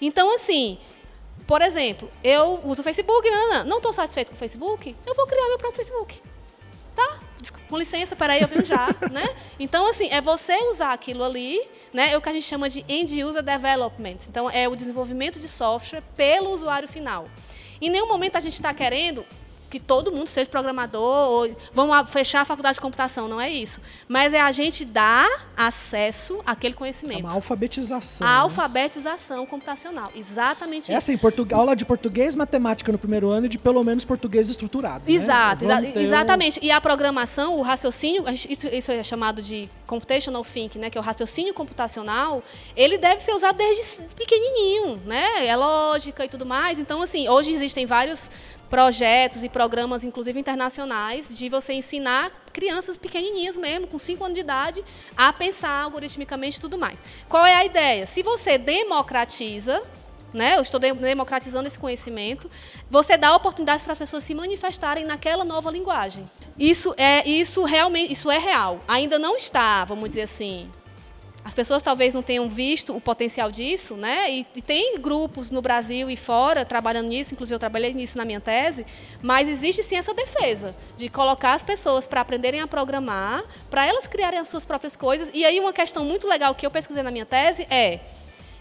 [0.00, 0.78] Então, assim,
[1.46, 3.28] por exemplo, eu uso o Facebook,
[3.66, 6.20] não estou satisfeito com o Facebook, eu vou criar meu próprio Facebook.
[6.94, 7.20] Tá?
[7.68, 9.28] Com licença, peraí, eu venho já, né?
[9.58, 11.60] Então, assim, é você usar aquilo ali,
[11.92, 12.12] né?
[12.12, 14.18] É o que a gente chama de End User Development.
[14.28, 17.28] Então, é o desenvolvimento de software pelo usuário final.
[17.80, 19.24] Em nenhum momento a gente está querendo
[19.68, 23.80] que todo mundo seja programador, ou vamos fechar a faculdade de computação, não é isso.
[24.08, 27.20] Mas é a gente dar acesso àquele conhecimento.
[27.20, 28.26] É uma alfabetização.
[28.26, 28.36] A né?
[28.38, 30.98] alfabetização computacional, exatamente é isso.
[30.98, 31.46] Assim, portu...
[31.52, 35.04] aula de português, matemática no primeiro ano e de pelo menos português estruturado.
[35.06, 35.12] Né?
[35.12, 35.90] Exato, né?
[35.90, 36.60] exa exatamente.
[36.60, 36.64] Um...
[36.64, 41.00] E a programação, o raciocínio, isso, isso, é chamado de computational thinking, né, que é
[41.00, 42.42] o raciocínio computacional,
[42.76, 45.46] ele deve ser usado desde pequenininho, né?
[45.46, 46.78] É lógica e tudo mais.
[46.78, 48.30] Então, assim, hoje existem vários
[48.68, 54.40] projetos e programas, inclusive internacionais, de você ensinar crianças pequenininhas mesmo, com 5 anos de
[54.40, 54.84] idade,
[55.16, 57.02] a pensar algoritmicamente e tudo mais.
[57.28, 58.06] Qual é a ideia?
[58.06, 59.82] Se você democratiza,
[60.32, 62.50] né, eu estou democratizando esse conhecimento,
[62.90, 66.24] você dá oportunidades para as pessoas se manifestarem naquela nova linguagem.
[66.58, 68.80] Isso é isso realmente, isso é real.
[68.86, 70.70] Ainda não está, vamos dizer assim,
[71.44, 74.30] as pessoas talvez não tenham visto o potencial disso, né?
[74.30, 78.24] E, e, tem grupos no Brasil e fora trabalhando nisso, inclusive eu trabalhei nisso na
[78.24, 78.84] minha tese,
[79.22, 84.06] mas existe sim essa defesa de colocar as pessoas para aprenderem a programar, para elas
[84.06, 85.30] criarem as suas próprias coisas.
[85.32, 88.00] E aí uma questão muito legal que eu pesquisei na minha tese é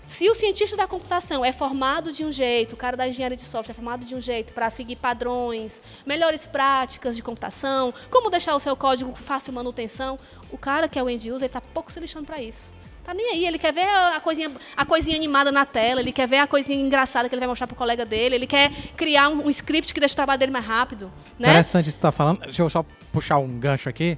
[0.08, 3.44] se o cientista da computação é formado de um jeito, o cara da engenharia de
[3.44, 8.56] software é formado de um jeito para seguir padrões, melhores práticas de computação, como deixar
[8.56, 10.18] o seu código com fácil manutenção,
[10.52, 12.72] o cara que é o end user está pouco se lixando para isso.
[13.08, 16.28] Tá nem aí, ele quer ver a coisinha, a coisinha animada na tela, ele quer
[16.28, 19.46] ver a coisinha engraçada que ele vai mostrar pro colega dele, ele quer criar um,
[19.46, 21.10] um script que deixa o trabalho dele mais rápido.
[21.40, 21.48] Né?
[21.48, 22.40] Interessante isso que você tá falando.
[22.42, 24.18] Deixa eu só puxar um gancho aqui.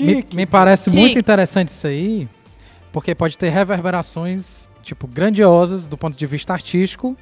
[0.00, 2.26] Me, me, parece muito interessante isso aí,
[2.90, 7.14] porque pode ter reverberações, tipo, grandiosas do ponto de vista artístico.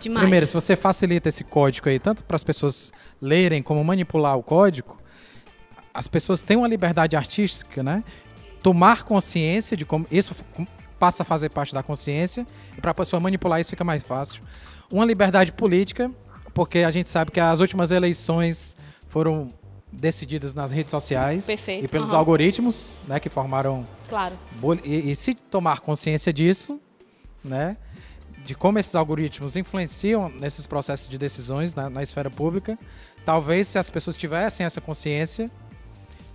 [0.00, 0.20] Demais.
[0.20, 2.92] Primeiro, se você facilita esse código aí, tanto para as pessoas
[3.22, 4.98] lerem como manipular o código,
[5.94, 8.02] as pessoas têm uma liberdade artística, né?
[8.64, 10.34] tomar consciência de como isso
[10.98, 12.46] passa a fazer parte da consciência
[12.76, 14.42] e para a pessoa manipular isso fica mais fácil.
[14.90, 16.10] Uma liberdade política,
[16.54, 18.74] porque a gente sabe que as últimas eleições
[19.10, 19.48] foram
[19.92, 21.84] decididas nas redes sociais Perfeito.
[21.84, 22.18] e pelos uhum.
[22.18, 23.86] algoritmos, né, que formaram.
[24.08, 24.34] Claro.
[24.82, 26.80] E, e, se tomar consciência disso,
[27.44, 27.76] né,
[28.46, 32.78] de como esses algoritmos influenciam nesses processos de decisões na, na esfera pública,
[33.26, 35.50] talvez se as pessoas tivessem essa consciência,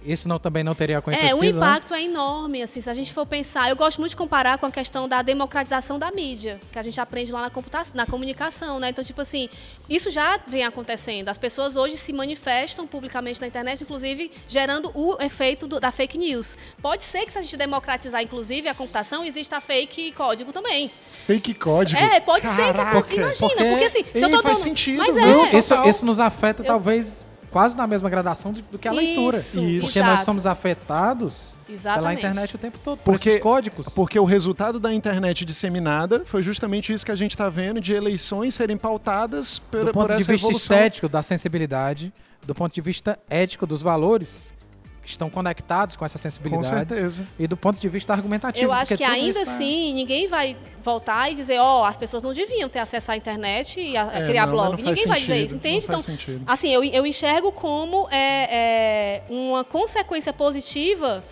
[0.04, 1.48] isso não, também não teria acontecido, É, o né?
[1.48, 2.02] impacto né?
[2.02, 3.70] é enorme, assim, se a gente for pensar.
[3.70, 7.00] Eu gosto muito de comparar com a questão da democratização da mídia, que a gente
[7.00, 8.90] aprende lá na, computação, na comunicação, né?
[8.90, 9.50] Então, tipo assim,
[9.90, 11.30] isso já vem acontecendo.
[11.30, 16.18] As pessoas hoje se manifestam publicamente na internet, inclusive gerando o efeito do, da fake
[16.18, 16.58] news.
[16.82, 20.92] Pode ser que se a gente democratizar, inclusive, a computação, exista fake código também.
[21.12, 22.00] Fake código?
[22.00, 23.08] É, pode Caraca.
[23.08, 23.16] ser.
[23.20, 24.44] Imagina, porque, porque assim, se eu tô dando...
[24.44, 24.98] faz sentido.
[24.98, 26.66] Mas é, isso, isso nos afeta, eu...
[26.66, 29.38] talvez quase na mesma gradação do, que a Isso, leitura.
[29.38, 29.82] Isso.
[29.82, 32.00] Porque nós somos afetados Exatamente.
[32.00, 33.90] pela internet o tempo todo, por porque, esses códigos.
[33.90, 37.94] Porque o resultado da internet disseminada foi justamente isso que a gente está vendo de
[37.94, 40.78] eleições serem pautadas por, do ponto por de vista evolução.
[40.78, 42.14] estético da sensibilidade,
[42.46, 44.54] do ponto de vista ético dos valores
[45.10, 46.70] estão conectados com essa sensibilidade.
[46.70, 47.28] Com certeza.
[47.38, 48.66] E do ponto de vista argumentativo.
[48.66, 52.24] Eu acho que ainda tá assim, ninguém vai voltar e dizer, ó, oh, as pessoas
[52.24, 54.82] não deviam ter acesso à internet e a, é, criar não, blog.
[54.82, 55.86] Ninguém vai dizer isso, entende?
[55.86, 56.44] então, sentido.
[56.48, 61.24] assim, eu, eu enxergo como é, é, uma consequência positiva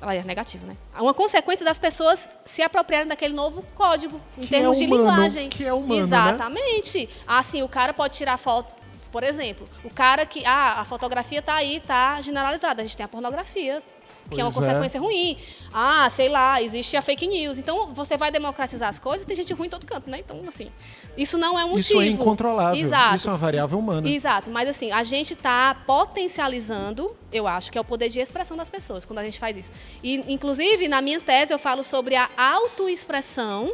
[0.00, 0.76] ela é negativa, né?
[0.98, 5.10] Uma consequência das pessoas se apropriarem daquele novo código em que termos é humano, de
[5.10, 5.48] linguagem.
[5.48, 5.98] Que é humano, né?
[6.00, 6.98] Exatamente.
[6.98, 7.08] Né?
[7.26, 8.74] Assim, o cara pode tirar foto
[9.10, 10.44] por exemplo, o cara que.
[10.44, 12.82] Ah, a fotografia está aí, está generalizada.
[12.82, 13.82] A gente tem a pornografia,
[14.28, 15.00] que pois é uma consequência é.
[15.00, 15.38] ruim.
[15.72, 17.58] Ah, sei lá, existe a fake news.
[17.58, 20.18] Então, você vai democratizar as coisas, tem gente ruim em todo canto, né?
[20.18, 20.70] Então, assim,
[21.16, 21.80] isso não é um motivo.
[21.80, 22.84] Isso é incontrolável.
[22.84, 23.16] Exato.
[23.16, 24.08] Isso é uma variável humana.
[24.08, 28.56] Exato, mas assim, a gente está potencializando, eu acho, que é o poder de expressão
[28.56, 29.70] das pessoas quando a gente faz isso.
[30.02, 33.72] E, inclusive, na minha tese, eu falo sobre a autoexpressão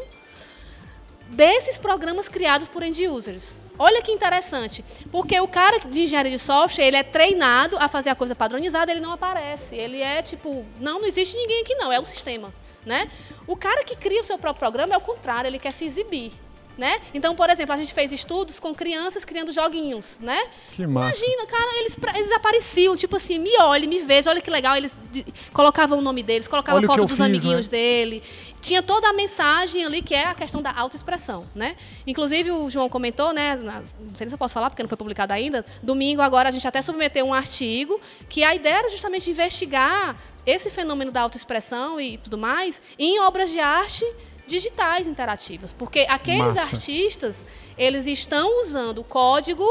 [1.29, 3.62] desses programas criados por end users.
[3.79, 8.11] Olha que interessante, porque o cara de engenharia de software, ele é treinado a fazer
[8.11, 9.75] a coisa padronizada, ele não aparece.
[9.75, 12.53] Ele é tipo, não, não existe ninguém aqui não, é o sistema,
[12.85, 13.11] né?
[13.47, 16.33] O cara que cria o seu próprio programa é o contrário, ele quer se exibir.
[16.77, 17.03] Né?
[17.13, 20.43] Então, por exemplo, a gente fez estudos com crianças criando joguinhos, né?
[20.71, 21.23] Que massa.
[21.23, 24.75] Imagina, cara, eles, eles apareciam, tipo assim, me olhe, me veja, olha que legal.
[24.75, 25.23] Eles de,
[25.53, 27.77] colocavam o nome deles, colocavam olha foto dos fiz, amiguinhos né?
[27.77, 28.23] dele
[28.63, 31.77] tinha toda a mensagem ali que é a questão da autoexpressão, né?
[32.07, 33.57] Inclusive o João comentou, né?
[33.57, 35.67] não sei se eu posso falar porque não foi publicado ainda.
[35.83, 40.17] Domingo agora a gente até submeteu um artigo que a ideia era justamente investigar
[40.47, 44.07] esse fenômeno da autoexpressão e tudo mais em obras de arte
[44.47, 46.77] digitais interativas, porque aqueles Massa.
[46.77, 47.45] artistas
[47.77, 49.65] eles estão usando o código,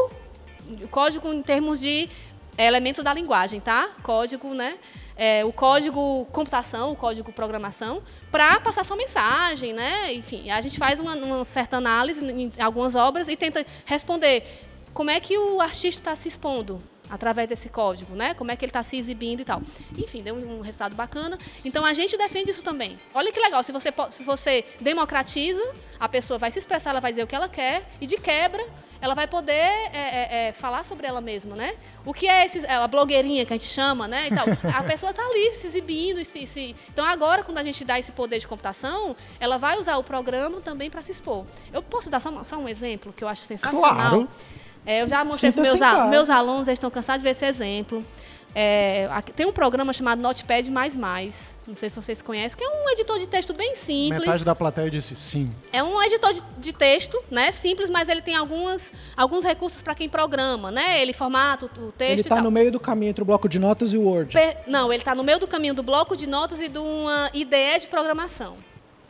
[0.81, 2.09] o código em termos de
[2.57, 3.89] é elementos da linguagem, tá?
[4.03, 4.77] Código, né?
[5.23, 10.11] É, o código computação, o código programação, para passar sua mensagem, né?
[10.11, 14.43] Enfim, a gente faz uma, uma certa análise em algumas obras e tenta responder
[14.95, 18.33] como é que o artista está se expondo através desse código, né?
[18.33, 19.61] Como é que ele está se exibindo e tal.
[19.95, 21.37] Enfim, deu um resultado bacana.
[21.63, 22.97] Então a gente defende isso também.
[23.13, 25.61] Olha que legal, se você, se você democratiza,
[25.99, 28.65] a pessoa vai se expressar, ela vai dizer o que ela quer e de quebra
[29.01, 31.73] ela vai poder é, é, é, falar sobre ela mesma, né?
[32.05, 34.27] O que é esse, a blogueirinha que a gente chama, né?
[34.27, 36.23] Então, a pessoa está ali se exibindo.
[36.23, 36.75] Se, se...
[36.89, 40.61] Então, agora, quando a gente dá esse poder de computação, ela vai usar o programa
[40.61, 41.45] também para se expor.
[41.73, 43.95] Eu posso dar só, só um exemplo que eu acho sensacional?
[43.95, 44.29] Claro.
[44.85, 45.79] É, eu já mostrei para meus,
[46.09, 48.03] meus alunos, eles estão cansados de ver esse exemplo.
[48.53, 50.63] É, tem um programa chamado Notepad++,
[51.67, 54.21] não sei se vocês conhecem, que é um editor de texto bem simples.
[54.21, 55.49] Metade da plateia disse sim.
[55.71, 59.95] É um editor de, de texto, né, simples, mas ele tem algumas, alguns recursos para
[59.95, 63.25] quem programa, né, ele formata o texto Ele está no meio do caminho entre o
[63.25, 64.33] bloco de notas e o Word.
[64.33, 67.29] Per, não, ele está no meio do caminho do bloco de notas e de uma
[67.33, 68.57] IDE de programação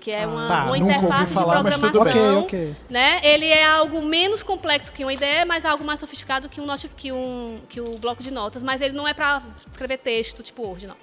[0.02, 2.02] que é uma, tá, uma interface falar, de programação.
[2.02, 2.76] Okay, okay.
[2.90, 3.22] Né?
[3.24, 6.90] Ele é algo menos complexo que uma ideia, mas algo mais sofisticado que um, note,
[6.90, 8.64] que um que o bloco de notas.
[8.64, 10.98] Mas ele não é para escrever texto tipo Word, não.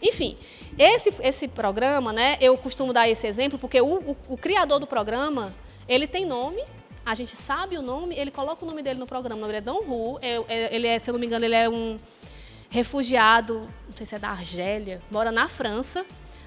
[0.00, 0.36] Enfim,
[0.78, 4.86] esse, esse programa, né, eu costumo dar esse exemplo porque o, o, o criador do
[4.86, 5.52] programa,
[5.88, 6.62] ele tem nome,
[7.04, 9.36] a gente sabe o nome, ele coloca o nome dele no programa.
[9.36, 11.44] O nome dele é Don Hu, é, é, ele é, se eu não me engano,
[11.44, 11.96] ele é um
[12.70, 16.04] refugiado, não sei se é da Argélia, mora na França,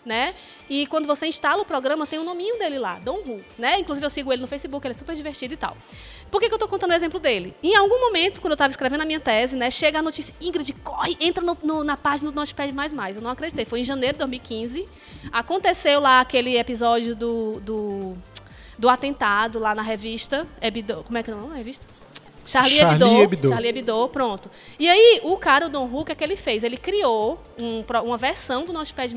[0.07, 0.33] né?
[0.69, 3.79] E quando você instala o programa, tem o um nominho dele lá, Dom Ru, né?
[3.79, 5.77] Inclusive eu sigo ele no Facebook, ele é super divertido e tal.
[6.31, 7.55] Por que, que eu estou contando o exemplo dele?
[7.61, 10.73] Em algum momento, quando eu estava escrevendo a minha tese, né, chega a notícia, Ingrid,
[10.83, 12.73] corre, entra no, no, na página do Notepad++.
[13.15, 14.85] Eu não acreditei, foi em janeiro de 2015.
[15.31, 18.17] Aconteceu lá aquele episódio do, do,
[18.77, 21.85] do atentado lá na revista, Hebdo, como é que é o nome da revista?
[22.47, 23.49] Charlie, Charlie Hebdo, Hebdo.
[23.49, 24.49] Charlie Hebdo, pronto.
[24.79, 26.63] E aí, o cara, o Don Hu, o que, é que ele fez?
[26.63, 29.07] Ele criou um, uma versão do Notepad++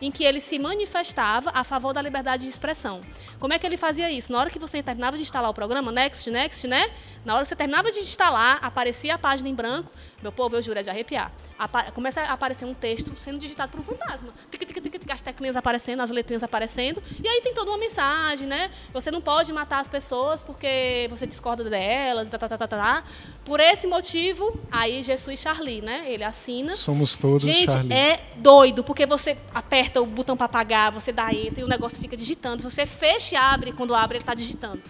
[0.00, 3.00] em que ele se manifestava a favor da liberdade de expressão.
[3.38, 4.32] Como é que ele fazia isso?
[4.32, 6.90] Na hora que você terminava de instalar o programa, next, next, né?
[7.28, 9.90] Na hora que você terminava de instalar, aparecia a página em branco.
[10.22, 11.30] Meu povo, eu juro, é de arrepiar.
[11.58, 14.28] Apa começa a aparecer um texto sendo digitado por um fantasma.
[14.50, 17.02] Tic, tic, tic, tic, as teclinhas aparecendo, as letrinhas aparecendo.
[17.22, 18.70] E aí tem toda uma mensagem, né?
[18.94, 23.04] Você não pode matar as pessoas porque você discorda delas, tá, tá, tá, tá, tá.
[23.44, 26.10] Por esse motivo, aí Jesus Charlie, né?
[26.10, 26.72] Ele assina.
[26.72, 27.92] Somos todos Gente, Charlie.
[27.92, 31.98] é doido, porque você aperta o botão para apagar, você dá enter e o negócio
[31.98, 32.62] fica digitando.
[32.62, 34.80] Você fecha e abre, quando abre ele está digitando.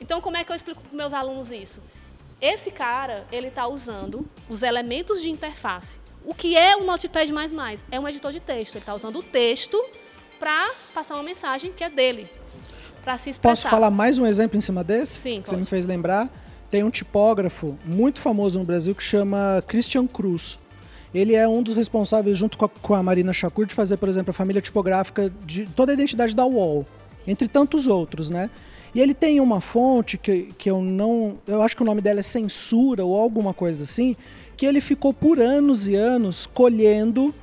[0.00, 1.80] Então, como é que eu explico para meus alunos isso?
[2.40, 5.98] Esse cara, ele está usando os elementos de interface.
[6.24, 7.24] O que é o Notepad++?
[7.90, 8.74] É um editor de texto.
[8.74, 9.82] Ele está usando o texto
[10.38, 12.28] para passar uma mensagem que é dele,
[13.02, 13.52] para se expressar.
[13.52, 15.20] Posso falar mais um exemplo em cima desse?
[15.20, 16.28] Sim, que você me fez lembrar.
[16.70, 20.58] Tem um tipógrafo muito famoso no Brasil que chama Christian Cruz.
[21.14, 24.08] Ele é um dos responsáveis, junto com a, com a Marina Shakur, de fazer, por
[24.08, 26.84] exemplo, a família tipográfica de toda a identidade da UOL,
[27.26, 28.50] entre tantos outros, né?
[28.96, 31.36] E ele tem uma fonte que, que eu não.
[31.46, 34.16] Eu acho que o nome dela é Censura ou alguma coisa assim,
[34.56, 37.34] que ele ficou por anos e anos colhendo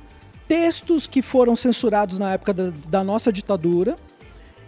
[0.48, 3.94] textos que foram censurados na época da, da nossa ditadura.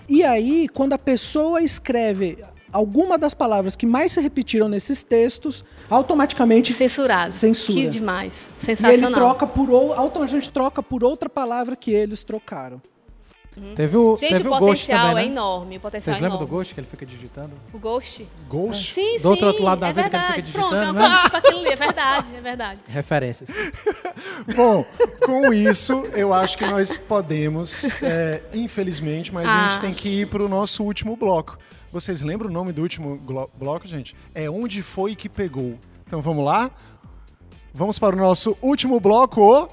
[0.08, 2.38] E aí, quando a pessoa escreve
[2.72, 7.34] alguma das palavras que mais se repetiram nesses textos, automaticamente censurado.
[7.34, 7.80] Censura.
[7.80, 8.48] Que demais.
[8.60, 8.92] Sensacional.
[8.92, 12.80] E ele troca por automaticamente troca por outra palavra que eles trocaram.
[13.56, 13.74] Uhum.
[13.74, 15.32] Teve o, Gente, teve o, o Ghost potencial também, é né?
[15.32, 15.76] enorme.
[15.78, 16.50] O potencial Vocês é lembram do.
[16.50, 17.52] Ghost que ele fica digitando?
[17.72, 18.28] O Ghost?
[18.48, 18.92] Ghost?
[18.94, 20.52] Sim, Do outro sim, lado da é vida que ele fica verdade.
[20.52, 21.28] Pronto, digitando, é né?
[21.30, 22.80] pra aquilo ali, é verdade, é verdade.
[22.88, 23.48] Referências.
[24.54, 24.84] Bom,
[25.24, 29.80] com isso, eu acho que nós podemos, é, infelizmente, mas a gente Ah.
[29.80, 31.58] tem que ir para o nosso último bloco.
[31.90, 33.16] Vocês lembram o nome do último
[33.58, 34.14] bloco, gente?
[34.34, 35.78] É Onde Foi Que Pegou.
[36.06, 36.70] Então vamos lá?
[37.72, 39.40] Vamos para o nosso último bloco.
[39.40, 39.68] o-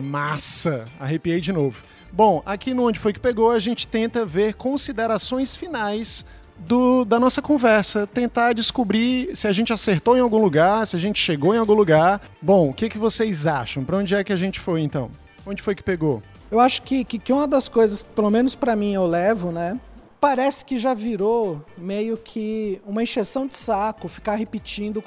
[0.00, 0.86] Massa!
[0.98, 1.82] Arrepiei de novo.
[2.12, 6.24] Bom, aqui no Onde Foi Que Pegou, a gente tenta ver considerações finais
[6.58, 10.98] do- da nossa conversa, tentar descobrir se a gente acertou em algum lugar, se a
[10.98, 12.20] gente chegou em algum lugar.
[12.42, 13.84] Bom, o que, que vocês acham?
[13.84, 15.10] Para onde é que a gente foi então?
[15.46, 16.22] Onde foi que pegou?
[16.50, 19.78] Eu acho que, que, que uma das coisas, pelo menos pra mim, eu levo, né?
[20.20, 25.02] Parece que já virou meio que uma encheção de saco ficar repetindo.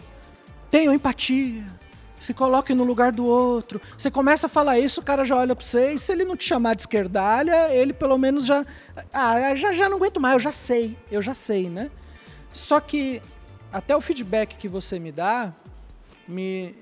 [0.71, 1.65] Tenho empatia.
[2.23, 3.81] Se coloque no lugar do outro.
[3.97, 6.37] Você começa a falar isso, o cara já olha pra você, e se ele não
[6.37, 8.63] te chamar de esquerdalha, ele pelo menos já.
[9.11, 11.91] Ah, já, já não aguento mais, eu já sei, eu já sei, né?
[12.53, 13.21] Só que
[13.73, 15.53] até o feedback que você me dá
[16.25, 16.73] me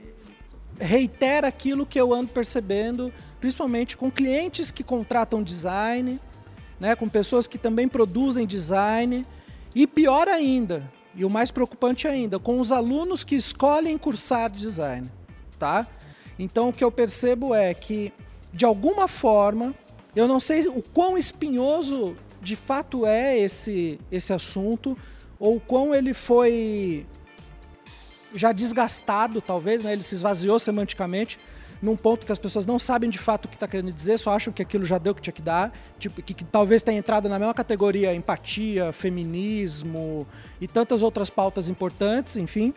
[0.79, 6.19] reitera aquilo que eu ando percebendo, principalmente com clientes que contratam design,
[6.79, 9.25] né, com pessoas que também produzem design,
[9.73, 15.09] e pior ainda, e o mais preocupante ainda, com os alunos que escolhem cursar design,
[15.61, 15.87] tá?
[16.39, 18.11] Então o que eu percebo é que
[18.51, 19.75] de alguma forma,
[20.15, 24.97] eu não sei o quão espinhoso de fato é esse esse assunto
[25.39, 27.05] ou quão ele foi
[28.33, 29.93] já desgastado, talvez, né?
[29.93, 31.39] Ele se esvaziou semanticamente
[31.79, 34.33] num ponto que as pessoas não sabem de fato o que está querendo dizer, só
[34.33, 36.99] acham que aquilo já deu o que tinha que dar, tipo, que, que, talvez tenha
[36.99, 40.27] entrado na mesma categoria empatia, feminismo
[40.59, 42.73] e tantas outras pautas importantes, enfim.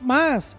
[0.00, 0.56] Mas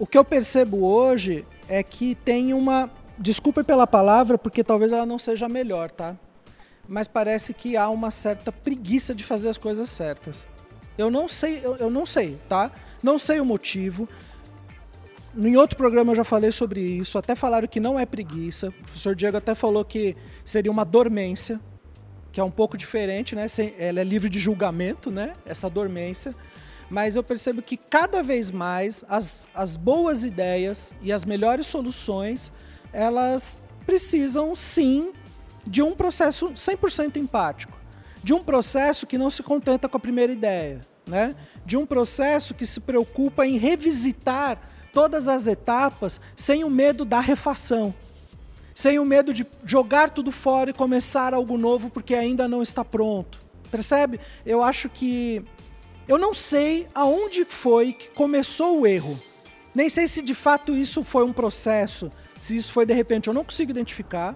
[0.00, 2.90] o que eu percebo hoje é que tem uma.
[3.18, 6.16] Desculpe pela palavra, porque talvez ela não seja a melhor, tá?
[6.88, 10.48] Mas parece que há uma certa preguiça de fazer as coisas certas.
[10.96, 12.72] Eu não sei, eu, eu não sei, tá?
[13.02, 14.08] Não sei o motivo.
[15.36, 18.68] Em outro programa eu já falei sobre isso, até falaram que não é preguiça.
[18.68, 21.60] O professor Diego até falou que seria uma dormência,
[22.32, 23.46] que é um pouco diferente, né?
[23.78, 25.34] Ela é livre de julgamento, né?
[25.44, 26.34] Essa dormência.
[26.90, 32.52] Mas eu percebo que cada vez mais as, as boas ideias e as melhores soluções,
[32.92, 35.12] elas precisam sim
[35.66, 37.78] de um processo 100% empático.
[38.22, 41.34] De um processo que não se contenta com a primeira ideia, né?
[41.64, 44.60] De um processo que se preocupa em revisitar
[44.92, 47.94] todas as etapas sem o medo da refação,
[48.74, 52.84] sem o medo de jogar tudo fora e começar algo novo porque ainda não está
[52.84, 53.38] pronto.
[53.70, 54.20] Percebe?
[54.44, 55.44] Eu acho que.
[56.10, 59.16] Eu não sei aonde foi que começou o erro.
[59.72, 62.10] Nem sei se de fato isso foi um processo,
[62.40, 64.34] se isso foi de repente, eu não consigo identificar,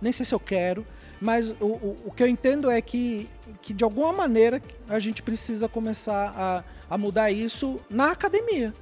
[0.00, 0.86] nem sei se eu quero,
[1.20, 3.28] mas o, o, o que eu entendo é que,
[3.60, 8.72] que de alguma maneira a gente precisa começar a, a mudar isso na academia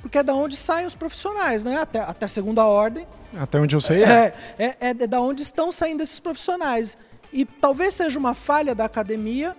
[0.00, 1.76] porque é da onde saem os profissionais, né?
[1.76, 3.06] Até, até segunda ordem.
[3.36, 4.34] Até onde eu sei é.
[4.58, 6.98] É, é, é da onde estão saindo esses profissionais.
[7.32, 9.56] E talvez seja uma falha da academia,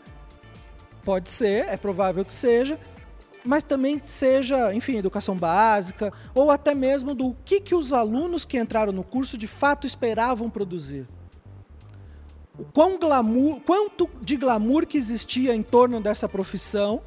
[1.04, 2.80] pode ser, é provável que seja,
[3.46, 8.58] mas também seja, enfim, educação básica, ou até mesmo do que, que os alunos que
[8.58, 11.06] entraram no curso de fato esperavam produzir.
[12.58, 17.02] O quão glamour, quanto de glamour que existia em torno dessa profissão,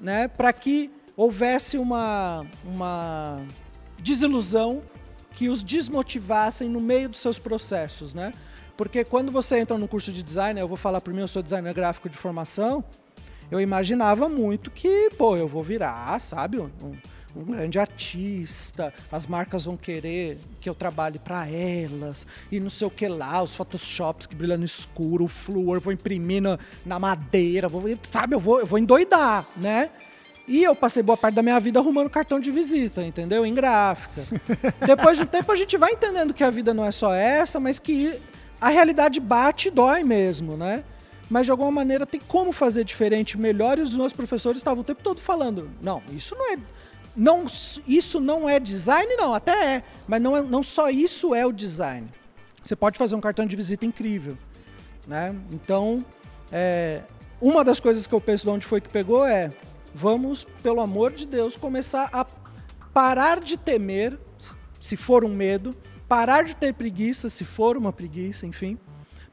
[0.00, 3.42] né, para que houvesse uma, uma
[4.00, 4.82] desilusão
[5.32, 8.32] que os desmotivassem no meio dos seus processos, né?
[8.76, 11.42] Porque quando você entra no curso de design, eu vou falar por mim, eu sou
[11.42, 12.84] designer gráfico de formação,
[13.50, 16.70] eu imaginava muito que, pô, eu vou virar, sabe, um,
[17.36, 22.86] um grande artista, as marcas vão querer que eu trabalhe para elas, e não sei
[22.86, 26.98] o que lá, os photoshops que brilham no escuro, o flúor, vou imprimir na, na
[26.98, 29.90] madeira, vou, sabe, eu vou, eu vou endoidar, né?
[30.46, 33.44] E eu passei boa parte da minha vida arrumando cartão de visita, entendeu?
[33.44, 34.26] Em gráfica.
[34.86, 37.60] Depois de um tempo a gente vai entendendo que a vida não é só essa,
[37.60, 38.18] mas que
[38.58, 40.84] a realidade bate e dói mesmo, né?
[41.28, 43.78] Mas de alguma maneira tem como fazer diferente, melhor.
[43.78, 46.58] E os meus professores estavam o tempo todo falando: não, isso não é.
[47.14, 47.46] Não,
[47.86, 49.82] isso não é design, não, até é.
[50.06, 52.08] Mas não, é, não só isso é o design.
[52.62, 54.38] Você pode fazer um cartão de visita incrível.
[55.06, 55.34] Né?
[55.52, 56.04] Então,
[56.52, 57.02] é,
[57.40, 59.52] uma das coisas que eu penso de onde foi que pegou é
[59.94, 62.24] vamos, pelo amor de Deus, começar a
[62.92, 64.18] parar de temer,
[64.80, 65.74] se for um medo,
[66.06, 68.78] parar de ter preguiça, se for uma preguiça, enfim.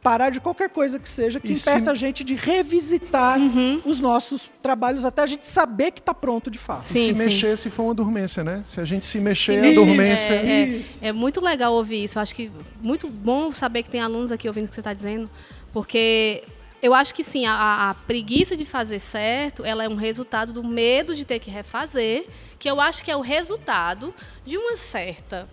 [0.06, 1.90] Parar de qualquer coisa que seja que e impeça se...
[1.90, 3.82] a gente de revisitar uhum.
[3.84, 6.94] os nossos trabalhos até a gente saber que está pronto de fato.
[6.94, 7.14] Sim, e se sim.
[7.14, 8.62] mexer se for uma dormência, né?
[8.64, 9.72] Se a gente se mexer, sim.
[9.72, 10.36] a dormência.
[10.36, 12.20] É, é, é, muito legal ouvir isso.
[12.20, 12.52] Eu acho que
[12.84, 15.28] muito bom saber que tem alunos aqui ouvindo o que você está dizendo,
[15.74, 16.44] porque
[16.84, 20.64] eu acho que sim, a, a, preguiça de fazer certo, ela é um resultado do
[20.64, 22.28] medo de ter que refazer,
[22.60, 24.14] que eu acho que é o resultado
[24.46, 25.50] de uma certa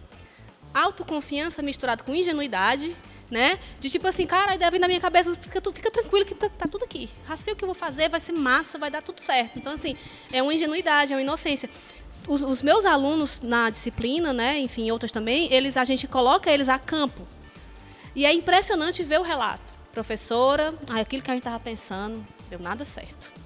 [0.75, 2.95] autoconfiança misturada com ingenuidade,
[3.33, 3.59] né?
[3.81, 6.51] De tipo assim, cara, a ideia vem na minha cabeça, fica, fica tranquilo que tá,
[6.51, 7.09] tá, tudo aqui.
[7.35, 9.59] Sei o que eu vou fazer, vai ser massa, vai dar tudo certo.
[9.59, 9.97] Então, assim,
[10.31, 11.69] é uma ingenuidade, é uma inocência.
[12.29, 16.69] Os, os meus alunos na disciplina, né, enfim, outras também, eles a gente coloca eles
[16.69, 17.27] a campo.
[18.15, 22.85] E é impressionante ver o relato professora, aquilo que a gente estava pensando, deu nada
[22.85, 23.42] certo.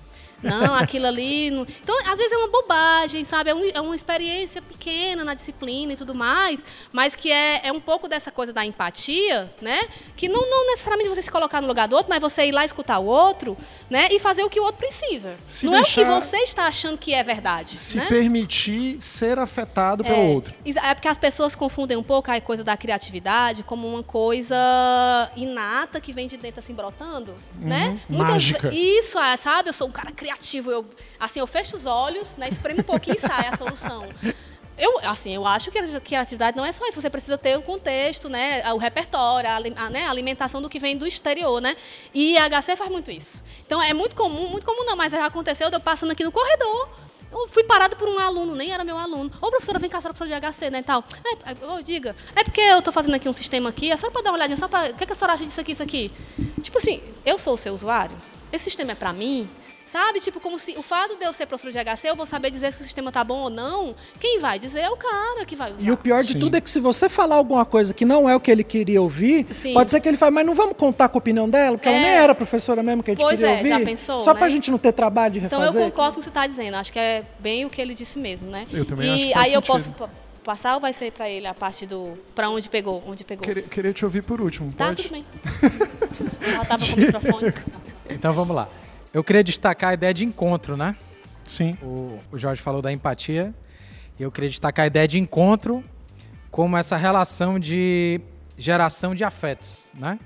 [0.46, 1.50] Não, aquilo ali.
[1.50, 1.62] Não...
[1.62, 3.50] Então, às vezes é uma bobagem, sabe?
[3.50, 7.72] É, um, é, uma experiência pequena na disciplina e tudo mais, mas que é, é
[7.72, 9.80] um pouco dessa coisa da empatia, né?
[10.16, 12.64] Que não, não necessariamente você se colocar no lugar do outro, mas você ir lá
[12.64, 13.56] escutar o outro,
[13.90, 14.08] né?
[14.10, 15.36] E fazer o que o outro precisa.
[15.48, 17.76] Se não deixar, é o que você está achando que é verdade.
[17.76, 18.06] Se né?
[18.06, 20.54] permitir ser afetado pelo é, outro.
[20.64, 24.56] É porque as pessoas confundem um pouco a coisa da criatividade como uma coisa
[25.36, 27.98] inata que vem de dentro assim brotando, né?
[28.08, 28.24] uhum, né?
[28.24, 28.72] Mágica.
[28.72, 29.68] Isso, é, sabe?
[29.70, 30.70] Eu sou um cara criativo criativo.
[30.70, 30.86] Eu,
[31.18, 34.08] assim, eu fecho os olhos, né, espremo um pouquinho e sai a solução.
[34.78, 37.00] Eu, assim, eu acho que a criatividade não é só isso.
[37.00, 38.62] Você precisa ter o contexto, né?
[38.74, 40.04] O repertório, a, né?
[40.04, 41.74] a alimentação do que vem do exterior, né?
[42.12, 43.42] E a HC faz muito isso.
[43.64, 46.90] Então é muito comum, muito comum não, mas já aconteceu eu passando aqui no corredor.
[47.32, 49.32] Eu fui parado por um aluno, nem era meu aluno.
[49.40, 51.02] Ô, professora, vem cá, a senhora professora de HC, né, e tal.
[51.44, 54.24] É, oh, diga, é porque eu tô fazendo aqui um sistema aqui, a senhora pode
[54.24, 54.90] dar uma olhadinha, só pra...
[54.90, 56.12] O que, é que a senhora acha disso aqui, isso aqui?
[56.62, 58.16] Tipo assim, eu sou o seu usuário,
[58.52, 59.50] esse sistema é para mim,
[59.86, 60.20] Sabe?
[60.20, 62.72] Tipo, como se o fato de eu ser professor de HC, eu vou saber dizer
[62.72, 63.94] se o sistema tá bom ou não.
[64.18, 65.80] Quem vai dizer é o cara que vai usar.
[65.80, 66.40] E o pior de Sim.
[66.40, 69.00] tudo é que se você falar alguma coisa que não é o que ele queria
[69.00, 69.72] ouvir, Sim.
[69.72, 71.92] pode ser que ele fale, mas não vamos contar com a opinião dela, porque é.
[71.92, 73.68] ela nem era professora mesmo que a gente pois queria é, ouvir.
[73.68, 74.38] Já pensou, Só né?
[74.40, 75.68] pra gente não ter trabalho de refazer.
[75.68, 76.74] Então eu concordo com o que você está dizendo.
[76.74, 78.66] Acho que é bem o que ele disse mesmo, né?
[78.72, 79.62] Eu também e acho que faz aí sentido.
[79.62, 79.94] eu posso
[80.42, 83.44] passar ou vai ser para ele a parte do para onde pegou, onde pegou?
[83.44, 85.04] Queria, queria te ouvir por último, tá, pode?
[85.04, 85.26] tudo bem.
[86.54, 87.54] Ela tava com o microfone.
[88.08, 88.68] Então vamos lá.
[89.16, 90.94] Eu queria destacar a ideia de encontro, né?
[91.42, 91.74] Sim.
[91.82, 93.54] O, o Jorge falou da empatia.
[94.18, 95.82] E eu queria destacar a ideia de encontro
[96.50, 98.20] como essa relação de
[98.58, 100.20] geração de afetos, né?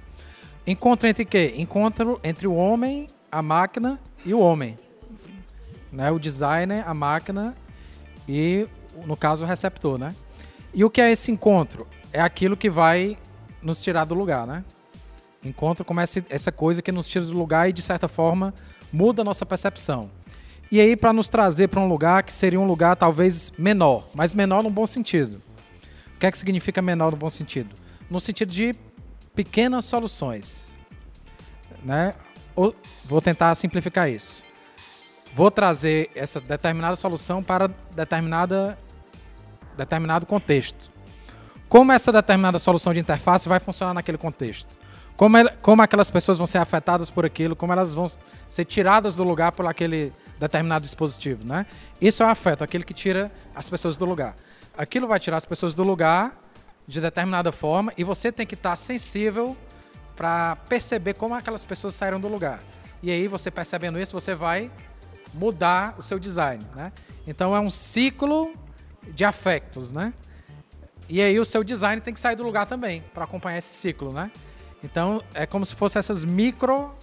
[0.66, 1.54] Encontro entre quê?
[1.56, 3.96] Encontro entre o homem, a máquina
[4.26, 4.76] e o homem.
[5.92, 6.10] Né?
[6.10, 7.54] O designer, a máquina
[8.28, 8.66] e,
[9.06, 10.12] no caso, o receptor, né?
[10.74, 11.86] E o que é esse encontro?
[12.12, 13.16] É aquilo que vai
[13.62, 14.64] nos tirar do lugar, né?
[15.44, 18.52] Encontro como essa, essa coisa que nos tira do lugar e, de certa forma,
[18.92, 20.10] muda a nossa percepção.
[20.70, 24.32] E aí, para nos trazer para um lugar que seria um lugar talvez menor, mas
[24.32, 25.42] menor no bom sentido.
[26.14, 27.74] O que é que significa menor no bom sentido?
[28.08, 28.74] No sentido de
[29.34, 30.76] pequenas soluções.
[31.82, 32.14] Né?
[32.54, 34.44] Ou, vou tentar simplificar isso.
[35.34, 38.78] Vou trazer essa determinada solução para determinada,
[39.76, 40.90] determinado contexto.
[41.68, 44.76] Como essa determinada solução de interface vai funcionar naquele contexto?
[45.20, 47.54] Como, é, como aquelas pessoas vão ser afetadas por aquilo?
[47.54, 48.06] Como elas vão
[48.48, 51.66] ser tiradas do lugar por aquele determinado dispositivo, né?
[52.00, 54.34] Isso é o afeto, aquele que tira as pessoas do lugar.
[54.78, 56.42] Aquilo vai tirar as pessoas do lugar
[56.88, 59.54] de determinada forma e você tem que estar sensível
[60.16, 62.60] para perceber como aquelas pessoas saíram do lugar.
[63.02, 64.70] E aí, você percebendo isso, você vai
[65.34, 66.94] mudar o seu design, né?
[67.26, 68.54] Então é um ciclo
[69.08, 70.14] de afetos, né?
[71.10, 74.14] E aí o seu design tem que sair do lugar também para acompanhar esse ciclo,
[74.14, 74.30] né?
[74.82, 76.94] Então é como se fossem essas micro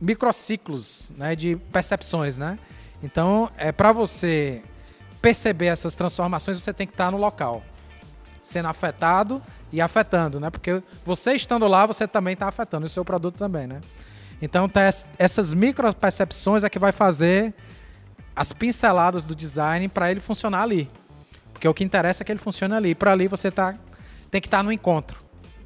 [0.00, 2.58] microciclos, né, de percepções, né?
[3.02, 4.62] Então, é para você
[5.20, 7.62] perceber essas transformações, você tem que estar no local,
[8.42, 9.42] sendo afetado
[9.72, 10.50] e afetando, né?
[10.50, 13.80] Porque você estando lá, você também está afetando o seu produto também, né?
[14.40, 14.82] Então, tá
[15.18, 17.54] essas micro percepções é que vai fazer
[18.34, 20.90] as pinceladas do design para ele funcionar ali.
[21.52, 22.94] Porque o que interessa é que ele funcione ali.
[22.94, 23.74] Para ali você tá
[24.30, 25.16] tem que estar no encontro.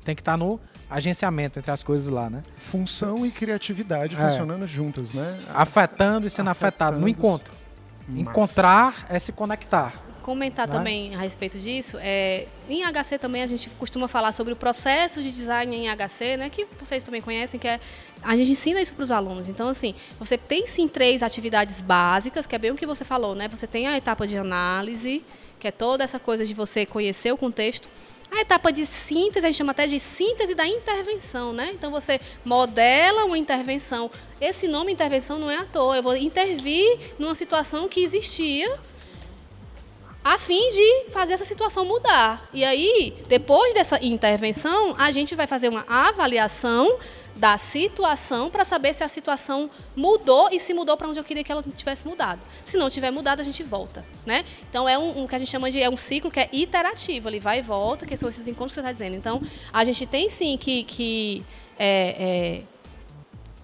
[0.04, 0.60] Tem que estar no
[0.90, 2.42] agenciamento entre as coisas lá, né?
[2.56, 4.18] Função e criatividade é.
[4.18, 5.38] funcionando juntas, né?
[5.54, 7.54] Afetando e sendo afetado no encontro.
[8.08, 8.20] Massa.
[8.20, 9.94] Encontrar é se conectar.
[10.22, 10.74] Comentar né?
[10.74, 15.22] também a respeito disso, é, em HC também a gente costuma falar sobre o processo
[15.22, 17.80] de design em HC, né, que vocês também conhecem, que é
[18.22, 19.48] a gente ensina isso para os alunos.
[19.48, 23.34] Então, assim, você tem sim três atividades básicas, que é bem o que você falou,
[23.34, 23.48] né?
[23.48, 25.24] Você tem a etapa de análise,
[25.58, 27.88] que é toda essa coisa de você conhecer o contexto.
[28.30, 31.70] A etapa de síntese, a gente chama até de síntese da intervenção, né?
[31.72, 34.10] Então você modela uma intervenção.
[34.40, 35.96] Esse nome intervenção não é à toa.
[35.96, 38.78] Eu vou intervir numa situação que existia
[40.22, 42.48] a fim de fazer essa situação mudar.
[42.52, 46.98] E aí, depois dessa intervenção, a gente vai fazer uma avaliação
[47.40, 51.42] da situação para saber se a situação mudou e se mudou para onde eu queria
[51.42, 52.42] que ela tivesse mudado.
[52.66, 54.44] Se não tiver mudado, a gente volta, né?
[54.68, 57.30] Então é um, um que a gente chama de é um ciclo que é iterativo,
[57.30, 59.16] ele vai e volta, que são esses encontros que você está dizendo.
[59.16, 59.40] Então
[59.72, 61.42] a gente tem sim que, que
[61.78, 62.62] é, é,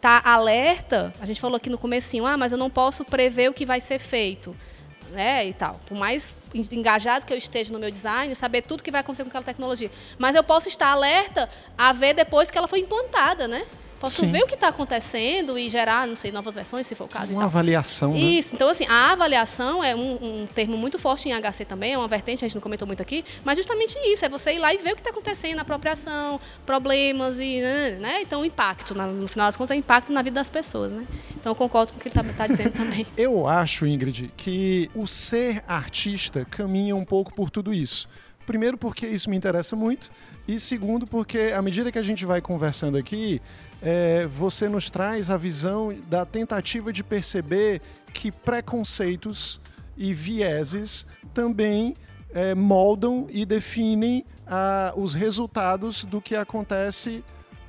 [0.00, 1.12] tá alerta.
[1.20, 3.78] A gente falou aqui no comecinho, ah, mas eu não posso prever o que vai
[3.78, 4.56] ser feito
[5.10, 5.80] né, e tal.
[5.86, 9.28] Por mais engajado que eu esteja no meu design, saber tudo que vai acontecer com
[9.28, 9.90] aquela tecnologia.
[10.18, 13.66] Mas eu posso estar alerta a ver depois que ela foi implantada, né?
[14.00, 14.30] Posso Sim.
[14.30, 17.32] ver o que está acontecendo e gerar, não sei, novas versões, se for o caso.
[17.32, 18.18] Uma avaliação, né?
[18.18, 18.54] Isso.
[18.54, 22.08] Então, assim, a avaliação é um, um, termo muito forte em HC também, é uma
[22.08, 24.78] vertente, a gente não comentou muito aqui, mas justamente isso, é você ir lá e
[24.78, 27.60] ver o que está acontecendo, apropriação, problemas e,
[28.00, 28.20] né?
[28.20, 31.06] Então, o impacto, no final das contas, é impacto na vida das pessoas, né?
[31.34, 33.06] Então, eu concordo com o que ele está tá dizendo também.
[33.16, 38.08] Eu acho, Ingrid, que o ser artista caminha um pouco por tudo isso.
[38.46, 40.10] Primeiro, porque isso me interessa muito,
[40.46, 43.42] e segundo, porque à medida que a gente vai conversando aqui,
[43.82, 47.82] é, você nos traz a visão da tentativa de perceber
[48.12, 49.60] que preconceitos
[49.96, 51.94] e vieses também
[52.32, 57.24] é, moldam e definem ah, os resultados do que acontece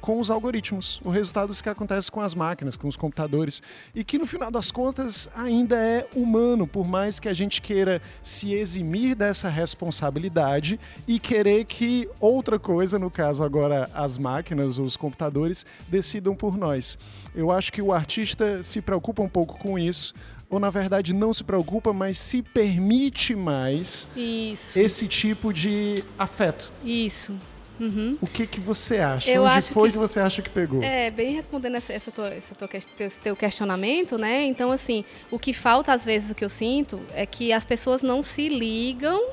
[0.07, 3.61] com os algoritmos, o resultado do que acontece com as máquinas, com os computadores,
[3.93, 8.01] e que no final das contas ainda é humano, por mais que a gente queira
[8.23, 14.95] se eximir dessa responsabilidade e querer que outra coisa, no caso agora as máquinas, os
[14.95, 16.97] computadores, decidam por nós.
[17.35, 20.13] Eu acho que o artista se preocupa um pouco com isso,
[20.49, 24.79] ou na verdade não se preocupa, mas se permite mais Isso.
[24.79, 26.71] esse tipo de afeto.
[26.81, 27.37] Isso.
[27.79, 28.17] Uhum.
[28.21, 29.29] O que que você acha?
[29.29, 29.93] Eu Onde foi que...
[29.93, 30.81] que- você acha que pegou?
[30.81, 34.43] É, bem respondendo essa, essa tua, essa tua, esse teu questionamento, né?
[34.45, 38.01] Então, assim, o que falta às vezes, o que eu sinto, é que as pessoas
[38.01, 39.31] não se ligam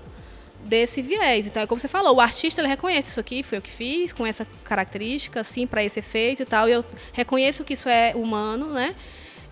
[0.65, 1.47] desse viés.
[1.47, 4.13] Então, é como você falou, o artista ele reconhece isso aqui, foi eu que fiz,
[4.13, 6.69] com essa característica, assim, para esse efeito e tal.
[6.69, 8.95] E eu reconheço que isso é humano, né?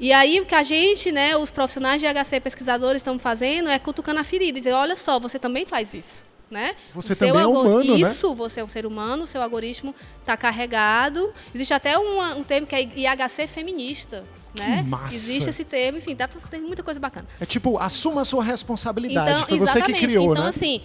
[0.01, 3.79] E aí o que a gente, né, os profissionais de HC pesquisadores estão fazendo é
[3.79, 6.25] cutucando a ferida, e dizer, olha só, você também faz isso.
[6.53, 6.77] Né?
[6.93, 8.01] Você seu também é humano, né?
[8.11, 11.33] Isso, você é um ser humano, seu algoritmo está carregado.
[11.55, 14.23] Existe até uma- um termo que é IHC feminista.
[14.55, 14.85] Né?
[14.87, 15.15] massa!
[15.15, 17.27] Existe esse termo, enfim, dá pra ter muita coisa bacana.
[17.41, 19.47] É tipo, assuma a sua responsabilidade.
[19.47, 20.01] foi você que exatamente.
[20.07, 20.51] criou, então, né?
[20.51, 20.83] assim,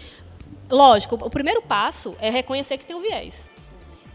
[0.69, 3.49] lógico, o primeiro passo é reconhecer que tem um viés.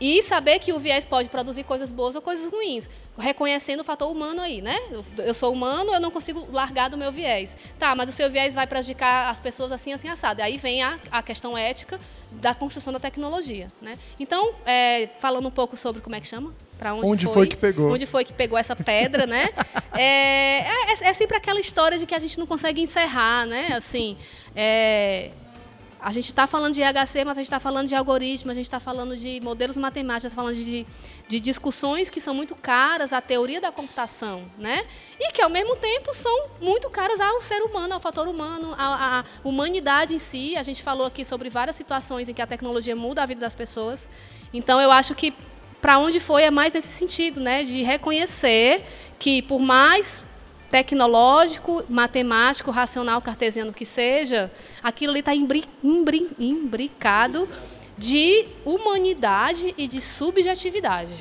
[0.02, 2.90] E saber que o viés pode produzir coisas boas ou coisas ruins.
[3.16, 4.76] Reconhecendo o fator humano aí, né?
[5.18, 7.56] Eu, sou humano, eu não consigo largar do meu viés.
[7.78, 10.40] Tá, mas o seu viés vai prejudicar as pessoas assim, assim, assado.
[10.40, 12.00] E aí vem a, a questão ética
[12.32, 13.96] da construção da tecnologia, né?
[14.18, 16.52] Então, é, falando um pouco sobre como é que chama?
[16.76, 17.92] Para onde, Onde foi que pegou?
[17.92, 19.50] Onde foi que pegou essa pedra, né?
[19.94, 23.74] É, é, é sempre aquela história de que a gente não consegue encerrar, né?
[23.76, 24.16] Assim,
[24.56, 25.28] é,
[26.02, 28.64] a gente está falando de IHC, mas a gente está falando de algoritmo, a gente
[28.64, 30.84] está falando de modelos matemáticos, está falando de,
[31.28, 34.84] de discussões que são muito caras à teoria da computação, né?
[35.20, 39.20] E que, ao mesmo tempo, são muito caras ao ser humano, ao fator humano, à,
[39.20, 40.56] à humanidade em si.
[40.56, 43.54] A gente falou aqui sobre várias situações em que a tecnologia muda a vida das
[43.54, 44.08] pessoas.
[44.52, 45.32] Então, eu acho que
[45.80, 47.62] para onde foi é mais nesse sentido, né?
[47.62, 48.84] De reconhecer
[49.20, 50.24] que, por mais
[50.72, 54.50] tecnológico, matemático, racional, cartesiano que seja,
[54.82, 57.46] aquilo ali está imbri, imbri, imbricado
[57.98, 61.12] de humanidade e de subjetividade.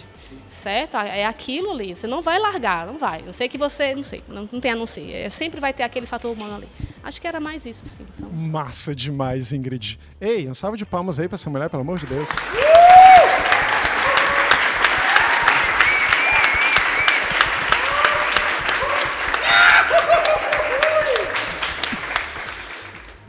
[0.50, 0.96] Certo?
[0.96, 1.94] É aquilo ali.
[1.94, 3.24] Você não vai largar, não vai.
[3.28, 5.12] Eu sei que você, não sei, não, não tem a não ser.
[5.12, 6.70] É, sempre vai ter aquele fator humano ali.
[7.04, 8.06] Acho que era mais isso, sim.
[8.16, 8.30] Então.
[8.30, 10.00] Massa demais, Ingrid.
[10.22, 12.30] Ei, um salve de palmas aí pra essa mulher, pelo amor de Deus.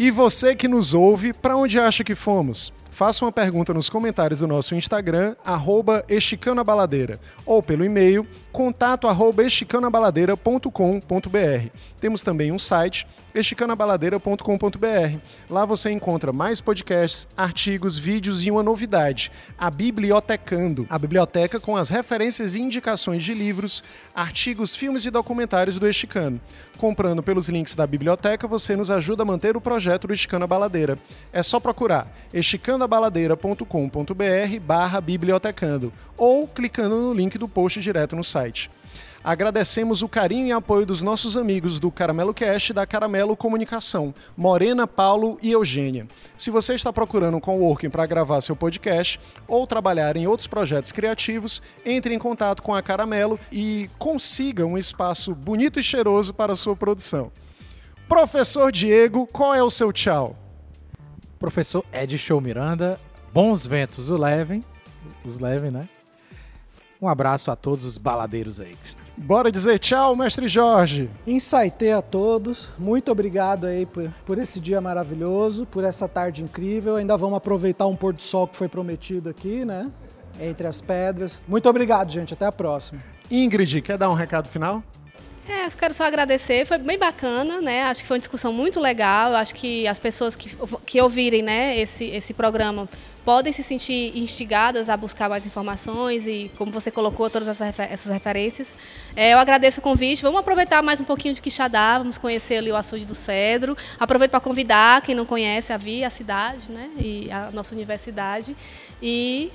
[0.03, 2.73] E você que nos ouve, para onde acha que fomos?
[2.91, 9.45] Faça uma pergunta nos comentários do nosso Instagram, arroba esticanoabaladeira, ou pelo e-mail, contato arroba
[9.45, 11.69] esticanoabaladeira.com.br.
[12.01, 15.19] Temos também um site, esticanoabaladeira.com.br.
[15.49, 21.77] Lá você encontra mais podcasts, artigos, vídeos e uma novidade, a Bibliotecando, a biblioteca com
[21.77, 23.83] as referências e indicações de livros,
[24.15, 26.41] artigos, filmes e documentários do Esticano.
[26.77, 30.49] Comprando pelos links da biblioteca, você nos ajuda a manter o projeto do Esticano a
[30.49, 30.99] Baladeira.
[31.33, 38.71] É só procurar esticanoabaladeira.com.br barra bibliotecando ou clicando no link do post direto no site.
[39.25, 44.13] Agradecemos o carinho e apoio dos nossos amigos do Caramelo Cast e da Caramelo Comunicação,
[44.37, 46.09] Morena, Paulo e Eugênia.
[46.37, 50.91] Se você está procurando um coworking para gravar seu podcast ou trabalhar em outros projetos
[50.91, 56.55] criativos, entre em contato com a Caramelo e consiga um espaço bonito e cheiroso para
[56.55, 57.31] a sua produção.
[58.09, 60.37] Professor Diego, qual é o seu tchau?
[61.39, 62.99] Professor Ed Show Miranda,
[63.33, 64.65] bons ventos o levem,
[65.25, 65.89] os levem, né?
[67.01, 68.77] Um abraço a todos os baladeiros aí.
[69.17, 71.11] Bora dizer tchau, mestre Jorge.
[71.27, 72.71] Insightei a todos.
[72.79, 76.97] Muito obrigado aí por, por esse dia maravilhoso, por essa tarde incrível.
[76.97, 79.91] Ainda vamos aproveitar um pôr do sol que foi prometido aqui, né?
[80.41, 81.41] Entre as pedras.
[81.47, 82.33] Muito obrigado, gente.
[82.33, 83.01] Até a próxima.
[83.31, 84.83] Ingrid, quer dar um recado final?
[85.49, 87.83] É, quero só agradecer, foi bem bacana, né?
[87.85, 89.35] Acho que foi uma discussão muito legal.
[89.35, 90.57] Acho que as pessoas que,
[90.87, 92.89] que ouvirem né, esse, esse programa
[93.25, 97.93] podem se sentir instigadas a buscar mais informações e, como você colocou, todas essas, refer
[97.93, 98.77] essas referências.
[99.17, 100.23] É, eu agradeço o convite.
[100.23, 103.77] Vamos aproveitar mais um pouquinho de Quixadá, vamos conhecer ali o açude do Cedro.
[103.99, 106.89] Aproveito para convidar quem não conhece a vir, a cidade, né?
[106.99, 108.57] E a nossa universidade.
[109.01, 109.53] E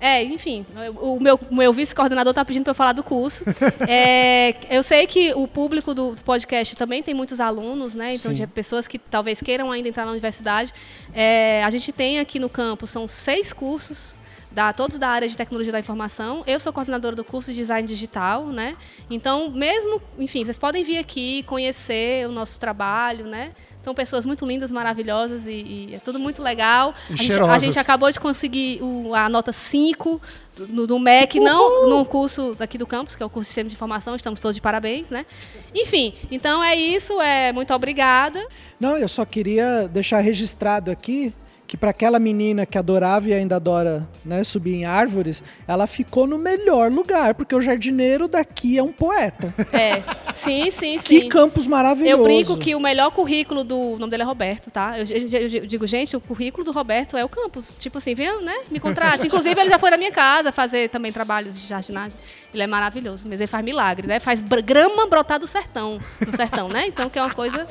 [0.00, 0.66] é, enfim,
[1.00, 3.44] o meu, meu vice-coordenador está pedindo para eu falar do curso.
[3.86, 8.08] É, eu sei que o público do podcast também tem muitos alunos, né?
[8.08, 8.34] Então, Sim.
[8.34, 10.72] de pessoas que talvez queiram ainda entrar na universidade.
[11.12, 14.14] É, a gente tem aqui no campus, são seis cursos
[14.54, 16.44] da, todos da área de tecnologia da informação.
[16.46, 18.76] Eu sou coordenadora do curso de design digital, né?
[19.10, 23.52] Então, mesmo, enfim, vocês podem vir aqui conhecer o nosso trabalho, né?
[23.84, 25.50] São pessoas muito lindas, maravilhosas e,
[25.90, 26.94] e é tudo muito legal.
[27.10, 30.20] E A gente, a gente acabou de conseguir o- a nota 5
[30.56, 33.68] do, do MEC, não no curso daqui do campus, que é o curso de Sistema
[33.68, 34.16] de Informação.
[34.16, 35.26] Estamos todos de parabéns, né?
[35.74, 37.20] Enfim, então é isso.
[37.20, 38.44] É, muito obrigada.
[38.80, 41.34] Não, eu só queria deixar registrado aqui
[41.66, 46.26] que para aquela menina que adorava e ainda adora né, subir em árvores, ela ficou
[46.26, 49.52] no melhor lugar, porque o jardineiro daqui é um poeta.
[49.72, 50.02] É,
[50.34, 50.98] sim, sim, sim.
[50.98, 52.16] Que campus maravilhoso.
[52.20, 53.76] Eu brinco que o melhor currículo do.
[53.94, 54.96] O nome dele é Roberto, tá?
[54.98, 57.72] Eu, eu- eu- digo, gente, o currículo do Roberto é o campus.
[57.80, 58.54] Tipo assim, vem, né?
[58.70, 59.26] Me contrate.
[59.26, 62.16] Inclusive, ele já foi na minha casa fazer também trabalho de jardinagem.
[62.52, 64.20] Ele é maravilhoso, mas ele faz milagre, né?
[64.20, 65.98] Faz grama brotar do sertão.
[66.24, 66.86] Do sertão, né?
[66.86, 67.66] Então, que é uma coisa.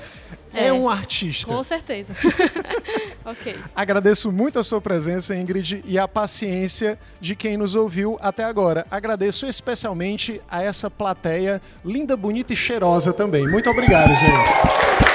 [0.53, 1.47] É, um artista.
[1.47, 2.13] Com certeza.
[3.25, 3.55] ok.
[3.75, 8.85] Agradeço muito a sua presença, Ingrid, e a paciência de quem nos ouviu até agora.
[8.89, 13.47] Agradeço especialmente a essa plateia linda, bonita e cheirosa também.
[13.47, 15.12] Muito obrigado, gente.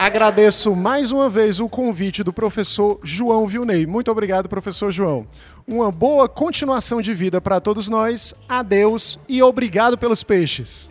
[0.00, 3.84] Agradeço mais uma vez o convite do professor João Vilney.
[3.86, 5.26] Muito obrigado, professor João.
[5.68, 8.34] Uma boa continuação de vida para todos nós.
[8.48, 10.90] Adeus e obrigado pelos peixes.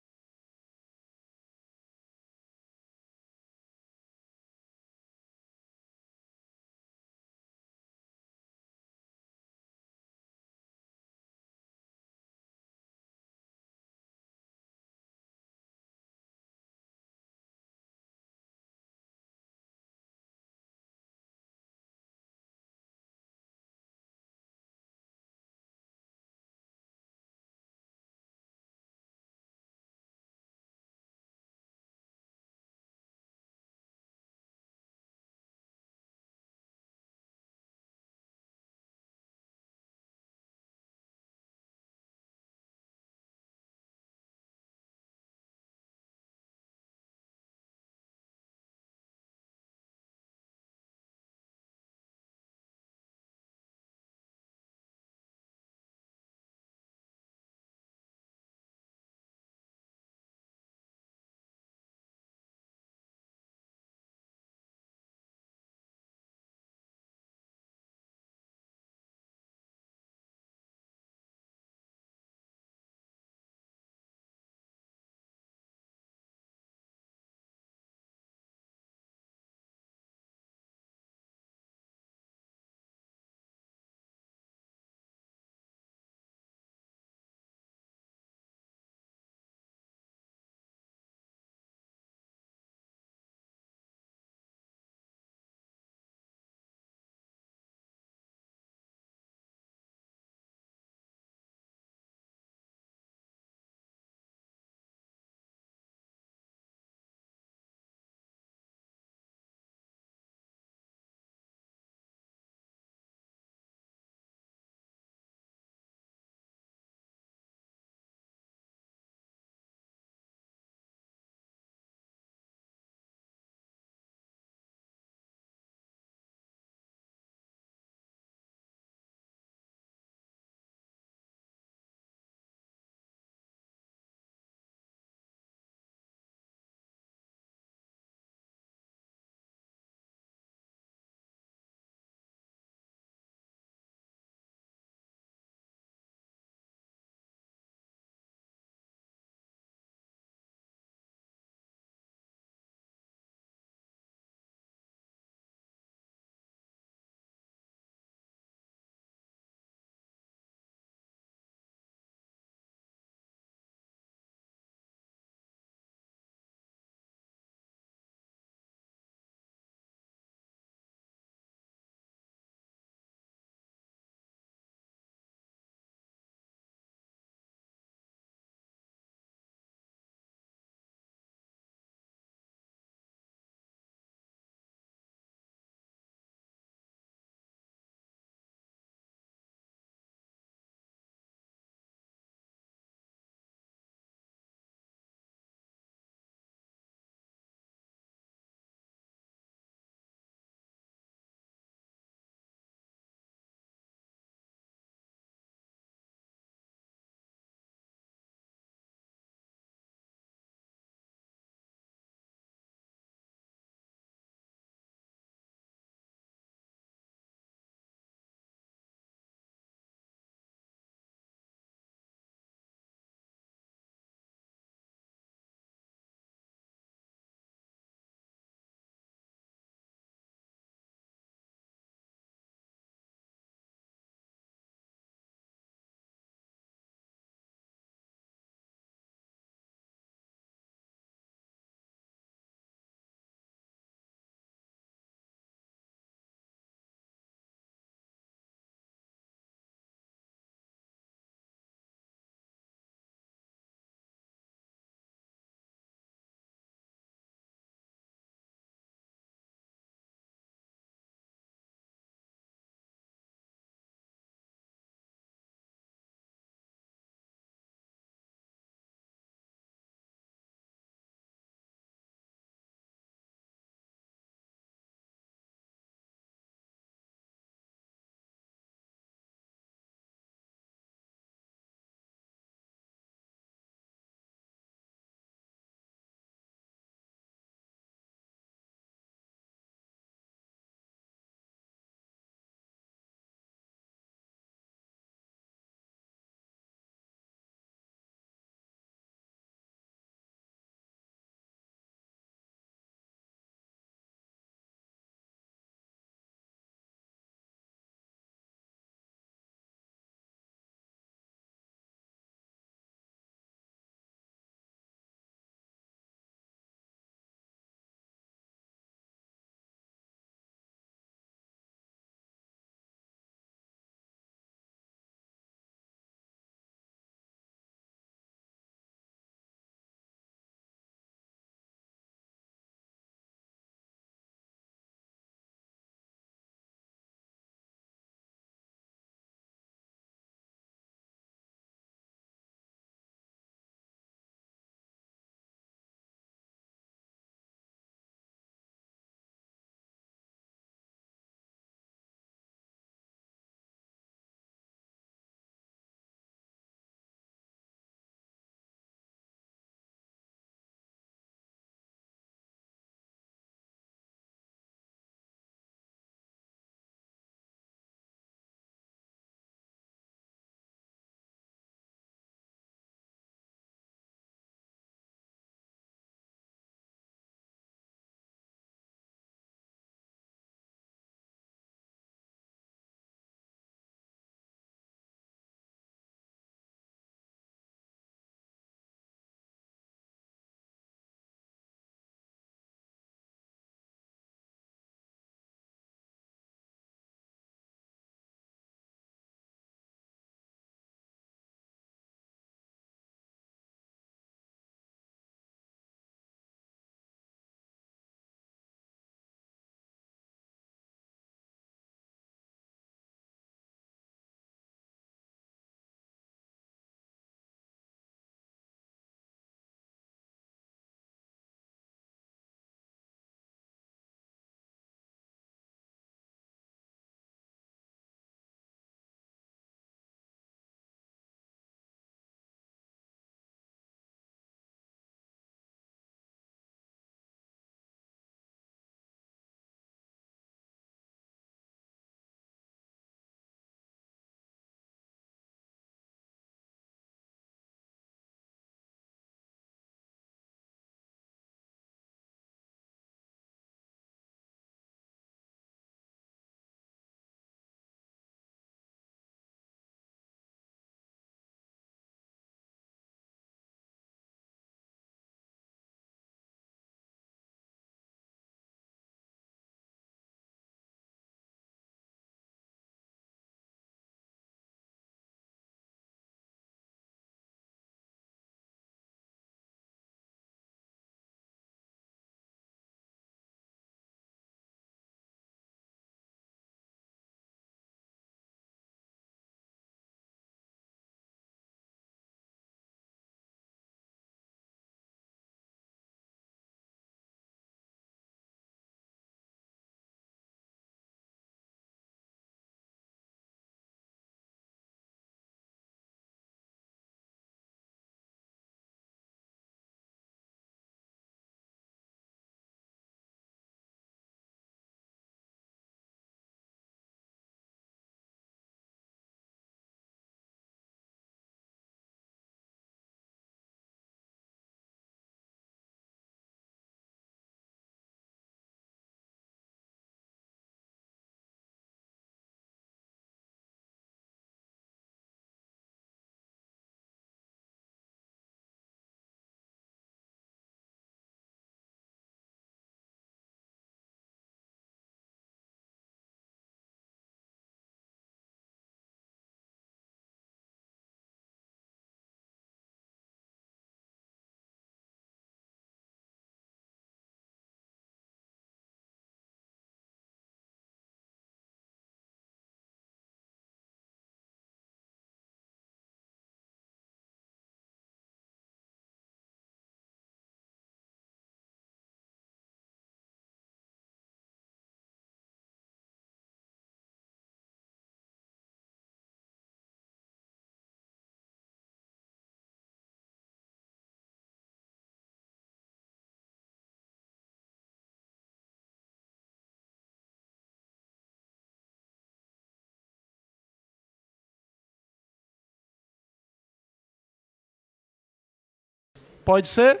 [599.46, 600.00] Pode ser?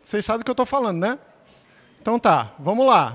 [0.00, 1.18] Vocês sabem do que eu estou falando, né?
[2.00, 3.12] Então tá, vamos lá.